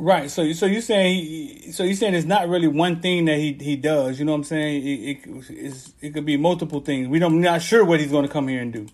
Right. 0.03 0.29
So 0.29 0.51
so 0.51 0.65
you 0.65 0.81
saying 0.81 1.71
so 1.71 1.83
you 1.85 1.95
saying 1.95 2.13
it's 2.13 2.25
not 2.25 2.49
really 2.49 2.67
one 2.67 2.99
thing 2.99 3.23
that 3.25 3.37
he 3.37 3.53
he 3.53 3.77
does. 3.77 4.19
You 4.19 4.25
know 4.25 4.33
what 4.33 4.39
I'm 4.39 4.43
saying? 4.43 4.85
It 4.85 5.25
it, 5.49 5.93
it 6.01 6.13
could 6.13 6.25
be 6.25 6.35
multiple 6.35 6.81
things. 6.81 7.07
We 7.07 7.19
don't 7.19 7.39
not 7.39 7.61
sure 7.61 7.85
what 7.85 8.01
he's 8.01 8.11
going 8.11 8.27
to 8.27 8.31
come 8.31 8.49
here 8.49 8.61
and 8.61 8.73
do. 8.73 8.87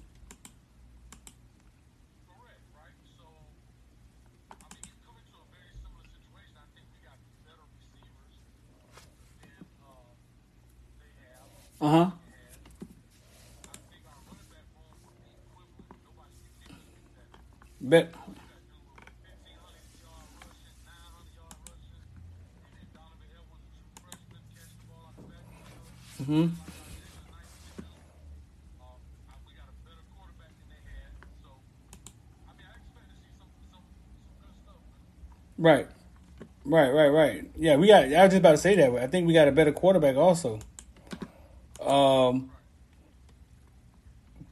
Uh 11.81 11.89
huh. 11.89 12.11
Bet. 17.81 18.13
Mm-hmm. 26.21 26.47
Right. 35.57 35.87
Right, 36.65 36.89
right, 36.91 37.07
right. 37.09 37.51
Yeah, 37.57 37.68
we 37.79 37.87
got. 37.87 38.03
I 38.05 38.23
was 38.23 38.31
just 38.31 38.37
about 38.37 38.51
to 38.51 38.57
say 38.57 38.75
that. 38.75 38.95
I 38.95 39.07
think 39.07 39.27
we 39.27 39.33
got 39.33 39.47
a 39.47 39.51
better 39.51 39.71
quarterback 39.71 40.15
also. 40.15 40.59
Um, 41.81 42.51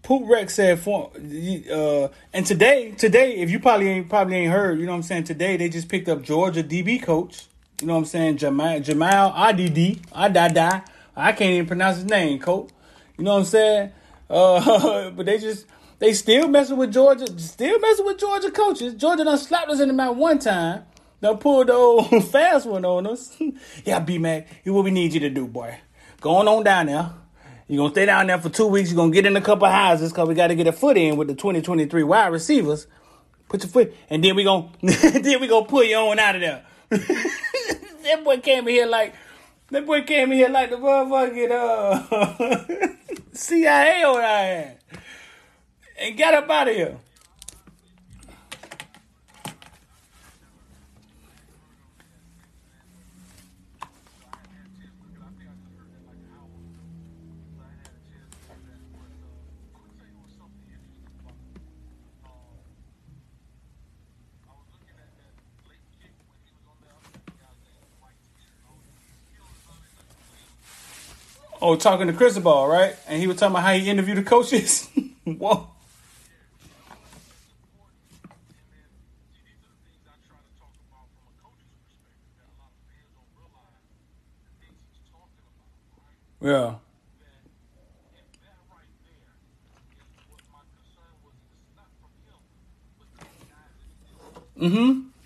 Poop 0.08 0.24
Rex 0.26 0.54
said 0.54 0.80
for 0.80 1.12
uh, 1.16 2.08
and 2.32 2.46
today, 2.46 2.92
today, 2.92 3.36
if 3.38 3.52
you 3.52 3.60
probably 3.60 3.90
ain't 3.90 4.10
probably 4.10 4.38
ain't 4.38 4.54
heard, 4.54 4.80
you 4.80 4.86
know 4.86 4.94
what 4.94 5.00
I'm 5.00 5.04
saying. 5.04 5.26
Today 5.26 5.58
they 5.58 5.68
just 5.68 5.90
picked 5.90 6.08
up 6.08 6.22
Georgia 6.22 6.64
DB 6.64 7.04
coach. 7.04 7.48
You 7.82 7.88
know 7.88 7.94
what 7.94 8.00
I'm 8.00 8.06
saying, 8.06 8.38
Jamal 8.38 8.80
Jamal 8.80 9.34
Add 9.36 9.58
Adada. 9.58 10.86
I 11.16 11.32
can't 11.34 11.52
even 11.52 11.68
pronounce 11.68 11.98
his 11.98 12.06
name, 12.06 12.40
coach. 12.40 12.70
You 13.18 13.26
know 13.26 13.34
what 13.34 13.40
I'm 13.40 13.46
saying? 13.46 13.92
Uh, 14.30 15.10
but 15.16 15.26
they 15.26 15.40
just 15.40 15.66
they 16.00 16.14
still 16.14 16.48
messing 16.48 16.78
with 16.78 16.94
Georgia, 16.94 17.28
still 17.40 17.78
messing 17.80 18.06
with 18.06 18.18
Georgia 18.18 18.52
coaches. 18.52 18.94
Georgia 18.94 19.24
done 19.24 19.38
slapped 19.38 19.70
us 19.70 19.80
in 19.80 19.90
the 19.90 19.94
mouth 19.94 20.16
one 20.16 20.40
time. 20.40 20.86
Done 21.22 21.38
pulled 21.38 21.68
the 21.68 21.74
old 21.74 22.26
fast 22.32 22.68
one 22.68 22.86
on 22.86 23.08
us. 23.08 23.36
yeah, 23.86 24.00
B 24.00 24.18
Mac, 24.18 24.48
here's 24.64 24.74
what 24.74 24.86
we 24.86 24.92
need 24.92 25.14
you 25.14 25.20
to 25.22 25.30
do, 25.30 25.48
boy. 25.48 25.78
Going 26.22 26.48
on 26.48 26.64
down 26.64 26.86
there. 26.88 27.12
You're 27.68 27.80
gonna 27.80 27.94
stay 27.94 28.06
down 28.06 28.28
there 28.28 28.40
for 28.40 28.50
two 28.50 28.68
weeks. 28.68 28.92
You're 28.92 28.98
gonna 28.98 29.12
get 29.12 29.26
in 29.26 29.36
a 29.36 29.42
couple 29.42 29.68
houses 29.68 30.12
because 30.12 30.30
we 30.30 30.36
got 30.36 30.48
to 30.48 30.56
get 30.56 30.68
a 30.68 30.72
foot 30.72 30.96
in 30.96 31.18
with 31.18 31.28
the 31.28 31.36
2023 31.36 32.04
wide 32.04 32.28
receivers. 32.28 32.88
Put 33.50 33.64
your 33.64 33.70
foot, 33.70 33.96
and 34.10 34.24
then 34.24 34.36
we 34.36 34.44
gonna 34.44 34.70
then 34.82 35.42
we 35.42 35.48
gonna 35.48 35.66
pull 35.66 35.84
you 35.84 35.98
on 35.98 36.20
out 36.20 36.36
of 36.36 36.42
there. 36.42 36.66
that 36.90 38.24
boy 38.24 38.38
came 38.38 38.68
in 38.68 38.74
here 38.74 38.86
like 38.86 39.14
that 39.70 39.86
boy 39.86 40.04
came 40.04 40.32
in 40.32 40.38
here 40.38 40.50
like 40.50 40.70
the 40.70 40.78
motherfucking 40.78 41.52
uh, 41.52 42.94
CIA 43.34 44.04
on 44.04 44.16
our 44.16 44.22
ass 44.22 44.76
and 46.00 46.18
got 46.18 46.34
up 46.36 46.50
out 46.50 46.70
of 46.70 46.76
here. 46.76 46.98
Oh, 71.70 71.76
talking 71.76 72.08
to 72.08 72.14
Cristobal, 72.14 72.66
right? 72.66 72.96
And 73.10 73.20
he 73.20 73.28
was 73.28 73.36
talking 73.36 73.52
about 73.52 73.64
how 73.64 73.74
he 73.74 73.90
interviewed 73.90 74.20
the 74.20 74.24
coaches. 74.24 74.88
Whoa. 75.26 75.68
Yeah. 86.40 86.76
Mm-hmm. 94.58 95.17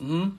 Mm-hmm. 0.00 0.30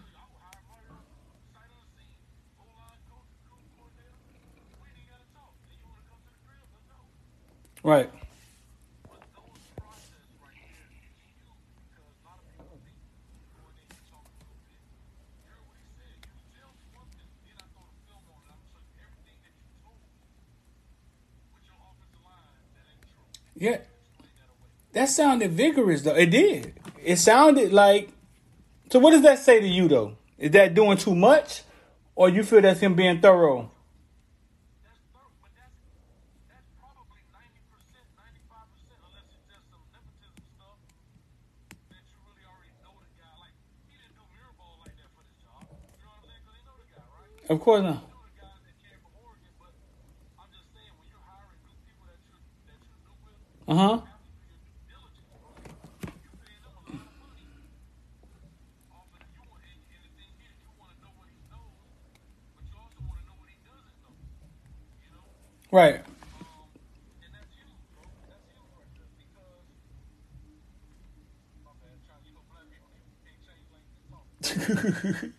Right. 7.84 8.10
Yeah. 23.56 23.78
That 24.94 25.06
sounded 25.10 25.52
vigorous 25.52 26.02
though. 26.02 26.16
It 26.16 26.32
did. 26.32 26.74
It 27.04 27.18
sounded 27.18 27.72
like 27.72 28.10
so 28.92 29.00
what 29.00 29.12
does 29.12 29.22
that 29.22 29.40
say 29.40 29.62
to 29.62 29.68
you 29.68 29.88
though? 29.88 30.18
Is 30.38 30.52
that 30.52 30.74
doing 30.74 30.98
too 30.98 31.16
much? 31.16 31.64
Or 32.14 32.30
you 32.30 32.44
feel 32.44 32.62
that's 32.62 32.82
him 32.82 32.94
being 32.94 33.22
thorough? 33.22 33.72
Of 47.50 47.60
course 47.62 47.84
not. 47.84 48.04
Uh 53.68 53.76
huh. 53.76 54.11
Right. 65.72 66.02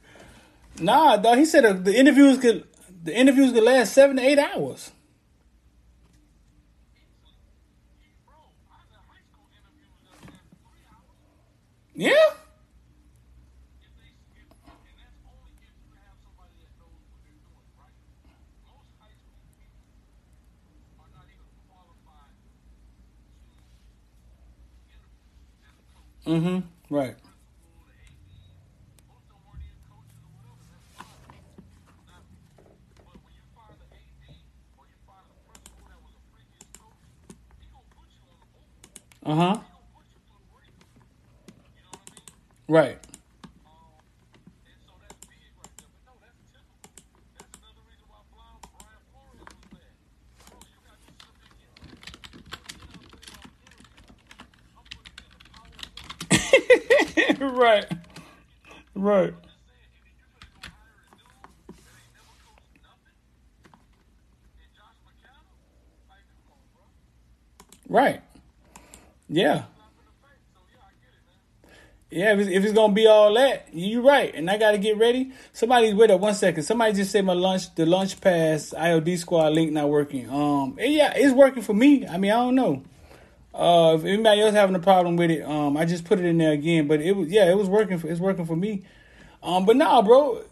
nah, 0.81 1.17
dog. 1.17 1.39
He 1.39 1.45
said 1.45 1.85
the 1.85 1.95
interviews 1.97 2.39
could 2.39 2.65
the 3.05 3.15
interviews 3.17 3.53
could 3.53 3.65
last 3.65 3.93
seven 3.93 4.17
to 4.17 4.23
eight 4.23 4.39
hours. 4.39 4.93
Yeah. 11.95 12.32
Mm-hmm. 26.33 26.61
Right. 26.89 27.15
Uh 39.25 39.35
huh. 39.35 39.59
Right. 42.69 42.99
Right. 57.63 57.87
Right. 58.95 59.35
Right. 67.89 68.23
Yeah. 69.29 69.65
Yeah, 72.11 72.35
if 72.35 72.41
it's, 72.41 72.51
if 72.51 72.65
it's 72.65 72.73
gonna 72.75 72.93
be 72.93 73.07
all 73.07 73.33
that, 73.35 73.69
you're 73.73 74.03
right, 74.03 74.35
and 74.35 74.51
I 74.51 74.59
gotta 74.59 74.77
get 74.77 74.99
ready. 74.99 75.33
Somebody 75.55 75.95
wait 75.95 76.11
up 76.11 76.21
one 76.21 76.35
second. 76.35 76.63
Somebody 76.63 76.93
just 76.93 77.11
said 77.11 77.25
my 77.25 77.33
lunch, 77.33 77.75
the 77.75 77.87
lunch 77.87 78.21
pass 78.21 78.75
IOD 78.77 79.17
squad 79.17 79.55
link 79.55 79.73
not 79.73 79.89
working. 79.89 80.29
Um, 80.29 80.77
yeah, 80.79 81.15
it's 81.17 81.33
working 81.33 81.63
for 81.63 81.73
me. 81.73 82.07
I 82.07 82.19
mean, 82.19 82.31
I 82.31 82.35
don't 82.35 82.55
know. 82.55 82.83
Uh, 83.55 83.97
if 83.99 84.05
anybody 84.05 84.41
else 84.41 84.55
having 84.55 84.75
a 84.75 84.81
problem 84.81 85.17
with 85.17 85.31
it, 85.31 85.43
um, 85.43 85.77
I 85.77 85.85
just 85.85 86.05
put 86.05 86.19
it 86.19 86.25
in 86.25 86.39
there 86.39 86.53
again. 86.53 86.89
But 86.89 87.01
it 87.01 87.13
was 87.13 87.29
yeah, 87.31 87.51
it 87.51 87.57
was 87.57 87.69
working. 87.69 87.99
For, 87.99 88.09
it's 88.09 88.21
working 88.21 88.47
for 88.47 88.57
me. 88.57 88.85
Um, 89.43 89.67
but 89.67 89.77
nah, 89.77 90.01
bro, 90.03 90.43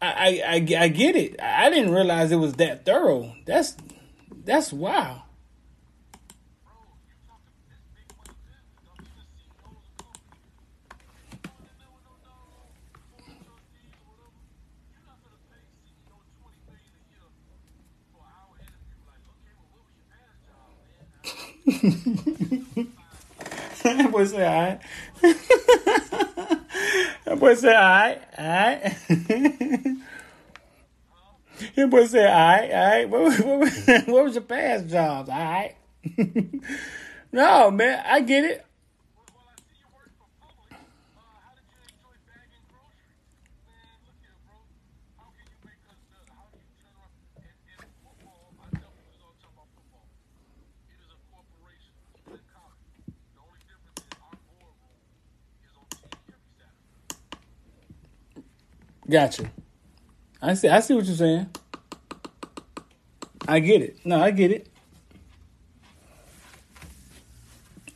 I, 0.00 0.06
I 0.06 0.42
I 0.46 0.84
I 0.84 0.88
get 0.88 1.16
it. 1.16 1.40
I 1.40 1.68
didn't 1.68 1.92
realize 1.92 2.32
it 2.32 2.36
was 2.36 2.54
that 2.54 2.86
thorough. 2.86 3.34
That's 3.44 3.76
that's 4.44 4.72
wow. 4.72 5.24
That 21.66 22.86
boy 24.12 24.24
say 24.24 24.46
alright. 24.46 24.80
that 27.24 27.38
boy 27.38 27.54
say 27.54 27.74
alright, 27.74 28.22
alright. 28.38 28.94
that 31.74 31.90
boy 31.90 32.06
say 32.06 32.24
alright, 32.26 32.70
alright. 32.70 33.08
What, 33.08 33.40
what, 33.44 33.72
what 34.06 34.24
was 34.24 34.34
your 34.34 34.44
past 34.44 34.88
jobs? 34.88 35.28
Alright. 35.28 35.76
no, 37.32 37.70
man, 37.72 38.04
I 38.06 38.20
get 38.20 38.44
it. 38.44 38.64
Gotcha. 59.08 59.50
I 60.42 60.54
see. 60.54 60.68
I 60.68 60.80
see 60.80 60.94
what 60.94 61.04
you're 61.04 61.14
saying. 61.16 61.48
I 63.46 63.60
get 63.60 63.82
it. 63.82 64.04
No, 64.04 64.20
I 64.20 64.32
get 64.32 64.50
it. 64.50 64.68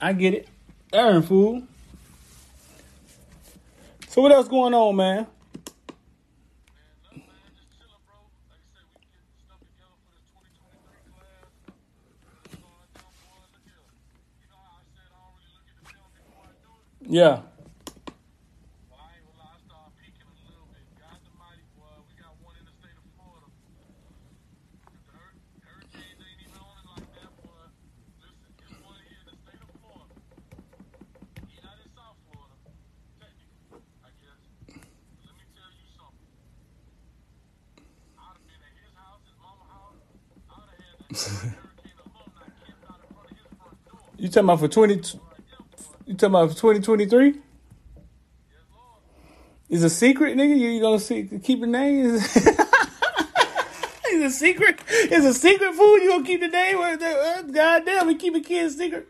I 0.00 0.12
get 0.12 0.34
it. 0.34 0.48
Aaron 0.92 1.22
fool. 1.22 1.62
So 4.08 4.22
what 4.22 4.32
else 4.32 4.48
going 4.48 4.74
on, 4.74 4.96
man? 4.96 5.26
Yeah. 17.02 17.40
Talking 44.30 44.44
about 44.44 44.60
for 44.60 44.68
twenty? 44.68 44.94
You 46.06 46.14
talking 46.14 46.26
about 46.30 46.52
for 46.52 46.58
twenty 46.58 46.80
twenty 46.80 47.06
three? 47.06 47.40
Is 49.70 49.84
a 49.84 49.90
secret, 49.90 50.36
nigga? 50.36 50.58
You, 50.58 50.68
you 50.70 50.80
gonna 50.80 50.98
see, 51.00 51.28
keep 51.42 51.60
the 51.60 51.66
name? 51.68 52.06
Is 52.06 52.36
a 54.14 54.30
secret? 54.30 54.80
It's 54.88 55.26
a 55.26 55.34
secret 55.34 55.74
food. 55.74 55.96
You 56.02 56.10
gonna 56.10 56.24
keep 56.24 56.40
the 56.40 56.48
name? 56.48 56.78
Uh, 56.78 57.42
God 57.42 57.84
damn, 57.86 58.06
we 58.08 58.16
keep 58.16 58.34
a 58.34 58.40
kid 58.40 58.70
secret. 58.72 59.08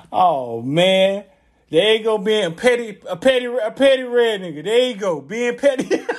oh 0.12 0.62
man. 0.62 1.24
There 1.70 1.96
you 1.96 2.02
go, 2.02 2.16
being 2.16 2.54
petty, 2.54 2.98
a 3.06 3.16
petty, 3.16 3.44
a 3.44 3.70
petty 3.70 4.02
red 4.02 4.40
nigga. 4.40 4.64
There 4.64 4.88
you 4.88 4.96
go, 4.96 5.20
being 5.20 5.56
petty. 5.56 6.04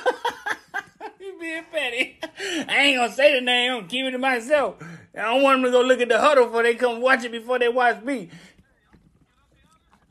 He 1.18 1.32
being 1.38 1.64
petty. 1.70 2.18
I 2.66 2.76
ain't 2.78 2.96
gonna 2.98 3.12
say 3.12 3.34
the 3.34 3.42
name. 3.42 3.72
I'm 3.72 3.78
gonna 3.80 3.88
keep 3.88 4.06
it 4.06 4.12
to 4.12 4.18
myself. 4.18 4.76
I 5.14 5.22
don't 5.22 5.42
want 5.42 5.58
them 5.58 5.64
to 5.64 5.70
go 5.70 5.82
look 5.82 6.00
at 6.00 6.08
the 6.08 6.18
huddle 6.18 6.46
before 6.46 6.62
they 6.62 6.74
come 6.74 7.00
watch 7.02 7.24
it 7.24 7.32
before 7.32 7.58
they 7.58 7.68
watch 7.68 8.02
me. 8.02 8.30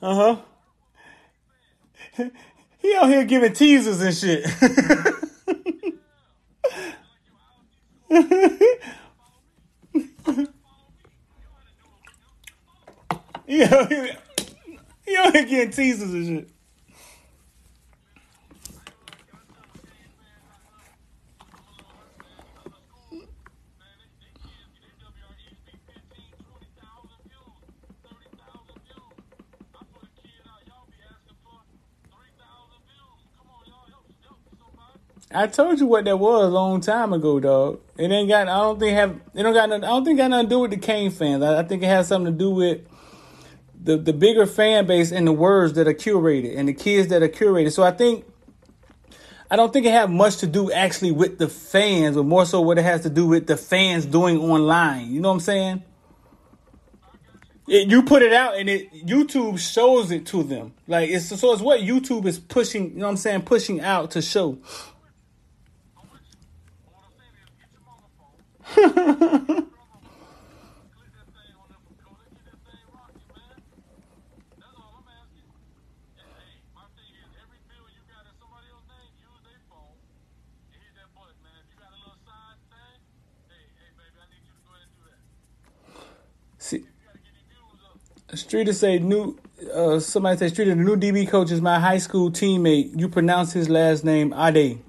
Uh 0.02 0.38
huh. 2.16 2.18
he 2.78 2.96
out 2.96 3.10
here 3.10 3.26
giving 3.26 3.54
teasers 3.54 4.02
and 4.02 4.16
shit. 4.16 4.46
yeah. 13.48 14.16
Out 15.18 15.34
getting 15.34 15.72
teasers 15.72 16.14
and 16.14 16.28
shit. 16.28 16.50
I 35.32 35.46
told 35.46 35.80
you 35.80 35.86
what 35.86 36.06
that 36.06 36.18
was 36.18 36.46
a 36.46 36.50
long 36.50 36.82
time 36.82 37.14
ago, 37.14 37.40
dog. 37.40 37.82
It 37.98 38.10
ain't 38.10 38.28
got. 38.30 38.48
I 38.48 38.58
don't 38.58 38.80
think 38.80 38.94
have. 38.94 39.22
It 39.36 39.44
don't 39.44 39.54
got. 39.54 39.72
I 39.72 39.78
don't 39.78 40.04
think 40.04 40.18
got 40.18 40.32
nothing 40.32 40.48
to 40.48 40.56
do 40.56 40.60
with 40.60 40.72
the 40.72 40.78
Cane 40.78 41.12
fans. 41.12 41.44
I, 41.44 41.60
I 41.60 41.64
think 41.64 41.84
it 41.84 41.88
has 41.88 42.08
something 42.08 42.34
to 42.34 42.38
do 42.38 42.50
with 42.50 42.82
the 43.82 43.98
the 43.98 44.14
bigger 44.14 44.46
fan 44.46 44.86
base 44.86 45.12
and 45.12 45.26
the 45.26 45.32
words 45.32 45.74
that 45.74 45.88
are 45.88 45.94
curated 45.94 46.58
and 46.58 46.68
the 46.68 46.74
kids 46.74 47.08
that 47.10 47.24
are 47.24 47.30
curated. 47.30 47.72
So 47.72 47.84
I 47.84 47.92
think 47.92 48.26
I 49.50 49.56
don't 49.56 49.74
think 49.74 49.86
it 49.86 49.92
have 49.92 50.10
much 50.12 50.38
to 50.38 50.48
do 50.48 50.72
actually 50.72 51.12
with 51.12 51.38
the 51.40 51.48
fans, 51.48 52.16
but 52.16 52.24
more 52.24 52.46
so 52.46 52.62
what 52.62 52.78
it 52.78 52.84
has 52.84 53.02
to 53.02 53.10
do 53.10 53.26
with 53.28 53.48
the 53.48 53.58
fans 53.58 54.06
doing 54.06 54.38
online. 54.38 55.12
You 55.12 55.22
know 55.22 55.30
what 55.30 55.36
I'm 55.36 55.40
saying? 55.40 55.84
It, 57.68 57.88
you 57.88 58.04
put 58.04 58.22
it 58.22 58.34
out 58.34 58.58
and 58.58 58.70
it 58.70 58.92
YouTube 58.94 59.60
shows 59.60 60.12
it 60.12 60.26
to 60.28 60.44
them. 60.44 60.74
Like 60.88 61.10
it's 61.10 61.28
so 61.28 61.54
it's 61.54 61.62
what 61.62 61.80
YouTube 61.80 62.26
is 62.26 62.38
pushing, 62.38 62.92
you 62.92 62.98
know 62.98 63.06
what 63.06 63.12
I'm 63.12 63.18
saying, 63.18 63.44
pushing 63.44 63.82
out 63.82 64.12
to 64.12 64.22
show. 64.22 64.58
Streeter 88.34 88.74
say 88.74 89.00
new. 89.00 89.38
Uh, 89.74 90.00
somebody 90.00 90.38
say 90.38 90.50
Streeter, 90.50 90.76
the 90.76 90.82
new 90.82 90.96
DB 90.96 91.28
coach 91.28 91.52
is 91.52 91.62
my 91.62 91.80
high 91.80 91.98
school 91.98 92.32
teammate. 92.32 92.98
You 92.98 93.10
pronounce 93.10 93.54
his 93.54 93.70
last 93.70 94.04
name 94.04 94.34
Ade. 94.34 94.80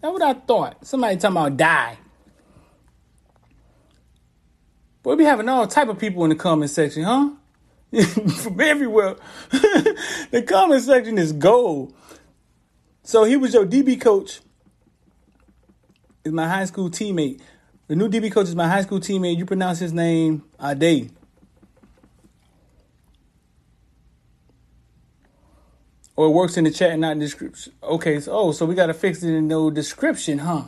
That's 0.00 0.12
what 0.12 0.22
I 0.22 0.34
thought. 0.34 0.86
Somebody 0.86 1.16
talking 1.16 1.36
about 1.36 1.56
die. 1.56 1.98
Boy, 5.02 5.10
we 5.10 5.16
be 5.16 5.24
having 5.24 5.48
all 5.48 5.66
type 5.66 5.88
of 5.88 5.98
people 5.98 6.24
in 6.24 6.30
the 6.30 6.36
comment 6.36 6.70
section, 6.70 7.04
huh? 7.04 7.30
From 8.42 8.60
everywhere. 8.60 9.16
the 9.50 10.44
comment 10.46 10.82
section 10.82 11.18
is 11.18 11.32
gold. 11.32 11.94
So 13.02 13.24
he 13.24 13.36
was 13.36 13.54
your 13.54 13.64
DB 13.64 14.00
coach. 14.00 14.40
Is 16.24 16.32
my 16.32 16.48
high 16.48 16.66
school 16.66 16.90
teammate. 16.90 17.40
The 17.86 17.96
new 17.96 18.08
DB 18.08 18.30
coach 18.30 18.48
is 18.48 18.56
my 18.56 18.68
high 18.68 18.82
school 18.82 19.00
teammate. 19.00 19.38
You 19.38 19.46
pronounce 19.46 19.78
his 19.78 19.92
name 19.92 20.44
Ade. 20.62 21.10
Or 26.18 26.26
it 26.26 26.30
works 26.30 26.56
in 26.56 26.64
the 26.64 26.72
chat 26.72 26.98
not 26.98 27.12
in 27.12 27.20
the 27.20 27.26
description. 27.26 27.74
Okay, 27.80 28.18
so 28.18 28.32
oh, 28.32 28.50
so 28.50 28.66
we 28.66 28.74
gotta 28.74 28.92
fix 28.92 29.22
it 29.22 29.32
in 29.32 29.46
no 29.46 29.70
description, 29.70 30.38
huh? 30.38 30.64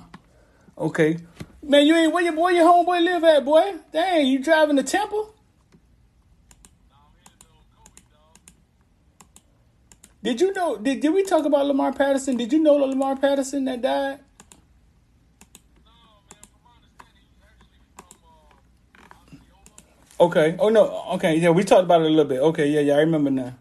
Okay. 0.78 1.18
Man, 1.61 1.88
you 1.88 1.96
ain't 1.96 2.12
where 2.12 2.22
your 2.22 2.34
boy 2.34 2.51
your 2.51 2.72
homeboy 2.72 3.03
live 3.03 3.24
at, 3.24 3.44
boy? 3.44 3.74
Dang, 3.92 4.28
you 4.28 4.38
driving 4.38 4.76
to 4.76 4.84
Temple? 4.84 5.34
Did 10.22 10.40
you 10.40 10.53
know 10.53 10.76
did, 10.76 11.01
did 11.01 11.12
we 11.12 11.24
talk 11.24 11.44
about 11.44 11.66
Lamar 11.66 11.92
Patterson? 11.92 12.36
Did 12.36 12.53
you 12.53 12.61
know 12.61 12.76
Lamar 12.76 13.16
Patterson 13.16 13.64
that 13.64 13.82
died? 13.82 14.20
Okay. 20.20 20.55
Oh 20.61 20.68
no. 20.68 21.07
Okay. 21.14 21.38
Yeah, 21.38 21.51
we 21.51 21.64
talked 21.64 21.82
about 21.82 22.03
it 22.03 22.07
a 22.07 22.11
little 22.11 22.24
bit. 22.24 22.38
Okay. 22.38 22.68
Yeah. 22.68 22.82
Yeah. 22.82 22.94
I 22.94 23.01
remember 23.01 23.30
now. 23.30 23.57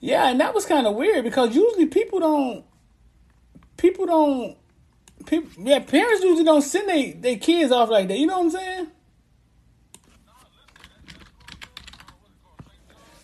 Yeah, 0.00 0.28
and 0.30 0.40
that 0.40 0.54
was 0.54 0.64
kind 0.66 0.86
of 0.86 0.94
weird 0.94 1.24
because 1.24 1.54
usually 1.54 1.86
people 1.86 2.20
don't, 2.20 2.64
people 3.76 4.06
don't, 4.06 4.56
people, 5.26 5.50
yeah, 5.64 5.80
parents 5.80 6.22
usually 6.22 6.44
don't 6.44 6.62
send 6.62 6.88
their 6.88 7.14
they 7.14 7.36
kids 7.36 7.72
off 7.72 7.90
like 7.90 8.08
that. 8.08 8.18
You 8.18 8.26
know 8.26 8.38
what 8.38 8.44
I'm 8.44 8.50
saying? 8.50 8.86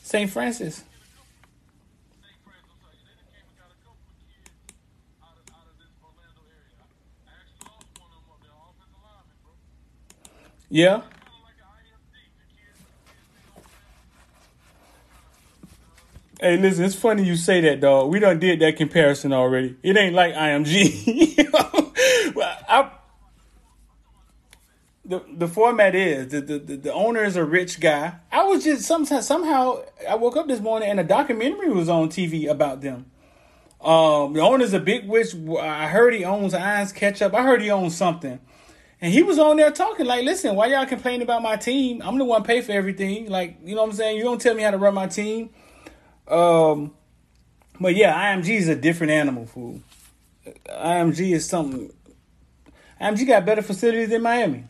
St. 0.03 0.31
Francis. 0.31 0.85
Yeah. 10.69 11.03
Hey, 16.45 16.59
listen, 16.59 16.85
it's 16.85 16.95
funny 16.95 17.25
you 17.25 17.37
say 17.37 17.63
that, 17.63 17.81
dog. 17.81 18.11
We 18.11 18.21
done 18.21 18.39
did 18.39 18.61
that 18.61 18.77
comparison 18.77 19.33
already. 19.33 19.77
It 19.83 19.97
ain't 19.97 20.15
like 20.15 20.35
IMG. 20.35 21.49
I, 22.69 22.91
the 25.07 25.25
the 25.35 25.49
format 25.49 25.95
is 25.95 26.29
the, 26.29 26.43
the 26.43 26.59
the 26.59 26.93
owner 26.93 27.25
is 27.25 27.37
a 27.37 27.45
rich 27.47 27.81
guy. 27.81 28.17
I 28.31 28.43
was 28.43 28.63
just 28.63 28.83
sometimes 28.83 29.27
somehow 29.27 29.85
I 30.07 30.17
woke 30.17 30.37
up 30.37 30.47
this 30.47 30.61
morning 30.61 30.91
and 30.91 31.01
a 31.01 31.05
documentary 31.05 31.71
was 31.71 31.89
on 31.89 32.11
TV 32.11 32.47
about 32.47 32.83
them. 32.83 33.07
Um, 33.81 34.35
the 34.35 34.41
owner's 34.41 34.75
a 34.75 34.81
big 34.81 35.09
witch. 35.09 35.35
I 35.59 35.87
heard 35.87 36.13
he 36.13 36.27
owns 36.27 36.53
Irons 36.53 36.93
Ketchup. 36.93 37.33
I 37.33 37.43
heard 37.43 37.63
he 37.63 37.71
owns 37.71 37.97
something. 37.97 38.39
And 39.01 39.15
he 39.15 39.23
was 39.23 39.39
on 39.39 39.57
there 39.57 39.71
talking 39.71 40.05
like, 40.05 40.27
listen, 40.27 40.55
why 40.57 40.67
y'all 40.67 40.85
complaining 40.85 41.23
about 41.23 41.41
my 41.41 41.57
team? 41.57 42.03
I'm 42.05 42.19
the 42.19 42.27
one 42.27 42.43
pay 42.43 42.61
for 42.61 42.73
everything. 42.73 43.31
Like, 43.31 43.57
you 43.65 43.75
know 43.75 43.81
what 43.81 43.93
I'm 43.93 43.97
saying? 43.97 44.19
You 44.19 44.25
don't 44.25 44.43
tell 44.43 44.55
me 44.55 44.63
how 44.63 44.73
to 44.73 44.79
run 44.79 44.93
my 44.93 45.07
team. 45.07 45.49
Um, 46.29 46.93
but 47.81 47.95
yeah, 47.95 48.35
IMG 48.35 48.51
is 48.51 48.69
a 48.69 48.77
different 48.77 49.13
animal, 49.13 49.47
fool. 49.47 49.81
IMG 50.69 51.33
is 51.33 51.49
something. 51.49 51.93
IMG 53.01 53.27
got 53.27 53.45
better 53.45 53.63
facilities 53.63 54.09
than 54.09 54.23
Miami. 54.23 54.65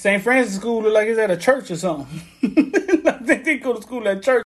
St. 0.00 0.22
Francis 0.22 0.56
School 0.56 0.82
look 0.82 0.94
like 0.94 1.08
it's 1.08 1.18
at 1.18 1.30
a 1.30 1.36
church 1.36 1.70
or 1.70 1.76
something. 1.76 2.06
Think 2.40 3.44
they 3.44 3.58
go 3.58 3.74
to 3.74 3.82
school 3.82 4.06
at 4.08 4.22
church. 4.22 4.38